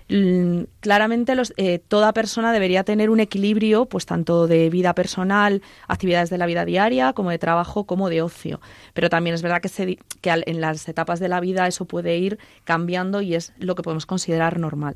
Mm, 0.07 0.65
claramente 0.81 1.33
los, 1.33 1.51
eh, 1.57 1.79
toda 1.79 2.13
persona 2.13 2.53
debería 2.53 2.83
tener 2.83 3.09
un 3.09 3.19
equilibrio, 3.19 3.85
pues 3.85 4.05
tanto 4.05 4.45
de 4.45 4.69
vida 4.69 4.93
personal, 4.93 5.63
actividades 5.87 6.29
de 6.29 6.37
la 6.37 6.45
vida 6.45 6.63
diaria, 6.63 7.13
como 7.13 7.31
de 7.31 7.39
trabajo, 7.39 7.85
como 7.85 8.09
de 8.09 8.21
ocio. 8.21 8.61
Pero 8.93 9.09
también 9.09 9.33
es 9.33 9.41
verdad 9.41 9.61
que, 9.61 9.69
se, 9.69 9.97
que 10.21 10.43
en 10.45 10.61
las 10.61 10.87
etapas 10.87 11.19
de 11.19 11.27
la 11.27 11.39
vida 11.39 11.67
eso 11.67 11.85
puede 11.85 12.17
ir 12.17 12.37
cambiando 12.63 13.21
y 13.21 13.35
es 13.35 13.53
lo 13.57 13.73
que 13.75 13.81
podemos 13.81 14.05
considerar 14.05 14.59
normal. 14.59 14.95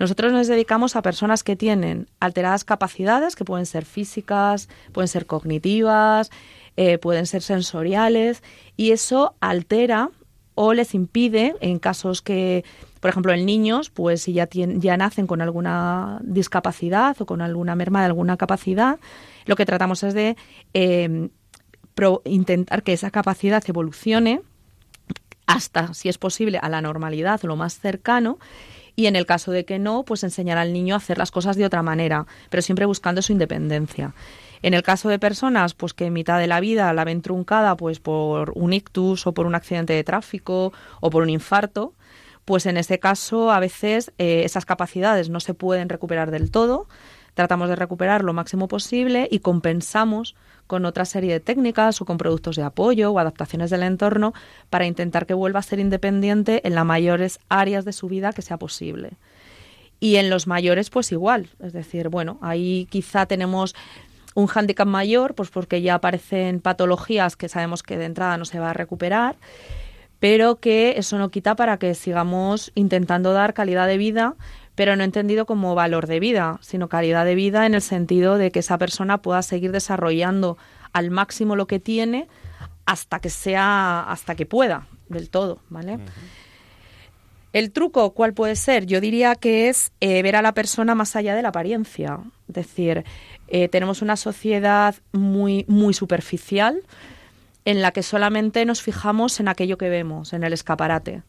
Nosotros 0.00 0.32
nos 0.32 0.48
dedicamos 0.48 0.96
a 0.96 1.02
personas 1.02 1.44
que 1.44 1.56
tienen 1.56 2.08
alteradas 2.20 2.64
capacidades, 2.64 3.36
que 3.36 3.44
pueden 3.44 3.66
ser 3.66 3.84
físicas, 3.84 4.68
pueden 4.92 5.08
ser 5.08 5.26
cognitivas, 5.26 6.30
eh, 6.76 6.96
pueden 6.96 7.26
ser 7.26 7.42
sensoriales, 7.42 8.42
y 8.78 8.92
eso 8.92 9.34
altera 9.40 10.08
o 10.54 10.72
les 10.72 10.94
impide, 10.94 11.54
en 11.60 11.78
casos 11.78 12.22
que 12.22 12.64
por 13.00 13.10
ejemplo, 13.10 13.32
en 13.32 13.46
niños, 13.46 13.90
pues 13.90 14.22
si 14.22 14.34
ya, 14.34 14.48
ya 14.50 14.96
nacen 14.96 15.26
con 15.26 15.40
alguna 15.40 16.20
discapacidad 16.22 17.16
o 17.20 17.26
con 17.26 17.40
alguna 17.40 17.74
merma 17.74 18.00
de 18.00 18.06
alguna 18.06 18.36
capacidad, 18.36 18.98
lo 19.46 19.56
que 19.56 19.66
tratamos 19.66 20.02
es 20.02 20.14
de 20.14 20.36
em, 20.74 21.30
intentar 22.24 22.82
que 22.82 22.92
esa 22.92 23.10
capacidad 23.10 23.62
evolucione 23.66 24.42
hasta, 25.46 25.92
si 25.94 26.08
es 26.08 26.18
posible, 26.18 26.58
a 26.58 26.68
la 26.68 26.80
normalidad 26.80 27.42
lo 27.42 27.56
más 27.56 27.78
cercano 27.78 28.38
y 28.96 29.06
en 29.06 29.16
el 29.16 29.26
caso 29.26 29.50
de 29.50 29.64
que 29.64 29.78
no, 29.78 30.04
pues 30.04 30.22
enseñar 30.22 30.58
al 30.58 30.72
niño 30.72 30.94
a 30.94 30.98
hacer 30.98 31.18
las 31.18 31.30
cosas 31.30 31.56
de 31.56 31.64
otra 31.64 31.82
manera, 31.82 32.26
pero 32.50 32.62
siempre 32.62 32.86
buscando 32.86 33.22
su 33.22 33.32
independencia. 33.32 34.14
En 34.62 34.74
el 34.74 34.82
caso 34.82 35.08
de 35.08 35.18
personas 35.18 35.74
pues 35.74 35.94
que 35.94 36.06
en 36.06 36.12
mitad 36.12 36.38
de 36.38 36.46
la 36.46 36.60
vida 36.60 36.92
la 36.92 37.04
ven 37.04 37.22
truncada 37.22 37.76
pues 37.76 37.98
por 37.98 38.52
un 38.54 38.72
ictus 38.72 39.26
o 39.26 39.32
por 39.32 39.46
un 39.46 39.54
accidente 39.54 39.94
de 39.94 40.04
tráfico 40.04 40.72
o 41.00 41.10
por 41.10 41.22
un 41.22 41.30
infarto, 41.30 41.94
pues 42.50 42.66
en 42.66 42.76
ese 42.76 42.98
caso 42.98 43.52
a 43.52 43.60
veces 43.60 44.10
eh, 44.18 44.42
esas 44.44 44.66
capacidades 44.66 45.30
no 45.30 45.38
se 45.38 45.54
pueden 45.54 45.88
recuperar 45.88 46.32
del 46.32 46.50
todo, 46.50 46.88
tratamos 47.34 47.68
de 47.68 47.76
recuperar 47.76 48.24
lo 48.24 48.32
máximo 48.32 48.66
posible 48.66 49.28
y 49.30 49.38
compensamos 49.38 50.34
con 50.66 50.84
otra 50.84 51.04
serie 51.04 51.32
de 51.32 51.38
técnicas 51.38 52.00
o 52.00 52.04
con 52.06 52.18
productos 52.18 52.56
de 52.56 52.64
apoyo 52.64 53.12
o 53.12 53.20
adaptaciones 53.20 53.70
del 53.70 53.84
entorno 53.84 54.34
para 54.68 54.84
intentar 54.84 55.26
que 55.26 55.34
vuelva 55.34 55.60
a 55.60 55.62
ser 55.62 55.78
independiente 55.78 56.66
en 56.66 56.74
las 56.74 56.84
mayores 56.84 57.38
áreas 57.48 57.84
de 57.84 57.92
su 57.92 58.08
vida 58.08 58.32
que 58.32 58.42
sea 58.42 58.56
posible. 58.56 59.12
Y 60.00 60.16
en 60.16 60.28
los 60.28 60.48
mayores 60.48 60.90
pues 60.90 61.12
igual, 61.12 61.50
es 61.60 61.72
decir, 61.72 62.08
bueno, 62.08 62.40
ahí 62.42 62.88
quizá 62.90 63.26
tenemos 63.26 63.76
un 64.34 64.48
hándicap 64.48 64.88
mayor, 64.88 65.36
pues 65.36 65.50
porque 65.50 65.82
ya 65.82 65.94
aparecen 65.94 66.60
patologías 66.60 67.36
que 67.36 67.48
sabemos 67.48 67.84
que 67.84 67.96
de 67.96 68.06
entrada 68.06 68.36
no 68.38 68.44
se 68.44 68.58
va 68.58 68.70
a 68.70 68.74
recuperar 68.74 69.36
pero 70.20 70.60
que 70.60 70.94
eso 70.98 71.18
no 71.18 71.30
quita 71.30 71.56
para 71.56 71.78
que 71.78 71.94
sigamos 71.94 72.70
intentando 72.74 73.32
dar 73.32 73.54
calidad 73.54 73.86
de 73.86 73.96
vida, 73.96 74.36
pero 74.74 74.94
no 74.94 75.02
entendido 75.02 75.46
como 75.46 75.74
valor 75.74 76.06
de 76.06 76.20
vida, 76.20 76.58
sino 76.62 76.88
calidad 76.88 77.24
de 77.24 77.34
vida 77.34 77.66
en 77.66 77.74
el 77.74 77.82
sentido 77.82 78.38
de 78.38 78.50
que 78.52 78.60
esa 78.60 78.78
persona 78.78 79.22
pueda 79.22 79.42
seguir 79.42 79.72
desarrollando 79.72 80.58
al 80.92 81.10
máximo 81.10 81.56
lo 81.56 81.66
que 81.66 81.80
tiene 81.80 82.28
hasta 82.84 83.20
que 83.20 83.30
sea, 83.30 84.02
hasta 84.02 84.34
que 84.34 84.46
pueda 84.46 84.86
del 85.08 85.30
todo, 85.30 85.60
¿vale? 85.68 85.98
El 87.52 87.72
truco, 87.72 88.12
¿cuál 88.12 88.32
puede 88.32 88.56
ser? 88.56 88.86
Yo 88.86 89.00
diría 89.00 89.34
que 89.34 89.68
es 89.68 89.92
eh, 90.00 90.22
ver 90.22 90.36
a 90.36 90.42
la 90.42 90.54
persona 90.54 90.94
más 90.94 91.16
allá 91.16 91.34
de 91.34 91.42
la 91.42 91.48
apariencia. 91.48 92.20
Es 92.48 92.54
decir, 92.54 93.04
eh, 93.48 93.68
tenemos 93.68 94.02
una 94.02 94.16
sociedad 94.16 94.94
muy, 95.12 95.64
muy 95.66 95.92
superficial 95.94 96.82
en 97.64 97.82
la 97.82 97.92
que 97.92 98.02
solamente 98.02 98.64
nos 98.64 98.82
fijamos 98.82 99.40
en 99.40 99.48
aquello 99.48 99.78
que 99.78 99.88
vemos, 99.88 100.32
en 100.32 100.44
el 100.44 100.52
escaparate. 100.52 101.22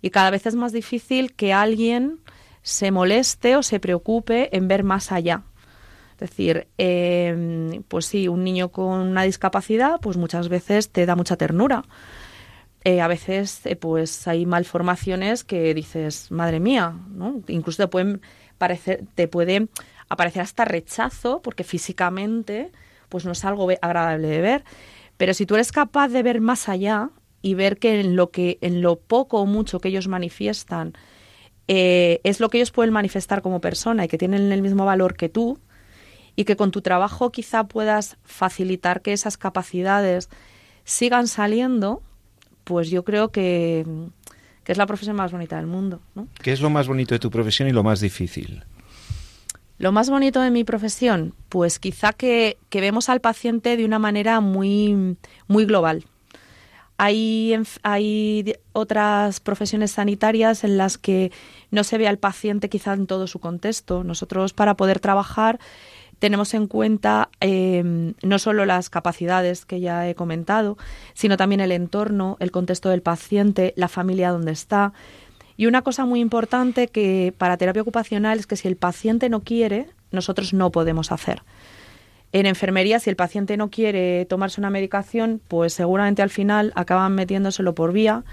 Y 0.00 0.10
cada 0.10 0.30
vez 0.30 0.46
es 0.46 0.54
más 0.54 0.72
difícil 0.72 1.34
que 1.34 1.52
alguien 1.52 2.20
se 2.62 2.90
moleste 2.90 3.56
o 3.56 3.62
se 3.62 3.80
preocupe 3.80 4.56
en 4.56 4.68
ver 4.68 4.84
más 4.84 5.12
allá. 5.12 5.42
Es 6.14 6.30
decir, 6.30 6.68
em, 6.78 7.82
pues 7.88 8.06
sí, 8.06 8.28
un 8.28 8.44
niño 8.44 8.68
con 8.68 9.00
una 9.00 9.24
discapacidad, 9.24 10.00
pues 10.00 10.16
muchas 10.16 10.48
veces 10.48 10.90
te 10.90 11.04
da 11.04 11.16
mucha 11.16 11.36
ternura. 11.36 11.82
Eh, 12.84 13.00
a 13.00 13.08
veces, 13.08 13.64
eh, 13.66 13.76
pues 13.76 14.26
hay 14.26 14.46
malformaciones 14.46 15.44
que 15.44 15.72
dices, 15.74 16.30
madre 16.30 16.60
mía, 16.60 16.94
¿no? 17.10 17.42
Incluso 17.48 17.82
te 17.82 17.88
pueden 17.88 18.20
parecer, 18.58 19.04
te 19.14 19.28
puede 19.28 19.68
aparecer 20.08 20.42
hasta 20.42 20.64
rechazo, 20.64 21.42
porque 21.42 21.64
físicamente, 21.64 22.72
pues 23.08 23.24
no 23.24 23.32
es 23.32 23.44
algo 23.44 23.68
agradable 23.80 24.28
de 24.28 24.40
ver. 24.40 24.64
Pero 25.16 25.34
si 25.34 25.46
tú 25.46 25.54
eres 25.54 25.72
capaz 25.72 26.08
de 26.08 26.22
ver 26.22 26.40
más 26.40 26.68
allá 26.68 27.10
y 27.42 27.54
ver 27.54 27.78
que 27.78 28.00
en 28.00 28.16
lo 28.16 28.30
que, 28.30 28.58
en 28.60 28.82
lo 28.82 28.96
poco 28.96 29.40
o 29.40 29.46
mucho 29.46 29.80
que 29.80 29.88
ellos 29.88 30.08
manifiestan, 30.08 30.94
eh, 31.68 32.20
es 32.24 32.40
lo 32.40 32.50
que 32.50 32.58
ellos 32.58 32.70
pueden 32.70 32.92
manifestar 32.92 33.42
como 33.42 33.60
persona 33.60 34.04
y 34.04 34.08
que 34.08 34.18
tienen 34.18 34.52
el 34.52 34.62
mismo 34.62 34.84
valor 34.84 35.16
que 35.16 35.28
tú, 35.28 35.58
y 36.36 36.44
que 36.44 36.56
con 36.56 36.70
tu 36.70 36.82
trabajo 36.82 37.30
quizá 37.30 37.64
puedas 37.64 38.16
facilitar 38.24 39.02
que 39.02 39.12
esas 39.12 39.36
capacidades 39.36 40.28
sigan 40.84 41.28
saliendo, 41.28 42.02
pues 42.64 42.90
yo 42.90 43.04
creo 43.04 43.30
que, 43.30 43.84
es 44.66 44.78
la 44.78 44.86
profesión 44.86 45.16
más 45.16 45.32
bonita 45.32 45.56
del 45.56 45.66
mundo. 45.66 46.00
¿Qué 46.42 46.52
es 46.52 46.60
lo 46.60 46.70
más 46.70 46.88
bonito 46.88 47.14
de 47.14 47.18
tu 47.18 47.30
profesión 47.30 47.68
y 47.68 47.72
lo 47.72 47.82
más 47.82 48.00
difícil? 48.00 48.64
Lo 49.78 49.92
más 49.92 50.10
bonito 50.10 50.40
de 50.40 50.50
mi 50.50 50.64
profesión, 50.64 51.34
pues 51.48 51.78
quizá 51.78 52.12
que, 52.12 52.58
que 52.68 52.80
vemos 52.80 53.08
al 53.08 53.20
paciente 53.20 53.76
de 53.76 53.84
una 53.84 53.98
manera 53.98 54.40
muy, 54.40 55.16
muy 55.48 55.64
global. 55.64 56.04
Hay, 56.98 57.54
hay 57.82 58.54
otras 58.72 59.40
profesiones 59.40 59.92
sanitarias 59.92 60.62
en 60.62 60.78
las 60.78 60.98
que 60.98 61.32
no 61.70 61.82
se 61.82 61.98
ve 61.98 62.06
al 62.06 62.18
paciente 62.18 62.68
quizá 62.68 62.92
en 62.92 63.08
todo 63.08 63.26
su 63.26 63.40
contexto. 63.40 64.04
Nosotros 64.04 64.52
para 64.52 64.76
poder 64.76 65.00
trabajar 65.00 65.58
tenemos 66.22 66.54
en 66.54 66.68
cuenta 66.68 67.30
em, 67.40 68.14
no 68.22 68.38
solo 68.38 68.64
las 68.64 68.88
capacidades 68.90 69.64
que 69.64 69.80
ya 69.80 70.08
he 70.08 70.14
comentado, 70.14 70.78
sino 71.14 71.36
también 71.36 71.60
el 71.60 71.72
entorno, 71.72 72.36
el 72.38 72.52
contexto 72.52 72.90
del 72.90 73.02
paciente, 73.02 73.74
la 73.76 73.88
familia 73.88 74.30
donde 74.30 74.52
está. 74.52 74.92
Y 75.56 75.66
una 75.66 75.82
cosa 75.82 76.04
muy 76.04 76.20
importante 76.20 76.88
que 76.88 77.34
para 77.36 77.56
terapia 77.56 77.82
ocupacional 77.82 78.38
es 78.38 78.46
que 78.46 78.56
si 78.56 78.68
el 78.68 78.76
paciente 78.76 79.28
no 79.28 79.40
quiere, 79.40 79.86
nosotros 80.10 80.52
no 80.52 80.70
podemos 80.70 81.12
hacer. 81.12 81.42
En 82.32 82.46
enfermería, 82.46 82.98
si 82.98 83.10
el 83.10 83.16
paciente 83.16 83.56
no 83.58 83.68
quiere 83.68 84.24
tomarse 84.24 84.60
una 84.60 84.70
medicación, 84.70 85.40
pues 85.48 85.74
seguramente 85.74 86.22
al 86.22 86.30
final 86.30 86.72
acaban 86.74 87.14
metiéndoselo 87.14 87.74
por 87.74 87.92
vía 87.92 88.24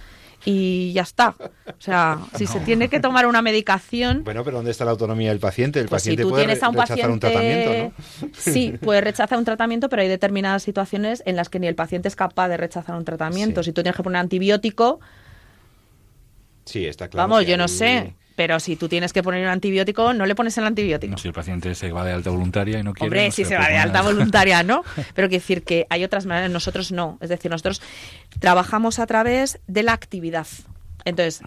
y 0.45 0.93
ya 0.93 1.01
está. 1.01 1.35
O 1.39 1.81
sea, 1.81 2.19
si 2.37 2.47
se 2.47 2.61
tiene 2.61 2.87
que 2.87 3.01
tomar 3.01 3.27
una 3.27 3.41
medicación... 3.41 4.23
Bueno, 4.23 4.45
pero 4.45 4.57
¿dónde 4.57 4.71
está 4.71 4.85
la 4.85 4.91
autonomía 4.91 5.29
del 5.29 5.39
paciente? 5.39 5.79
El 5.79 5.87
pues 5.87 6.01
paciente 6.01 6.23
si 6.23 6.25
tú 6.25 6.29
puede 6.29 6.45
tienes 6.45 6.63
a 6.63 6.69
un 6.69 6.75
rechazar 6.75 6.95
paciente... 6.95 7.13
un 7.13 7.19
tratamiento, 7.19 7.97
¿no? 8.23 8.29
Sí, 8.33 8.73
puede 8.81 9.01
rechazar 9.01 9.37
un 9.37 9.45
tratamiento, 9.45 9.89
pero 9.89 10.01
hay 10.01 10.07
determinadas 10.07 10.63
situaciones 10.63 11.21
en 11.25 11.35
las 11.35 11.49
que 11.49 11.59
ni 11.59 11.67
el 11.67 11.75
paciente 11.75 12.07
es 12.07 12.15
capaz 12.15 12.47
de 12.47 12.55
rechazar 12.55 12.95
un 12.95 13.03
tratamiento. 13.03 13.63
Sí. 13.63 13.69
Si 13.69 13.73
tú 13.73 13.83
tienes 13.83 13.97
que 13.97 14.03
poner 14.03 14.21
antibiótico... 14.21 14.99
Sí, 16.69 16.85
está 16.85 17.07
claro. 17.07 17.27
Vamos, 17.29 17.45
yo 17.47 17.57
no 17.57 17.63
hay- 17.63 17.69
sé. 17.69 18.13
Pero 18.35 18.57
si 18.61 18.77
tú 18.77 18.87
tienes 18.87 19.11
que 19.11 19.21
poner 19.21 19.43
un 19.43 19.49
antibiótico, 19.49 20.13
no 20.13 20.25
le 20.25 20.33
pones 20.33 20.57
el 20.57 20.63
antibiótico. 20.63 21.11
No, 21.11 21.17
si 21.17 21.27
el 21.27 21.33
paciente 21.33 21.75
se 21.75 21.91
va 21.91 22.05
de 22.05 22.13
alta 22.13 22.29
voluntaria 22.29 22.79
y 22.79 22.83
no 22.83 22.93
quiere... 22.93 23.07
Hombre, 23.07 23.25
no 23.25 23.31
si 23.33 23.43
le 23.43 23.49
se 23.49 23.57
va 23.57 23.67
de 23.67 23.75
alta 23.77 24.01
voluntaria, 24.01 24.63
¿no? 24.63 24.83
Pero 25.13 25.27
quiero 25.27 25.41
decir 25.41 25.63
que 25.63 25.87
hay 25.89 26.05
otras 26.05 26.25
maneras, 26.25 26.49
nosotros 26.49 26.93
no. 26.93 27.17
Es 27.19 27.27
decir, 27.27 27.51
nosotros 27.51 27.81
trabajamos 28.39 28.99
a 28.99 29.07
través 29.07 29.59
de 29.67 29.83
la 29.83 29.91
actividad. 29.91 30.47
Entonces, 31.03 31.41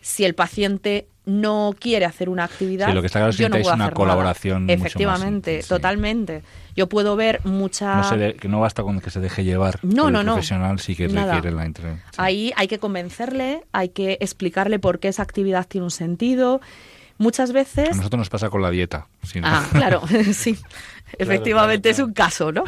si 0.00 0.24
el 0.24 0.34
paciente 0.34 1.06
no 1.26 1.74
quiere 1.78 2.06
hacer 2.06 2.28
una 2.30 2.44
actividad, 2.44 2.86
Sí, 2.88 2.92
lo 2.94 3.00
que 3.02 3.06
está 3.08 3.18
claro 3.18 3.30
es 3.30 3.36
que 3.36 3.42
yo 3.42 3.48
no 3.50 3.56
puedo 3.60 3.74
una 3.74 3.84
hacer 3.84 3.94
colaboración 3.94 4.66
nada. 4.66 4.78
mucho 4.78 4.78
más, 4.78 4.86
Efectivamente, 4.86 5.62
sí. 5.62 5.68
totalmente. 5.68 6.42
Yo 6.74 6.88
puedo 6.88 7.16
ver 7.16 7.40
mucha... 7.44 7.96
No, 7.96 8.04
se 8.04 8.16
de- 8.16 8.34
que 8.34 8.48
no 8.48 8.60
basta 8.60 8.82
con 8.82 9.00
que 9.00 9.10
se 9.10 9.20
deje 9.20 9.44
llevar 9.44 9.78
No, 9.82 10.10
no, 10.10 10.20
el 10.20 10.26
no. 10.26 10.32
profesional, 10.34 10.78
sí 10.80 10.96
que 10.96 11.08
Nada. 11.08 11.34
requiere 11.34 11.54
la 11.54 11.66
intervención. 11.66 12.10
Ahí 12.16 12.52
hay 12.56 12.66
que 12.68 12.78
convencerle, 12.78 13.62
hay 13.72 13.90
que 13.90 14.16
explicarle 14.20 14.78
por 14.78 15.00
qué 15.00 15.08
esa 15.08 15.22
actividad 15.22 15.66
tiene 15.66 15.84
un 15.84 15.90
sentido. 15.90 16.60
Muchas 17.18 17.50
A 17.50 17.52
veces 17.52 17.96
nosotros 17.96 18.18
nos 18.18 18.30
pasa 18.30 18.48
con 18.48 18.62
la 18.62 18.70
dieta. 18.70 19.08
sí, 19.24 19.40
¿no? 19.40 19.48
Ah, 19.48 19.66
claro, 19.72 20.02
sí. 20.32 20.56
Efectivamente 21.16 21.88
claro, 21.88 22.02
es 22.02 22.08
un 22.08 22.12
caso, 22.12 22.52
¿no? 22.52 22.64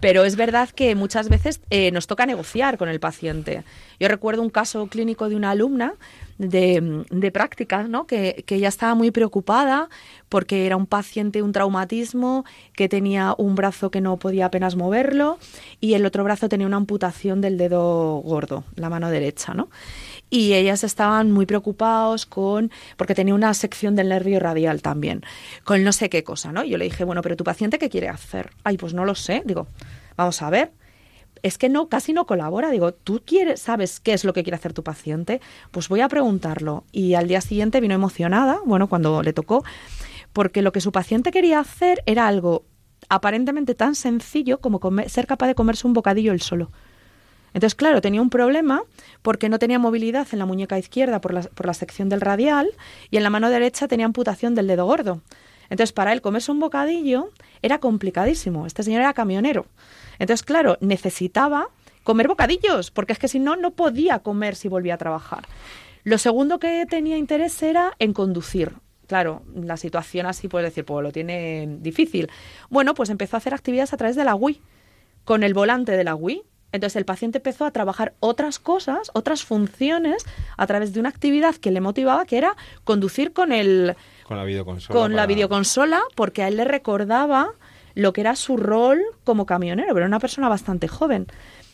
Pero 0.00 0.24
es 0.24 0.36
verdad 0.36 0.68
que 0.68 0.94
muchas 0.94 1.28
veces 1.28 1.60
eh, 1.70 1.90
nos 1.92 2.06
toca 2.06 2.26
negociar 2.26 2.76
con 2.78 2.88
el 2.88 3.00
paciente. 3.00 3.64
Yo 3.98 4.08
recuerdo 4.08 4.42
un 4.42 4.50
caso 4.50 4.86
clínico 4.86 5.28
de 5.28 5.36
una 5.36 5.50
alumna 5.50 5.94
de, 6.38 7.04
de 7.10 7.30
prácticas, 7.30 7.88
¿no? 7.88 8.06
Que, 8.06 8.44
que 8.46 8.56
ella 8.56 8.68
estaba 8.68 8.94
muy 8.94 9.10
preocupada 9.10 9.88
porque 10.28 10.66
era 10.66 10.76
un 10.76 10.86
paciente, 10.86 11.42
un 11.42 11.52
traumatismo, 11.52 12.44
que 12.74 12.88
tenía 12.88 13.34
un 13.36 13.54
brazo 13.54 13.90
que 13.90 14.00
no 14.00 14.16
podía 14.18 14.46
apenas 14.46 14.76
moverlo 14.76 15.38
y 15.80 15.94
el 15.94 16.06
otro 16.06 16.24
brazo 16.24 16.48
tenía 16.48 16.66
una 16.66 16.76
amputación 16.76 17.40
del 17.40 17.58
dedo 17.58 18.16
gordo, 18.24 18.64
la 18.76 18.88
mano 18.88 19.10
derecha, 19.10 19.54
¿no? 19.54 19.68
Y 20.30 20.54
ellas 20.54 20.84
estaban 20.84 21.32
muy 21.32 21.44
preocupados 21.44 22.24
con 22.24 22.70
porque 22.96 23.14
tenía 23.14 23.34
una 23.34 23.52
sección 23.52 23.96
del 23.96 24.08
nervio 24.10 24.38
radial 24.40 24.80
también 24.80 25.22
con 25.64 25.82
no 25.84 25.92
sé 25.92 26.08
qué 26.08 26.22
cosa 26.24 26.52
no 26.52 26.64
yo 26.64 26.78
le 26.78 26.84
dije 26.84 27.04
bueno 27.04 27.20
pero 27.22 27.36
tu 27.36 27.44
paciente 27.44 27.78
qué 27.78 27.88
quiere 27.90 28.08
hacer 28.08 28.50
ay 28.64 28.76
pues 28.76 28.94
no 28.94 29.04
lo 29.04 29.14
sé 29.14 29.42
digo 29.44 29.66
vamos 30.16 30.40
a 30.42 30.50
ver 30.50 30.72
es 31.42 31.56
que 31.58 31.68
no 31.68 31.88
casi 31.88 32.12
no 32.12 32.26
colabora 32.26 32.70
digo 32.70 32.92
tú 32.92 33.22
quieres 33.24 33.60
sabes 33.60 33.98
qué 33.98 34.12
es 34.12 34.24
lo 34.24 34.32
que 34.32 34.42
quiere 34.44 34.56
hacer 34.56 34.72
tu 34.72 34.84
paciente 34.84 35.40
pues 35.72 35.88
voy 35.88 36.00
a 36.00 36.08
preguntarlo 36.08 36.84
y 36.92 37.14
al 37.14 37.26
día 37.28 37.40
siguiente 37.40 37.80
vino 37.80 37.94
emocionada 37.94 38.60
bueno 38.64 38.88
cuando 38.88 39.22
le 39.22 39.32
tocó 39.32 39.64
porque 40.32 40.62
lo 40.62 40.70
que 40.70 40.80
su 40.80 40.92
paciente 40.92 41.32
quería 41.32 41.58
hacer 41.58 42.02
era 42.06 42.28
algo 42.28 42.64
aparentemente 43.08 43.74
tan 43.74 43.94
sencillo 43.96 44.60
como 44.60 44.78
comer- 44.78 45.08
ser 45.08 45.26
capaz 45.26 45.48
de 45.48 45.54
comerse 45.56 45.86
un 45.86 45.92
bocadillo 45.94 46.32
él 46.32 46.40
solo 46.42 46.70
entonces, 47.52 47.74
claro, 47.74 48.00
tenía 48.00 48.22
un 48.22 48.30
problema 48.30 48.82
porque 49.22 49.48
no 49.48 49.58
tenía 49.58 49.78
movilidad 49.78 50.26
en 50.32 50.38
la 50.38 50.46
muñeca 50.46 50.78
izquierda 50.78 51.20
por 51.20 51.34
la, 51.34 51.42
por 51.42 51.66
la 51.66 51.74
sección 51.74 52.08
del 52.08 52.20
radial 52.20 52.70
y 53.10 53.16
en 53.16 53.22
la 53.22 53.30
mano 53.30 53.50
derecha 53.50 53.88
tenía 53.88 54.06
amputación 54.06 54.54
del 54.54 54.66
dedo 54.66 54.86
gordo. 54.86 55.20
Entonces, 55.68 55.92
para 55.92 56.12
él 56.12 56.20
comerse 56.20 56.50
un 56.50 56.60
bocadillo 56.60 57.30
era 57.62 57.78
complicadísimo. 57.78 58.66
Este 58.66 58.82
señor 58.82 59.02
era 59.02 59.14
camionero. 59.14 59.66
Entonces, 60.18 60.44
claro, 60.44 60.76
necesitaba 60.80 61.68
comer 62.02 62.28
bocadillos 62.28 62.90
porque 62.90 63.12
es 63.12 63.18
que 63.18 63.28
si 63.28 63.38
no, 63.38 63.56
no 63.56 63.70
podía 63.72 64.18
comer 64.18 64.56
si 64.56 64.68
volvía 64.68 64.94
a 64.94 64.98
trabajar. 64.98 65.46
Lo 66.02 66.18
segundo 66.18 66.58
que 66.58 66.86
tenía 66.86 67.16
interés 67.16 67.62
era 67.62 67.92
en 67.98 68.12
conducir. 68.12 68.72
Claro, 69.06 69.42
la 69.54 69.76
situación 69.76 70.26
así 70.26 70.48
puedes 70.48 70.70
decir, 70.70 70.84
pues 70.84 71.02
lo 71.02 71.12
tiene 71.12 71.66
difícil. 71.80 72.30
Bueno, 72.68 72.94
pues 72.94 73.10
empezó 73.10 73.36
a 73.36 73.38
hacer 73.38 73.54
actividades 73.54 73.92
a 73.92 73.96
través 73.96 74.16
de 74.16 74.24
la 74.24 74.34
Wii, 74.34 74.60
con 75.24 75.42
el 75.42 75.52
volante 75.52 75.92
de 75.92 76.04
la 76.04 76.14
Wii. 76.14 76.42
Entonces 76.72 76.96
el 76.96 77.04
paciente 77.04 77.38
empezó 77.38 77.64
a 77.64 77.70
trabajar 77.72 78.14
otras 78.20 78.58
cosas, 78.58 79.10
otras 79.14 79.44
funciones, 79.44 80.24
a 80.56 80.66
través 80.66 80.92
de 80.92 81.00
una 81.00 81.08
actividad 81.08 81.54
que 81.56 81.70
le 81.70 81.80
motivaba, 81.80 82.24
que 82.26 82.38
era 82.38 82.56
conducir 82.84 83.32
con 83.32 83.52
el, 83.52 83.96
Con 84.24 84.36
la 84.36 84.44
videoconsola. 84.44 84.98
con 85.00 85.10
la 85.12 85.16
para- 85.22 85.26
videoconsola, 85.26 86.00
porque 86.14 86.42
a 86.42 86.48
él 86.48 86.56
le 86.56 86.64
recordaba 86.64 87.50
lo 87.94 88.12
que 88.12 88.20
era 88.20 88.36
su 88.36 88.56
rol 88.56 89.00
como 89.24 89.46
camionero, 89.46 89.88
pero 89.88 89.98
era 90.00 90.06
una 90.06 90.20
persona 90.20 90.48
bastante 90.48 90.86
joven. 90.86 91.26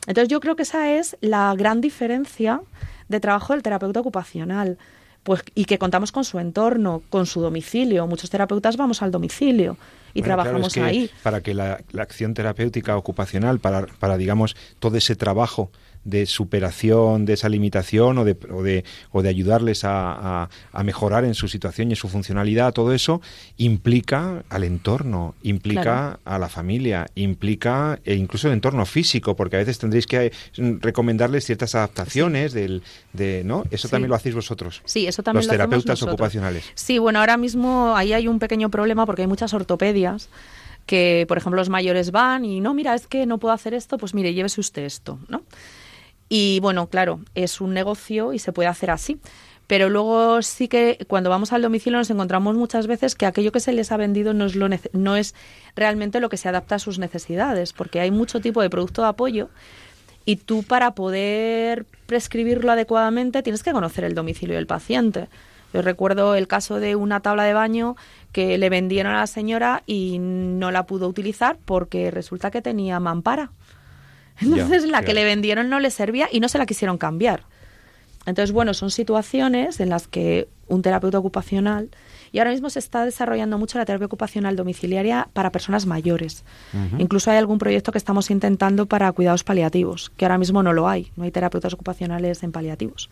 Entonces 0.06 0.28
yo 0.28 0.40
creo 0.40 0.56
que 0.56 0.62
esa 0.62 0.92
es 0.92 1.16
la 1.20 1.54
gran 1.56 1.80
diferencia 1.80 2.62
de 3.08 3.20
trabajo 3.20 3.52
del 3.52 3.62
terapeuta 3.62 4.00
ocupacional. 4.00 4.78
Pues, 5.26 5.42
y 5.56 5.64
que 5.64 5.76
contamos 5.76 6.12
con 6.12 6.24
su 6.24 6.38
entorno, 6.38 7.02
con 7.10 7.26
su 7.26 7.40
domicilio. 7.40 8.06
Muchos 8.06 8.30
terapeutas 8.30 8.76
vamos 8.76 9.02
al 9.02 9.10
domicilio 9.10 9.76
y 10.14 10.20
Bueno, 10.20 10.36
claro, 10.36 10.42
trabajamos 10.42 10.68
es 10.68 10.74
que 10.74 10.80
ahí. 10.82 11.10
Para 11.24 11.40
que 11.40 11.52
la, 11.52 11.80
la 11.90 12.02
acción 12.02 12.32
terapéutica 12.32 12.96
ocupacional, 12.96 13.58
para, 13.58 13.86
para, 13.86 14.18
digamos, 14.18 14.54
todo 14.78 14.96
ese 14.96 15.16
trabajo 15.16 15.72
de 16.06 16.24
superación 16.24 17.24
de 17.26 17.32
esa 17.34 17.48
limitación 17.48 18.16
o 18.18 18.24
de, 18.24 18.36
o 18.50 18.62
de, 18.62 18.84
o 19.10 19.22
de 19.22 19.28
ayudarles 19.28 19.84
a, 19.84 20.42
a- 20.44 20.48
a 20.72 20.82
mejorar 20.84 21.24
en 21.24 21.34
su 21.34 21.48
situación 21.48 21.88
y 21.88 21.92
en 21.92 21.96
su 21.96 22.08
funcionalidad, 22.08 22.72
todo 22.72 22.92
eso 22.94 23.20
implica 23.58 24.44
al 24.48 24.64
entorno, 24.64 25.34
implica 25.42 25.82
Claro. 25.82 26.20
a 26.24 26.38
la 26.38 26.48
familia, 26.48 27.06
implica 27.16 27.98
e 28.04 28.14
incluso 28.14 28.46
el 28.48 28.54
entorno 28.54 28.86
físico, 28.86 29.34
porque 29.34 29.56
a 29.56 29.58
veces 29.58 29.78
tendréis 29.78 30.06
que 30.06 30.26
eh, 30.26 30.78
recomendarles 30.80 31.44
ciertas 31.44 31.74
adaptaciones 31.74 32.52
del, 32.52 32.82
de, 33.12 33.42
¿no? 33.44 33.64
Eso 33.70 33.88
Sí. 33.88 33.92
también 33.92 34.08
lo 34.10 34.14
hacéis 34.16 34.34
vosotros. 34.34 34.82
Sí, 34.84 35.06
eso 35.06 35.22
también 35.22 35.40
Los 35.40 35.46
lo 35.46 35.52
terapeutas 35.52 36.02
ocupacionales. 36.02 36.64
Sí, 36.74 36.98
bueno, 36.98 37.18
ahora 37.18 37.36
mismo 37.36 37.94
ahí 37.96 38.12
hay 38.12 38.28
un 38.28 38.38
pequeño 38.38 38.70
problema 38.70 39.06
porque 39.06 39.22
hay 39.22 39.28
muchas 39.28 39.52
ortopedias 39.54 40.28
que, 40.86 41.24
por 41.26 41.36
ejemplo, 41.38 41.60
los 41.60 41.68
mayores 41.68 42.12
van 42.12 42.44
y 42.44 42.60
no, 42.60 42.72
mira, 42.72 42.94
es 42.94 43.08
que 43.08 43.26
no 43.26 43.38
puedo 43.38 43.52
hacer 43.52 43.74
esto, 43.74 43.98
pues 43.98 44.14
mire, 44.14 44.32
llévese 44.34 44.60
usted 44.60 44.84
esto, 44.84 45.18
¿no? 45.28 45.42
Y 46.28 46.60
bueno, 46.60 46.88
claro, 46.88 47.20
es 47.34 47.60
un 47.60 47.72
negocio 47.74 48.32
y 48.32 48.38
se 48.38 48.52
puede 48.52 48.68
hacer 48.68 48.90
así. 48.90 49.20
Pero 49.66 49.88
luego 49.88 50.42
sí 50.42 50.68
que 50.68 51.04
cuando 51.08 51.28
vamos 51.28 51.52
al 51.52 51.62
domicilio 51.62 51.98
nos 51.98 52.10
encontramos 52.10 52.56
muchas 52.56 52.86
veces 52.86 53.16
que 53.16 53.26
aquello 53.26 53.50
que 53.50 53.60
se 53.60 53.72
les 53.72 53.90
ha 53.90 53.96
vendido 53.96 54.32
no 54.32 54.46
es, 54.46 54.54
lo 54.54 54.68
no 54.92 55.16
es 55.16 55.34
realmente 55.74 56.20
lo 56.20 56.28
que 56.28 56.36
se 56.36 56.48
adapta 56.48 56.76
a 56.76 56.78
sus 56.78 56.98
necesidades, 56.98 57.72
porque 57.72 58.00
hay 58.00 58.12
mucho 58.12 58.40
tipo 58.40 58.62
de 58.62 58.70
producto 58.70 59.02
de 59.02 59.08
apoyo 59.08 59.48
y 60.24 60.36
tú 60.36 60.62
para 60.62 60.94
poder 60.94 61.84
prescribirlo 62.06 62.70
adecuadamente 62.70 63.42
tienes 63.42 63.62
que 63.62 63.72
conocer 63.72 64.04
el 64.04 64.14
domicilio 64.14 64.56
del 64.56 64.66
paciente. 64.68 65.28
Yo 65.72 65.82
recuerdo 65.82 66.36
el 66.36 66.46
caso 66.46 66.78
de 66.78 66.94
una 66.94 67.20
tabla 67.20 67.44
de 67.44 67.52
baño 67.52 67.96
que 68.32 68.58
le 68.58 68.70
vendieron 68.70 69.12
a 69.14 69.20
la 69.20 69.26
señora 69.26 69.82
y 69.84 70.18
no 70.20 70.70
la 70.70 70.86
pudo 70.86 71.08
utilizar 71.08 71.58
porque 71.64 72.10
resulta 72.10 72.50
que 72.50 72.62
tenía 72.62 73.00
mampara. 73.00 73.50
Entonces 74.40 74.86
la 74.88 75.02
que 75.02 75.14
le 75.14 75.24
vendieron 75.24 75.68
no 75.68 75.80
le 75.80 75.90
servía 75.90 76.28
y 76.30 76.40
no 76.40 76.48
se 76.48 76.58
la 76.58 76.66
quisieron 76.66 76.98
cambiar. 76.98 77.44
Entonces, 78.26 78.52
bueno, 78.52 78.74
son 78.74 78.90
situaciones 78.90 79.78
en 79.78 79.88
las 79.88 80.08
que 80.08 80.48
un 80.66 80.82
terapeuta 80.82 81.18
ocupacional, 81.18 81.90
y 82.32 82.38
ahora 82.38 82.50
mismo 82.50 82.68
se 82.70 82.80
está 82.80 83.04
desarrollando 83.04 83.56
mucho 83.56 83.78
la 83.78 83.84
terapia 83.84 84.06
ocupacional 84.06 84.56
domiciliaria 84.56 85.28
para 85.32 85.52
personas 85.52 85.86
mayores. 85.86 86.44
Incluso 86.98 87.30
hay 87.30 87.38
algún 87.38 87.58
proyecto 87.58 87.92
que 87.92 87.98
estamos 87.98 88.30
intentando 88.30 88.86
para 88.86 89.10
cuidados 89.12 89.44
paliativos, 89.44 90.10
que 90.16 90.24
ahora 90.24 90.38
mismo 90.38 90.62
no 90.64 90.72
lo 90.72 90.88
hay, 90.88 91.12
no 91.16 91.22
hay 91.22 91.30
terapeutas 91.30 91.72
ocupacionales 91.72 92.42
en 92.42 92.50
paliativos. 92.50 93.10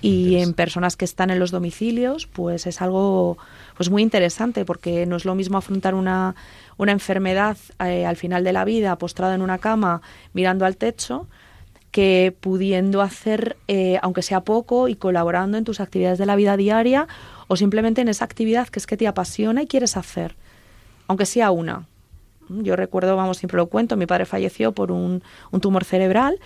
Y 0.00 0.36
en 0.36 0.52
personas 0.52 0.96
que 0.96 1.04
están 1.04 1.30
en 1.30 1.38
los 1.38 1.52
domicilios, 1.52 2.26
pues 2.26 2.66
es 2.66 2.82
algo 2.82 3.38
pues 3.76 3.90
muy 3.90 4.02
interesante, 4.02 4.64
porque 4.64 5.06
no 5.06 5.16
es 5.16 5.24
lo 5.24 5.34
mismo 5.34 5.58
afrontar 5.58 5.94
una, 5.94 6.34
una 6.76 6.92
enfermedad 6.92 7.56
eh, 7.84 8.06
al 8.06 8.16
final 8.16 8.44
de 8.44 8.52
la 8.52 8.64
vida, 8.64 8.96
postrado 8.96 9.34
en 9.34 9.42
una 9.42 9.58
cama, 9.58 10.02
mirando 10.32 10.64
al 10.64 10.76
techo, 10.76 11.26
que 11.90 12.34
pudiendo 12.40 13.02
hacer, 13.02 13.56
eh, 13.68 13.98
aunque 14.02 14.22
sea 14.22 14.40
poco, 14.40 14.88
y 14.88 14.96
colaborando 14.96 15.58
en 15.58 15.64
tus 15.64 15.80
actividades 15.80 16.18
de 16.18 16.26
la 16.26 16.36
vida 16.36 16.56
diaria 16.56 17.06
o 17.48 17.56
simplemente 17.56 18.00
en 18.00 18.08
esa 18.08 18.24
actividad 18.24 18.68
que 18.68 18.78
es 18.78 18.86
que 18.86 18.96
te 18.96 19.06
apasiona 19.06 19.62
y 19.62 19.66
quieres 19.66 19.96
hacer, 19.96 20.36
aunque 21.06 21.26
sea 21.26 21.50
una. 21.50 21.86
Yo 22.48 22.76
recuerdo, 22.76 23.16
vamos, 23.16 23.38
siempre 23.38 23.58
lo 23.58 23.66
cuento, 23.66 23.96
mi 23.96 24.06
padre 24.06 24.26
falleció 24.26 24.72
por 24.72 24.90
un, 24.90 25.22
un 25.50 25.60
tumor 25.60 25.84
cerebral 25.84 26.38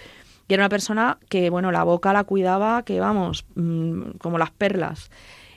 y 0.48 0.54
era 0.54 0.64
una 0.64 0.68
persona 0.68 1.18
que, 1.28 1.50
bueno, 1.50 1.72
la 1.72 1.84
boca 1.84 2.12
la 2.12 2.24
cuidaba, 2.24 2.82
que 2.82 3.00
vamos, 3.00 3.44
mm, 3.54 4.18
como 4.18 4.38
las 4.38 4.50
perlas 4.50 5.10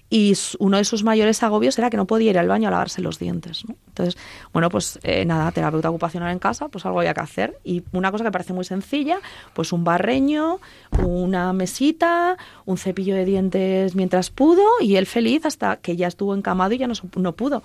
y 0.10 0.34
uno 0.58 0.78
de 0.78 0.84
sus 0.86 1.04
mayores 1.04 1.44
agobios 1.44 1.78
era 1.78 1.90
que 1.90 1.98
no 1.98 2.06
podía 2.06 2.32
ir 2.32 2.40
al 2.40 2.48
baño 2.48 2.68
a 2.68 2.72
lavarse 2.72 3.02
los 3.02 3.20
dientes. 3.20 3.64
Entonces, 3.88 4.18
bueno, 4.52 4.70
pues 4.70 5.00
eh, 5.04 5.24
nada, 5.26 5.52
terapeuta 5.52 5.90
ocupacional 5.90 6.32
en 6.32 6.40
casa, 6.40 6.68
pues 6.68 6.86
algo 6.86 7.00
había 7.00 7.14
que 7.14 7.22
hacer. 7.22 7.60
Y 7.64 7.84
una 7.92 8.12
cosa 8.12 8.24
que 8.24 8.32
parece 8.32 8.54
muy 8.54 8.66
sencilla, 8.66 9.20
pues 9.54 9.72
un 9.72 9.84
barreño, 9.84 10.60
una 11.04 11.54
mesita, 11.54 12.38
un 12.66 12.78
cepillo 12.78 13.14
de 13.14 13.26
dientes 13.26 13.96
mientras 13.96 14.32
pudo 14.32 14.64
y 14.82 14.96
él 14.96 15.06
feliz 15.06 15.46
hasta 15.46 15.78
que 15.78 15.96
ya 15.96 16.08
estuvo 16.08 16.34
encamado 16.36 16.74
y 16.74 16.80
ya 16.80 16.88
no, 16.88 16.96
no 17.16 17.36
pudo. 17.36 17.62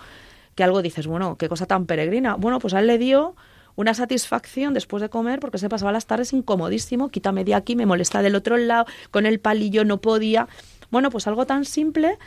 Que 0.54 0.64
algo 0.64 0.82
dices, 0.82 1.06
bueno, 1.06 1.36
qué 1.36 1.48
cosa 1.48 1.64
tan 1.66 1.86
peregrina. 1.86 2.34
Bueno, 2.34 2.58
pues 2.58 2.74
a 2.74 2.80
él 2.80 2.86
le 2.86 2.98
dio 2.98 3.34
una 3.76 3.94
satisfacción 3.94 4.74
después 4.74 5.00
de 5.00 5.08
comer 5.08 5.40
porque 5.40 5.58
se 5.58 5.68
pasaba 5.68 5.92
las 5.92 6.06
tardes 6.06 6.32
incomodísimo, 6.32 7.08
quítame 7.08 7.44
de 7.44 7.54
aquí, 7.54 7.76
me 7.76 7.86
molesta 7.86 8.22
del 8.22 8.34
otro 8.34 8.56
lado, 8.56 8.86
con 9.10 9.26
el 9.26 9.40
palillo 9.40 9.84
no 9.84 10.00
podía. 10.00 10.48
Bueno, 10.90 11.10
pues 11.10 11.26
algo 11.26 11.46
tan 11.46 11.64
simple 11.64 12.18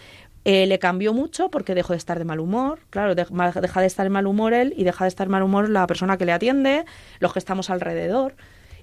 eh, 0.46 0.66
le 0.66 0.80
cambió 0.80 1.14
mucho 1.14 1.50
porque 1.50 1.76
dejó 1.76 1.94
de 1.94 1.98
estar 1.98 2.18
de 2.20 2.26
mal 2.26 2.40
humor. 2.40 2.80
Claro, 2.90 3.16
deja 3.16 3.82
de 3.82 3.88
estar 3.88 4.06
de 4.06 4.10
mal 4.10 4.28
humor 4.28 4.54
él 4.54 4.74
y 4.78 4.84
deja 4.84 5.04
de 5.04 5.10
estar 5.10 5.28
de 5.28 5.32
mal 5.32 5.44
humor 5.44 5.70
la 5.70 5.86
persona 5.88 6.18
que 6.18 6.26
le 6.26 6.32
atiende, 6.32 6.86
los 7.20 7.34
que 7.34 7.40
estamos 7.40 7.70
alrededor. 7.70 8.36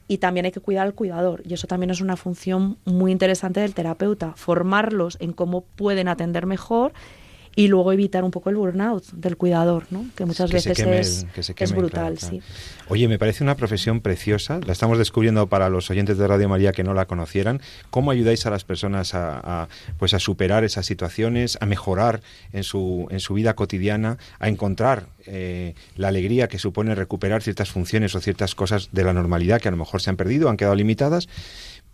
Y 0.06 0.18
también 0.18 0.44
hay 0.44 0.52
que 0.52 0.60
cuidar 0.60 0.84
al 0.84 0.94
cuidador. 0.94 1.42
Y 1.46 1.54
eso 1.54 1.66
también 1.66 1.90
es 1.90 2.02
una 2.02 2.16
función 2.16 2.76
muy 2.84 3.12
interesante 3.12 3.60
del 3.60 3.72
terapeuta, 3.72 4.34
formarlos 4.36 5.16
en 5.20 5.32
cómo 5.32 5.62
pueden 5.62 6.08
atender 6.08 6.44
mejor 6.44 6.92
y 7.56 7.68
luego 7.68 7.92
evitar 7.92 8.24
un 8.24 8.30
poco 8.30 8.50
el 8.50 8.56
burnout 8.56 9.04
del 9.12 9.36
cuidador, 9.36 9.86
¿no? 9.90 10.06
que 10.14 10.24
muchas 10.24 10.50
veces 10.50 10.78
es, 10.78 11.72
brutal. 11.72 12.18
Sí. 12.18 12.40
Oye, 12.88 13.08
me 13.08 13.18
parece 13.18 13.44
una 13.44 13.56
profesión 13.56 14.00
preciosa, 14.00 14.60
la 14.64 14.72
estamos 14.72 14.98
descubriendo 14.98 15.46
para 15.46 15.68
los 15.68 15.90
oyentes 15.90 16.18
de 16.18 16.26
Radio 16.26 16.48
María 16.48 16.72
que 16.72 16.84
no 16.84 16.94
la 16.94 17.06
conocieran. 17.06 17.60
¿Cómo 17.90 18.10
ayudáis 18.10 18.44
a 18.46 18.50
las 18.50 18.64
personas 18.64 19.14
a, 19.14 19.68
pues 19.98 20.14
a 20.14 20.18
superar 20.18 20.64
esas 20.64 20.86
situaciones, 20.86 21.58
a 21.60 21.66
mejorar 21.66 22.20
en 22.52 22.64
su, 22.64 23.06
en 23.10 23.20
su 23.20 23.34
vida 23.34 23.54
cotidiana, 23.54 24.18
a 24.38 24.48
encontrar 24.48 25.06
eh, 25.26 25.74
la 25.96 26.08
alegría 26.08 26.48
que 26.48 26.58
supone 26.58 26.94
recuperar 26.94 27.42
ciertas 27.42 27.70
funciones 27.70 28.14
o 28.14 28.20
ciertas 28.20 28.54
cosas 28.54 28.90
de 28.92 29.04
la 29.04 29.12
normalidad 29.12 29.60
que 29.60 29.68
a 29.68 29.70
lo 29.70 29.76
mejor 29.76 30.02
se 30.02 30.10
han 30.10 30.16
perdido, 30.16 30.48
han 30.48 30.56
quedado 30.56 30.74
limitadas? 30.74 31.28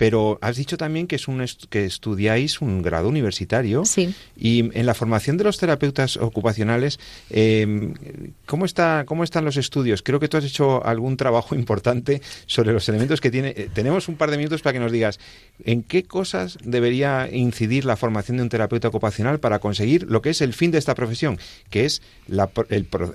Pero 0.00 0.38
has 0.40 0.56
dicho 0.56 0.78
también 0.78 1.06
que 1.06 1.16
es 1.16 1.28
un 1.28 1.44
que 1.68 1.84
estudiáis 1.84 2.62
un 2.62 2.80
grado 2.80 3.06
universitario. 3.06 3.84
Sí. 3.84 4.14
Y 4.34 4.70
en 4.72 4.86
la 4.86 4.94
formación 4.94 5.36
de 5.36 5.44
los 5.44 5.58
terapeutas 5.58 6.16
ocupacionales, 6.16 6.98
em, 7.28 7.92
¿cómo, 8.46 8.64
está, 8.64 9.04
¿cómo 9.04 9.24
están 9.24 9.44
los 9.44 9.58
estudios? 9.58 10.02
Creo 10.02 10.18
que 10.18 10.28
tú 10.28 10.38
has 10.38 10.44
hecho 10.46 10.82
algún 10.86 11.18
trabajo 11.18 11.54
importante 11.62 12.22
sobre 12.46 12.72
los 12.72 12.88
elementos 12.88 13.20
que 13.20 13.30
tiene. 13.30 13.52
Eh, 13.54 13.68
tenemos 13.74 14.08
un 14.08 14.14
par 14.16 14.30
de 14.30 14.38
minutos 14.38 14.62
para 14.62 14.72
que 14.72 14.80
nos 14.80 14.90
digas 14.90 15.20
en 15.66 15.82
qué 15.82 16.04
cosas 16.04 16.56
debería 16.64 17.28
incidir 17.30 17.84
la 17.84 17.96
formación 17.98 18.38
de 18.38 18.44
un 18.44 18.48
terapeuta 18.48 18.88
ocupacional 18.88 19.38
para 19.38 19.58
conseguir 19.58 20.06
lo 20.10 20.22
que 20.22 20.30
es 20.30 20.40
el 20.40 20.54
fin 20.54 20.70
de 20.70 20.78
esta 20.78 20.94
profesión, 20.94 21.38
que 21.68 21.84
es 21.84 22.00
la, 22.26 22.48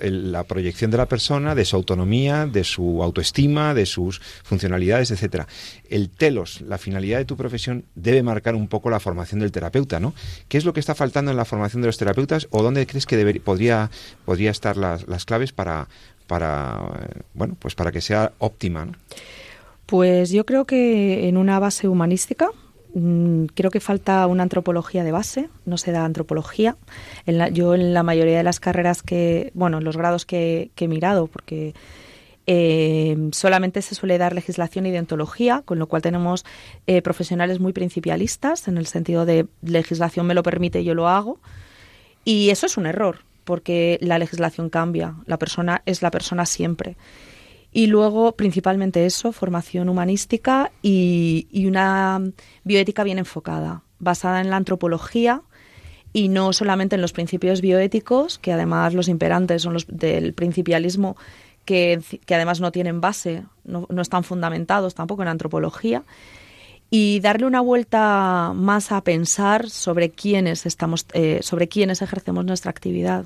la 0.02 0.44
proyección 0.44 0.92
de 0.92 0.98
la 0.98 1.06
persona, 1.06 1.56
de 1.56 1.64
su 1.64 1.74
autonomía, 1.74 2.46
de 2.46 2.62
su 2.62 3.02
autoestima, 3.02 3.74
de 3.74 3.86
sus 3.86 4.20
funcionalidades, 4.44 5.10
etcétera. 5.10 5.48
El 5.90 6.10
telos, 6.10 6.60
la 6.60 6.75
la 6.76 6.78
finalidad 6.78 7.16
de 7.16 7.24
tu 7.24 7.38
profesión 7.38 7.84
debe 7.94 8.22
marcar 8.22 8.54
un 8.54 8.68
poco 8.68 8.90
la 8.90 9.00
formación 9.00 9.40
del 9.40 9.50
terapeuta, 9.50 9.98
¿no? 9.98 10.12
¿Qué 10.46 10.58
es 10.58 10.66
lo 10.66 10.74
que 10.74 10.80
está 10.80 10.94
faltando 10.94 11.30
en 11.30 11.38
la 11.38 11.46
formación 11.46 11.80
de 11.80 11.88
los 11.88 11.96
terapeutas 11.96 12.48
o 12.50 12.62
dónde 12.62 12.86
crees 12.86 13.06
que 13.06 13.16
debería, 13.16 13.42
podría, 13.42 13.90
podría 14.26 14.50
estar 14.50 14.76
las, 14.76 15.08
las 15.08 15.24
claves 15.24 15.52
para, 15.52 15.88
para, 16.26 16.78
bueno, 17.32 17.56
pues 17.58 17.74
para 17.74 17.92
que 17.92 18.02
sea 18.02 18.32
óptima? 18.40 18.88
Pues 19.86 20.28
yo 20.30 20.44
creo 20.44 20.66
que 20.66 21.28
en 21.28 21.38
una 21.38 21.58
base 21.58 21.88
humanística, 21.88 22.50
mm, 22.92 23.46
creo 23.54 23.70
que 23.70 23.80
falta 23.80 24.26
una 24.26 24.42
antropología 24.42 25.02
de 25.02 25.12
base, 25.12 25.48
no 25.64 25.78
se 25.78 25.92
da 25.92 26.04
antropología. 26.04 26.76
En 27.24 27.54
yo 27.54 27.74
en 27.74 27.94
la 27.94 28.02
mayoría 28.02 28.36
de 28.36 28.42
las 28.42 28.60
carreras 28.60 29.02
que, 29.02 29.50
bueno, 29.54 29.80
los 29.80 29.96
grados 29.96 30.26
que, 30.26 30.70
que 30.74 30.84
he 30.84 30.88
mirado, 30.88 31.26
porque 31.26 31.72
eh, 32.46 33.16
solamente 33.32 33.82
se 33.82 33.94
suele 33.94 34.18
dar 34.18 34.34
legislación 34.34 34.86
y 34.86 34.90
deontología, 34.90 35.62
con 35.64 35.78
lo 35.78 35.88
cual 35.88 36.02
tenemos 36.02 36.44
eh, 36.86 37.02
profesionales 37.02 37.58
muy 37.58 37.72
principialistas, 37.72 38.68
en 38.68 38.78
el 38.78 38.86
sentido 38.86 39.26
de 39.26 39.46
legislación 39.62 40.26
me 40.26 40.34
lo 40.34 40.42
permite, 40.42 40.84
yo 40.84 40.94
lo 40.94 41.08
hago. 41.08 41.40
Y 42.24 42.50
eso 42.50 42.66
es 42.66 42.76
un 42.76 42.86
error, 42.86 43.20
porque 43.44 43.98
la 44.00 44.18
legislación 44.18 44.70
cambia, 44.70 45.16
la 45.26 45.38
persona 45.38 45.82
es 45.86 46.02
la 46.02 46.10
persona 46.10 46.46
siempre. 46.46 46.96
Y 47.72 47.88
luego, 47.88 48.32
principalmente 48.32 49.06
eso, 49.06 49.32
formación 49.32 49.88
humanística 49.88 50.70
y, 50.82 51.48
y 51.50 51.66
una 51.66 52.20
bioética 52.64 53.04
bien 53.04 53.18
enfocada, 53.18 53.82
basada 53.98 54.40
en 54.40 54.50
la 54.50 54.56
antropología, 54.56 55.42
y 56.12 56.28
no 56.28 56.54
solamente 56.54 56.94
en 56.94 57.02
los 57.02 57.12
principios 57.12 57.60
bioéticos, 57.60 58.38
que 58.38 58.50
además 58.50 58.94
los 58.94 59.08
imperantes 59.08 59.60
son 59.60 59.74
los 59.74 59.86
del 59.86 60.32
principialismo 60.32 61.16
que, 61.66 62.00
además 62.30 62.60
no 62.60 62.72
tienen 62.72 63.02
base, 63.02 63.44
no, 63.64 63.86
están 64.00 64.24
fundamentados 64.24 64.94
tampoco 64.94 65.20
en 65.22 65.28
antropología, 65.28 66.04
y 66.88 67.20
darle 67.20 67.46
una 67.46 67.60
vuelta 67.60 68.52
más 68.54 68.92
a 68.92 69.02
pensar 69.02 69.68
sobre 69.68 70.10
quiénes 70.10 70.64
estamos, 70.64 71.04
eh, 71.12 71.40
sobre 71.42 71.68
quiénes 71.68 72.00
ejercemos 72.00 72.44
nuestra 72.44 72.70
actividad, 72.70 73.24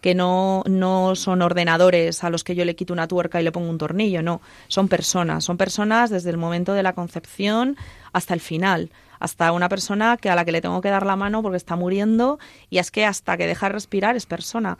que 0.00 0.14
no, 0.14 0.62
no 0.66 1.16
son 1.16 1.42
ordenadores 1.42 2.22
a 2.24 2.30
los 2.30 2.44
que 2.44 2.54
yo 2.54 2.64
le 2.64 2.76
quito 2.76 2.92
una 2.92 3.08
tuerca 3.08 3.40
y 3.40 3.44
le 3.44 3.52
pongo 3.52 3.68
un 3.68 3.78
tornillo, 3.78 4.22
no, 4.22 4.40
son 4.68 4.88
personas, 4.88 5.44
son 5.44 5.56
personas 5.56 6.10
desde 6.10 6.30
el 6.30 6.36
momento 6.36 6.72
de 6.72 6.84
la 6.84 6.92
concepción 6.92 7.76
hasta 8.12 8.32
el 8.32 8.40
final, 8.40 8.90
hasta 9.18 9.50
una 9.50 9.68
persona 9.68 10.16
que 10.16 10.30
a 10.30 10.36
la 10.36 10.44
que 10.44 10.52
le 10.52 10.60
tengo 10.60 10.80
que 10.80 10.90
dar 10.90 11.04
la 11.04 11.16
mano 11.16 11.42
porque 11.42 11.56
está 11.56 11.74
muriendo 11.74 12.38
y 12.70 12.78
es 12.78 12.90
que 12.90 13.04
hasta 13.04 13.36
que 13.36 13.46
deja 13.46 13.66
de 13.66 13.72
respirar 13.72 14.14
es 14.14 14.26
persona 14.26 14.78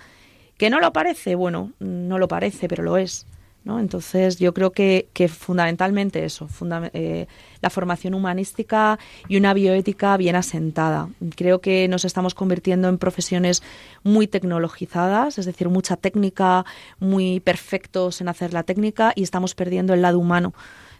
¿Que 0.56 0.70
no 0.70 0.80
lo 0.80 0.92
parece? 0.92 1.34
Bueno, 1.34 1.72
no 1.80 2.18
lo 2.18 2.28
parece, 2.28 2.68
pero 2.68 2.82
lo 2.82 2.96
es. 2.96 3.26
¿no? 3.64 3.80
Entonces, 3.80 4.38
yo 4.38 4.52
creo 4.52 4.72
que, 4.72 5.08
que 5.12 5.28
fundamentalmente 5.28 6.24
eso, 6.24 6.48
eh, 6.92 7.26
la 7.62 7.70
formación 7.70 8.14
humanística 8.14 8.98
y 9.26 9.38
una 9.38 9.54
bioética 9.54 10.16
bien 10.16 10.36
asentada. 10.36 11.08
Creo 11.34 11.60
que 11.60 11.88
nos 11.88 12.04
estamos 12.04 12.34
convirtiendo 12.34 12.88
en 12.88 12.98
profesiones 12.98 13.62
muy 14.02 14.26
tecnologizadas, 14.26 15.38
es 15.38 15.46
decir, 15.46 15.68
mucha 15.70 15.96
técnica, 15.96 16.64
muy 17.00 17.40
perfectos 17.40 18.20
en 18.20 18.28
hacer 18.28 18.52
la 18.52 18.62
técnica 18.64 19.12
y 19.16 19.22
estamos 19.22 19.54
perdiendo 19.54 19.94
el 19.94 20.02
lado 20.02 20.18
humano 20.18 20.52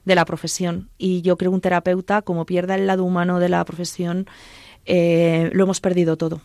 de 0.06 0.14
la 0.14 0.24
profesión. 0.24 0.88
Y 0.96 1.22
yo 1.22 1.36
creo 1.36 1.50
que 1.50 1.54
un 1.56 1.60
terapeuta, 1.60 2.22
como 2.22 2.46
pierda 2.46 2.74
el 2.74 2.86
lado 2.86 3.04
humano 3.04 3.40
de 3.40 3.50
la 3.50 3.64
profesión, 3.64 4.26
eh, 4.86 5.50
lo 5.52 5.64
hemos 5.64 5.80
perdido 5.80 6.16
todo. 6.16 6.40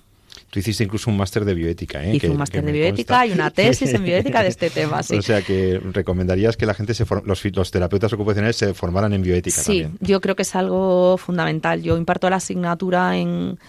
Tú 0.49 0.59
hiciste 0.59 0.83
incluso 0.83 1.09
un 1.09 1.17
máster 1.17 1.45
de 1.45 1.53
bioética, 1.53 2.03
¿eh? 2.03 2.15
Hice 2.15 2.29
un 2.29 2.37
máster 2.37 2.63
de 2.63 2.71
bioética 2.71 3.25
y 3.27 3.31
una 3.31 3.51
tesis 3.51 3.93
en 3.93 4.03
bioética 4.03 4.41
de 4.41 4.49
este 4.49 4.69
tema, 4.71 5.03
sí. 5.03 5.17
O 5.17 5.21
sea 5.21 5.41
que 5.41 5.79
recomendarías 5.93 6.57
que 6.57 6.65
la 6.65 6.73
gente, 6.73 6.93
se 6.93 7.05
los, 7.25 7.45
los, 7.45 7.71
terapeutas 7.71 8.11
ocupacionales 8.13 8.55
se 8.55 8.73
formaran 8.73 9.13
en 9.13 9.21
bioética 9.21 9.61
sí, 9.61 9.87
yo 9.99 10.21
creo 10.21 10.35
que 10.35 10.43
es 10.43 10.55
algo 10.55 11.17
fundamental. 11.17 11.81
Yo 11.81 11.97
imparto 11.97 12.29
la 12.29 12.37
asignatura 12.37 13.17
en 13.17 13.59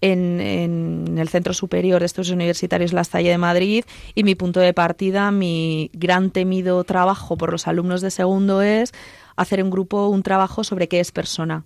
en, 0.00 1.18
el 1.18 1.28
Centro 1.28 1.54
Superior 1.54 2.00
de 2.00 2.06
Estudios 2.06 2.30
Universitarios 2.30 2.92
La 2.92 3.04
Salle 3.04 3.30
de 3.30 3.38
Madrid 3.38 3.84
y 4.14 4.24
mi 4.24 4.34
punto 4.34 4.60
de 4.60 4.74
partida, 4.74 5.30
mi 5.30 5.90
gran 5.94 6.30
temido 6.30 6.84
trabajo 6.84 7.36
por 7.36 7.52
los 7.52 7.66
alumnos 7.66 8.02
de 8.02 8.10
segundo 8.10 8.60
es 8.60 8.92
hacer 9.36 9.60
en 9.60 9.70
grupo 9.70 10.08
un 10.08 10.22
trabajo 10.22 10.62
sobre 10.62 10.88
qué 10.88 11.00
es 11.00 11.10
persona. 11.10 11.64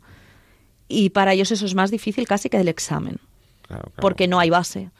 Y 0.89 1.11
para 1.11 1.33
ellos 1.33 1.51
eso 1.51 1.67
es 1.67 1.75
más 1.75 1.91
difícil 1.91 2.27
casi 2.27 2.49
que 2.49 2.59
el 2.59 2.69
examen, 2.69 3.19
porque 3.97 4.29
no 4.29 4.39
hay 4.39 4.51
base. 4.51 4.91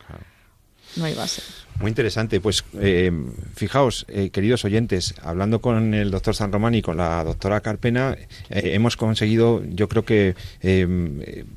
No 0.97 1.05
hay 1.05 1.15
base. 1.15 1.43
Muy 1.81 1.91
interesante. 1.91 2.41
Pues 2.41 2.65
eh, 2.81 3.13
fijaos, 3.55 4.05
eh, 4.09 4.31
queridos 4.31 4.65
oyentes, 4.65 5.15
hablando 5.23 5.61
con 5.61 5.95
el 5.95 6.11
doctor 6.11 6.35
San 6.35 6.53
Román 6.53 6.75
y 6.75 6.83
con 6.83 6.97
la 6.97 7.23
doctora 7.23 7.61
Carpena, 7.61 8.17
eh, 8.51 8.73
hemos 8.75 8.97
conseguido, 8.97 9.63
yo 9.65 9.89
creo 9.89 10.05
que, 10.05 10.35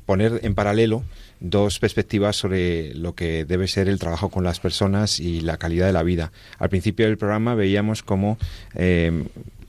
poner 0.06 0.40
en 0.42 0.54
paralelo 0.54 1.02
dos 1.40 1.80
perspectivas 1.80 2.36
sobre 2.36 2.94
lo 2.94 3.14
que 3.14 3.44
debe 3.44 3.66
ser 3.66 3.88
el 3.88 3.98
trabajo 3.98 4.28
con 4.28 4.44
las 4.44 4.60
personas 4.60 5.18
y 5.18 5.40
la 5.40 5.56
calidad 5.56 5.86
de 5.86 5.92
la 5.92 6.04
vida. 6.04 6.30
Al 6.58 6.68
principio 6.68 7.06
del 7.06 7.18
programa 7.18 7.56
veíamos 7.56 8.02
cómo 8.02 8.38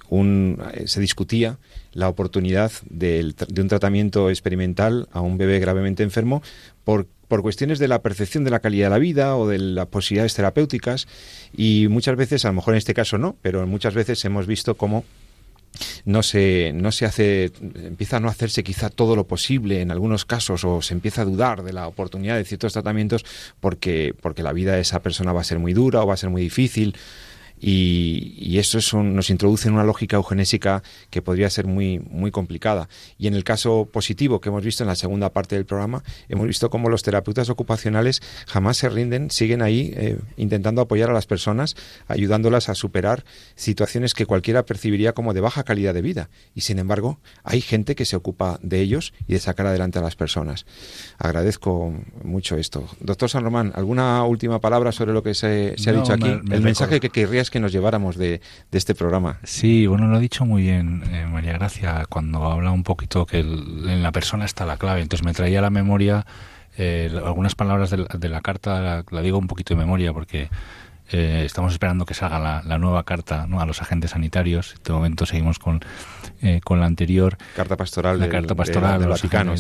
un, 0.10 0.62
se 0.86 1.00
discutía 1.02 1.58
la 1.94 2.10
oportunidad 2.10 2.72
de, 2.90 3.34
un 3.58 3.68
tratamiento 3.68 4.30
experimental 4.30 5.08
a 5.12 5.22
un 5.22 5.38
bebé 5.38 5.60
gravemente 5.60 6.04
enfermo 6.04 6.44
por, 6.84 7.08
por 7.28 7.42
cuestiones 7.42 7.80
de 7.80 7.88
la 7.88 8.02
percepción 8.02 8.44
de 8.44 8.52
la 8.52 8.60
calidad 8.60 8.88
de 8.88 8.92
la 8.92 9.00
vida 9.00 9.36
o 9.38 9.48
de 9.48 9.60
las 9.60 9.88
posibilidades 9.88 10.34
terapéuticas 10.36 11.08
y 11.56 11.88
muchas 11.90 12.16
veces, 12.16 12.46
a 12.46 12.50
lo 12.50 12.56
mejor 12.56 12.74
en 12.74 12.80
este 12.80 12.94
caso 12.94 13.18
no, 13.18 13.36
pero 13.42 13.66
muchas 13.68 13.94
veces 13.94 14.24
hemos 14.26 14.48
visto 14.48 14.76
cómo 14.76 15.04
no 16.06 16.24
se, 16.24 16.72
no 16.74 16.92
se 16.92 17.06
hace, 17.06 17.52
empieza 17.62 18.18
a 18.18 18.20
no 18.20 18.28
hacerse 18.28 18.64
quizá 18.64 18.90
todo 18.90 19.16
lo 19.16 19.26
posible 19.26 19.82
en 19.82 19.92
algunos 19.92 20.26
casos 20.26 20.64
o 20.66 20.82
se 20.82 20.94
empieza 20.94 21.24
a 21.24 21.26
dudar 21.26 21.64
de 21.64 21.74
la 21.74 21.88
oportunidad 21.88 22.36
de 22.36 22.46
ciertos 22.46 22.74
tratamientos 22.74 23.26
porque, 23.60 24.14
porque 24.22 24.44
la 24.44 24.54
vida 24.54 24.76
de 24.76 24.82
esa 24.82 25.02
persona 25.02 25.34
va 25.34 25.42
a 25.42 25.46
ser 25.46 25.60
muy 25.60 25.74
dura 25.74 26.02
o 26.04 26.08
va 26.08 26.14
a 26.14 26.18
ser 26.18 26.30
muy 26.30 26.42
difícil 26.42 26.96
y, 27.66 28.58
eso 28.58 29.04
nos 29.04 29.30
introduce 29.30 29.68
en 29.68 29.74
una 29.74 29.84
lógica 29.84 30.18
eugenésica 30.18 30.84
que 31.10 31.22
podría 31.22 31.50
ser 31.50 31.66
muy, 31.66 32.00
muy 32.00 32.32
complicada. 32.32 32.88
Y 33.18 33.28
en 33.28 33.34
el 33.34 33.44
caso 33.44 33.90
positivo 33.92 34.40
que 34.40 34.50
hemos 34.50 34.64
visto 34.64 34.84
en 34.84 34.88
la 34.88 34.96
segunda 34.96 35.32
parte 35.32 35.56
del 35.56 35.66
programa, 35.66 36.04
hemos 36.30 36.48
visto 36.48 36.70
cómo 36.70 36.88
los 36.90 37.04
terapeutas 37.04 37.50
ocupacionales 37.50 38.22
jamás 38.48 38.78
se 38.78 38.90
rinden, 38.90 39.32
siguen 39.32 39.62
ahí 39.62 39.92
eh, 39.96 40.20
intentando 40.38 40.82
apoyar 40.82 41.10
a 41.10 41.14
las 41.14 41.26
personas, 41.26 41.76
ayudándolas 42.08 42.70
a 42.70 42.76
superar 42.76 43.26
situaciones 43.56 44.14
que 44.14 44.26
cualquiera 44.26 44.66
percibiría 44.66 45.14
como 45.14 45.34
de 45.34 45.42
baja 45.42 45.64
calidad 45.64 45.94
de 45.94 46.02
vida. 46.02 46.30
Y 46.54 46.62
sin 46.62 46.80
embargo, 46.80 47.20
hay 47.44 47.62
gente 47.62 47.96
que 47.96 48.06
se 48.06 48.16
ocupa 48.16 48.60
de 48.62 48.82
ellos 48.82 49.14
y 49.28 49.34
de 49.34 49.40
sacar 49.40 49.68
adelante 49.68 50.00
a 50.00 50.02
las 50.02 50.16
personas. 50.16 50.66
Agradezco 51.18 51.94
mucho 52.24 52.58
esto. 52.58 52.88
Doctor 53.00 53.30
San 53.30 53.44
Román, 53.44 53.74
¿alguna 53.76 54.24
última 54.26 54.60
palabra 54.60 54.92
sobre 54.92 55.14
lo 55.14 55.24
que 55.24 55.34
se, 55.34 55.76
ha 55.88 55.92
dicho 55.92 56.14
aquí? 56.14 56.30
el 56.52 56.62
mensaje 56.62 57.00
que 57.00 57.10
querrías 57.10 57.50
que 57.54 57.60
nos 57.60 57.72
lleváramos 57.72 58.18
de, 58.18 58.42
este 58.72 58.96
programa. 58.96 59.38
Sí, 59.44 59.86
bueno, 59.86 60.08
lo 60.08 60.18
ha 60.18 60.20
dicho 60.20 60.44
muy 60.44 60.64
bien 60.64 61.04
eh, 61.12 61.28
María 61.28 61.54
Gracia 61.54 62.04
cuando 62.10 62.44
habla 62.46 62.72
un 62.72 62.82
poquito 62.82 63.28
que 63.28 63.42
en 63.42 64.02
la 64.02 64.12
persona 64.12 64.44
está 64.44 64.66
la 64.66 64.78
clave. 64.78 65.02
Entonces 65.02 65.24
me 65.24 65.34
traía 65.34 65.60
a 65.60 65.62
la 65.62 65.70
memoria 65.70 66.26
eh, 66.80 67.12
algunas 67.24 67.54
palabras 67.54 67.92
de 67.92 68.30
la, 68.30 68.42
carta, 68.42 69.04
la, 69.08 69.22
digo 69.22 69.38
un 69.38 69.46
poquito 69.46 69.76
de 69.76 69.80
memoria 69.80 70.14
porque 70.14 70.50
eh, 71.12 71.44
estamos 71.46 71.74
esperando 71.74 72.08
que 72.08 72.16
salga 72.16 72.64
la, 72.66 72.78
nueva 72.80 73.04
carta 73.04 73.46
¿no? 73.46 73.62
a 73.62 73.68
los 73.68 73.84
agentes 73.84 74.12
sanitarios. 74.12 74.72
En 74.72 74.78
este 74.78 74.92
momento 74.92 75.28
seguimos 75.28 75.60
con, 75.60 75.82
con 76.64 76.80
la 76.80 76.88
anterior. 76.88 77.38
Carta 77.56 77.78
pastoral. 77.78 78.20
La 78.20 78.30
carta 78.30 78.56
pastoral 78.56 79.00
del 79.00 79.10
Vaticano. 79.10 79.54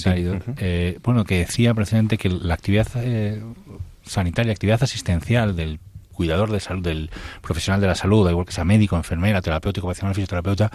bueno, 1.03 1.25
que 1.25 1.37
decía 1.37 1.75
precisamente 1.75 2.17
que 2.17 2.29
la 2.29 2.55
actividad 2.55 2.87
sanitaria, 4.01 4.51
actividad 4.51 4.81
asistencial 4.81 5.55
del 5.55 5.79
cuidador 6.14 6.51
de 6.51 6.59
salud, 6.59 6.84
del 6.84 7.09
profesional 7.41 7.82
de 7.82 7.88
la 7.88 7.95
salud, 7.95 8.30
igual 8.30 8.45
que 8.45 8.53
sea 8.53 8.64
médico, 8.64 8.95
enfermera, 8.95 9.41
terapéutico, 9.41 9.88
ocupacional, 9.88 10.16
fisioterapeuta, 10.16 10.72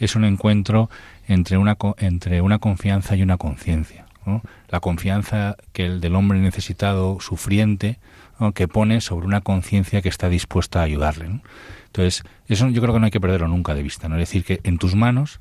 es 0.00 0.16
un 0.16 0.24
encuentro 0.24 0.90
entre 1.26 1.58
una, 1.58 1.76
entre 1.98 2.40
una 2.40 2.58
confianza 2.58 3.14
y 3.16 3.22
una 3.22 3.36
conciencia. 3.36 4.06
La 4.68 4.80
confianza 4.80 5.56
que 5.72 5.86
el 5.86 6.00
del 6.00 6.14
hombre 6.14 6.38
necesitado, 6.38 7.18
sufriente, 7.20 7.98
que 8.54 8.68
pone 8.68 9.00
sobre 9.00 9.26
una 9.26 9.40
conciencia 9.40 10.02
que 10.02 10.08
está 10.08 10.28
dispuesta 10.28 10.80
a 10.80 10.84
ayudarle. 10.84 11.40
Entonces, 11.86 12.22
eso 12.46 12.68
yo 12.68 12.80
creo 12.82 12.94
que 12.94 13.00
no 13.00 13.06
hay 13.06 13.10
que 13.10 13.20
perderlo 13.20 13.48
nunca 13.48 13.74
de 13.74 13.82
vista. 13.82 14.08
¿no? 14.08 14.16
Es 14.16 14.20
decir, 14.20 14.44
que 14.44 14.60
en 14.64 14.78
tus 14.78 14.94
manos 14.94 15.40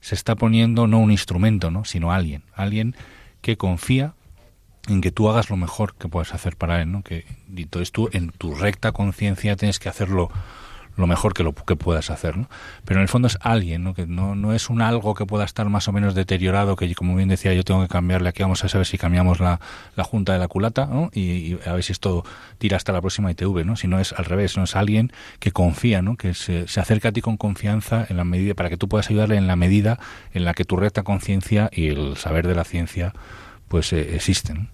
se 0.00 0.14
está 0.14 0.34
poniendo 0.34 0.86
no 0.86 0.98
un 0.98 1.10
instrumento, 1.12 1.70
¿no? 1.70 1.84
sino 1.84 2.12
alguien, 2.12 2.42
alguien 2.54 2.96
que 3.42 3.56
confía 3.56 4.14
en 4.88 5.00
que 5.00 5.12
tú 5.12 5.28
hagas 5.28 5.50
lo 5.50 5.56
mejor 5.56 5.94
que 5.94 6.08
puedas 6.08 6.34
hacer 6.34 6.56
para 6.56 6.82
él, 6.82 6.90
¿no? 6.90 7.02
Que 7.02 7.24
entonces 7.56 7.92
tú 7.92 8.08
en 8.12 8.30
tu 8.30 8.54
recta 8.54 8.92
conciencia 8.92 9.56
tienes 9.56 9.78
que 9.78 9.88
hacerlo 9.88 10.30
lo 10.96 11.06
mejor 11.06 11.32
que 11.32 11.42
lo 11.42 11.54
que 11.54 11.76
puedas 11.76 12.10
hacer, 12.10 12.36
¿no? 12.36 12.48
Pero 12.84 13.00
en 13.00 13.02
el 13.02 13.08
fondo 13.08 13.26
es 13.26 13.38
alguien, 13.40 13.82
¿no? 13.82 13.94
Que 13.94 14.06
no, 14.06 14.34
no 14.34 14.52
es 14.52 14.68
un 14.68 14.82
algo 14.82 15.14
que 15.14 15.24
pueda 15.24 15.44
estar 15.44 15.68
más 15.68 15.88
o 15.88 15.92
menos 15.92 16.14
deteriorado, 16.14 16.76
que 16.76 16.94
como 16.94 17.16
bien 17.16 17.28
decía 17.28 17.54
yo 17.54 17.64
tengo 17.64 17.82
que 17.82 17.88
cambiarle, 17.88 18.28
aquí 18.28 18.42
vamos 18.42 18.62
a 18.64 18.68
saber 18.68 18.86
si 18.86 18.98
cambiamos 18.98 19.40
la, 19.40 19.60
la 19.96 20.04
junta 20.04 20.34
de 20.34 20.38
la 20.38 20.48
culata, 20.48 20.86
¿no? 20.86 21.10
Y, 21.14 21.58
a 21.66 21.72
ver 21.72 21.82
si 21.82 21.92
esto 21.92 22.24
tira 22.58 22.76
hasta 22.76 22.92
la 22.92 23.00
próxima 23.00 23.30
ITV, 23.30 23.64
¿no? 23.64 23.76
Si 23.76 23.88
no 23.88 24.00
es 24.00 24.12
al 24.12 24.26
revés, 24.26 24.56
no 24.56 24.64
es 24.64 24.76
alguien 24.76 25.12
que 25.38 25.50
confía, 25.50 26.02
¿no? 26.02 26.16
Que 26.16 26.34
se, 26.34 26.68
se 26.68 26.80
acerca 26.80 27.08
a 27.08 27.12
ti 27.12 27.22
con 27.22 27.36
confianza 27.36 28.06
en 28.08 28.18
la 28.18 28.24
medida, 28.24 28.54
para 28.54 28.68
que 28.68 28.76
tú 28.76 28.88
puedas 28.88 29.08
ayudarle 29.08 29.36
en 29.36 29.46
la 29.46 29.56
medida 29.56 29.98
en 30.34 30.44
la 30.44 30.52
que 30.52 30.64
tu 30.64 30.76
recta 30.76 31.02
conciencia 31.02 31.70
y 31.72 31.88
el 31.88 32.16
saber 32.16 32.46
de 32.46 32.54
la 32.54 32.64
ciencia 32.64 33.14
pues 33.68 33.92
eh, 33.94 34.14
existen. 34.14 34.68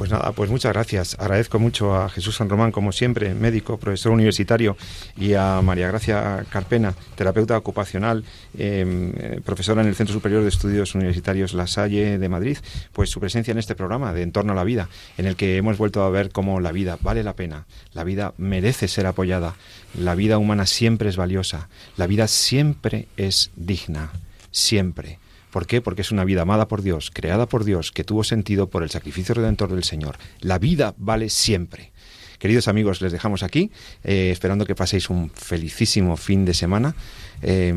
Pues 0.00 0.10
nada, 0.10 0.32
pues 0.32 0.48
muchas 0.48 0.72
gracias. 0.72 1.14
Agradezco 1.18 1.58
mucho 1.58 1.94
a 1.94 2.08
Jesús 2.08 2.36
San 2.36 2.48
Román, 2.48 2.72
como 2.72 2.90
siempre, 2.90 3.34
médico, 3.34 3.76
profesor 3.76 4.12
universitario, 4.12 4.78
y 5.14 5.34
a 5.34 5.60
María 5.60 5.88
Gracia 5.88 6.46
Carpena, 6.48 6.94
terapeuta 7.16 7.58
ocupacional, 7.58 8.24
em, 8.56 9.12
eh, 9.18 9.42
profesora 9.44 9.82
en 9.82 9.88
el 9.88 9.94
Centro 9.94 10.14
Superior 10.14 10.40
de 10.40 10.48
Estudios 10.48 10.94
Universitarios 10.94 11.52
La 11.52 11.66
Salle 11.66 12.16
de 12.16 12.28
Madrid, 12.30 12.56
pues 12.94 13.10
su 13.10 13.20
presencia 13.20 13.52
en 13.52 13.58
este 13.58 13.74
programa 13.74 14.14
de 14.14 14.22
Entorno 14.22 14.52
a 14.52 14.56
la 14.56 14.64
Vida, 14.64 14.88
en 15.18 15.26
el 15.26 15.36
que 15.36 15.58
hemos 15.58 15.76
vuelto 15.76 16.02
a 16.02 16.08
ver 16.08 16.30
cómo 16.30 16.60
la 16.60 16.72
vida 16.72 16.96
vale 17.02 17.22
la 17.22 17.36
pena, 17.36 17.66
la 17.92 18.02
vida 18.02 18.32
merece 18.38 18.88
ser 18.88 19.04
apoyada, 19.04 19.56
la 19.92 20.14
vida 20.14 20.38
humana 20.38 20.64
siempre 20.64 21.10
es 21.10 21.18
valiosa, 21.18 21.68
la 21.98 22.06
vida 22.06 22.26
siempre 22.26 23.06
es 23.18 23.50
digna, 23.54 24.12
siempre. 24.50 25.18
¿Por 25.50 25.66
qué? 25.66 25.80
Porque 25.80 26.02
es 26.02 26.10
una 26.10 26.24
vida 26.24 26.42
amada 26.42 26.68
por 26.68 26.82
Dios, 26.82 27.10
creada 27.12 27.46
por 27.46 27.64
Dios, 27.64 27.92
que 27.92 28.04
tuvo 28.04 28.24
sentido 28.24 28.68
por 28.68 28.82
el 28.82 28.90
sacrificio 28.90 29.34
redentor 29.34 29.72
del 29.72 29.84
Señor. 29.84 30.16
La 30.40 30.58
vida 30.58 30.94
vale 30.96 31.28
siempre. 31.28 31.92
Queridos 32.38 32.68
amigos, 32.68 33.02
les 33.02 33.12
dejamos 33.12 33.42
aquí, 33.42 33.70
eh, 34.02 34.30
esperando 34.32 34.64
que 34.64 34.74
paséis 34.74 35.10
un 35.10 35.30
felicísimo 35.30 36.16
fin 36.16 36.46
de 36.46 36.54
semana. 36.54 36.94
Eh, 37.42 37.74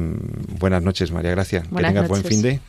buenas 0.57 0.82
noches, 0.82 1.11
María 1.11 1.32
Gracia. 1.32 1.63
que 1.63 1.84
tengas 1.84 2.07
buen 2.07 2.24
fin 2.24 2.41
de. 2.41 2.59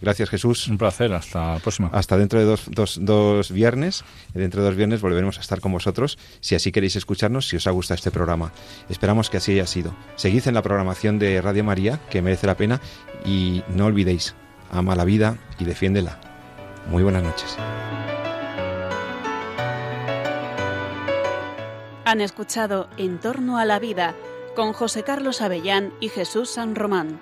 Gracias, 0.00 0.30
Jesús. 0.30 0.68
Un 0.68 0.78
placer. 0.78 1.12
Hasta 1.12 1.54
la 1.54 1.58
próxima. 1.58 1.90
Hasta 1.92 2.16
dentro 2.16 2.38
de 2.38 2.44
dos, 2.46 2.64
dos, 2.68 2.98
dos, 3.02 3.50
viernes. 3.50 4.04
Dentro 4.32 4.62
de 4.62 4.68
dos 4.68 4.76
viernes 4.76 5.00
volveremos 5.00 5.38
a 5.38 5.40
estar 5.40 5.60
con 5.60 5.72
vosotros. 5.72 6.18
Si 6.40 6.54
así 6.54 6.72
queréis 6.72 6.96
escucharnos, 6.96 7.48
si 7.48 7.56
os 7.56 7.66
ha 7.66 7.70
gustado 7.70 7.96
este 7.96 8.10
programa. 8.10 8.52
Esperamos 8.88 9.28
que 9.28 9.36
así 9.36 9.52
haya 9.52 9.66
sido. 9.66 9.94
Seguid 10.16 10.46
en 10.48 10.54
la 10.54 10.62
programación 10.62 11.18
de 11.18 11.42
Radio 11.42 11.64
María, 11.64 12.00
que 12.10 12.22
merece 12.22 12.46
la 12.46 12.56
pena. 12.56 12.80
Y 13.26 13.62
no 13.74 13.86
olvidéis, 13.86 14.34
ama 14.70 14.94
la 14.94 15.04
vida 15.04 15.36
y 15.58 15.64
defiéndela. 15.64 16.18
Muy 16.88 17.02
buenas 17.02 17.22
noches. 17.22 17.56
Han 22.04 22.20
escuchado 22.20 22.88
En 22.96 23.18
torno 23.18 23.58
a 23.58 23.64
la 23.64 23.78
vida 23.78 24.14
con 24.56 24.72
José 24.72 25.04
Carlos 25.04 25.42
Avellán 25.42 25.92
y 26.00 26.08
Jesús 26.08 26.50
San 26.50 26.74
Román. 26.74 27.20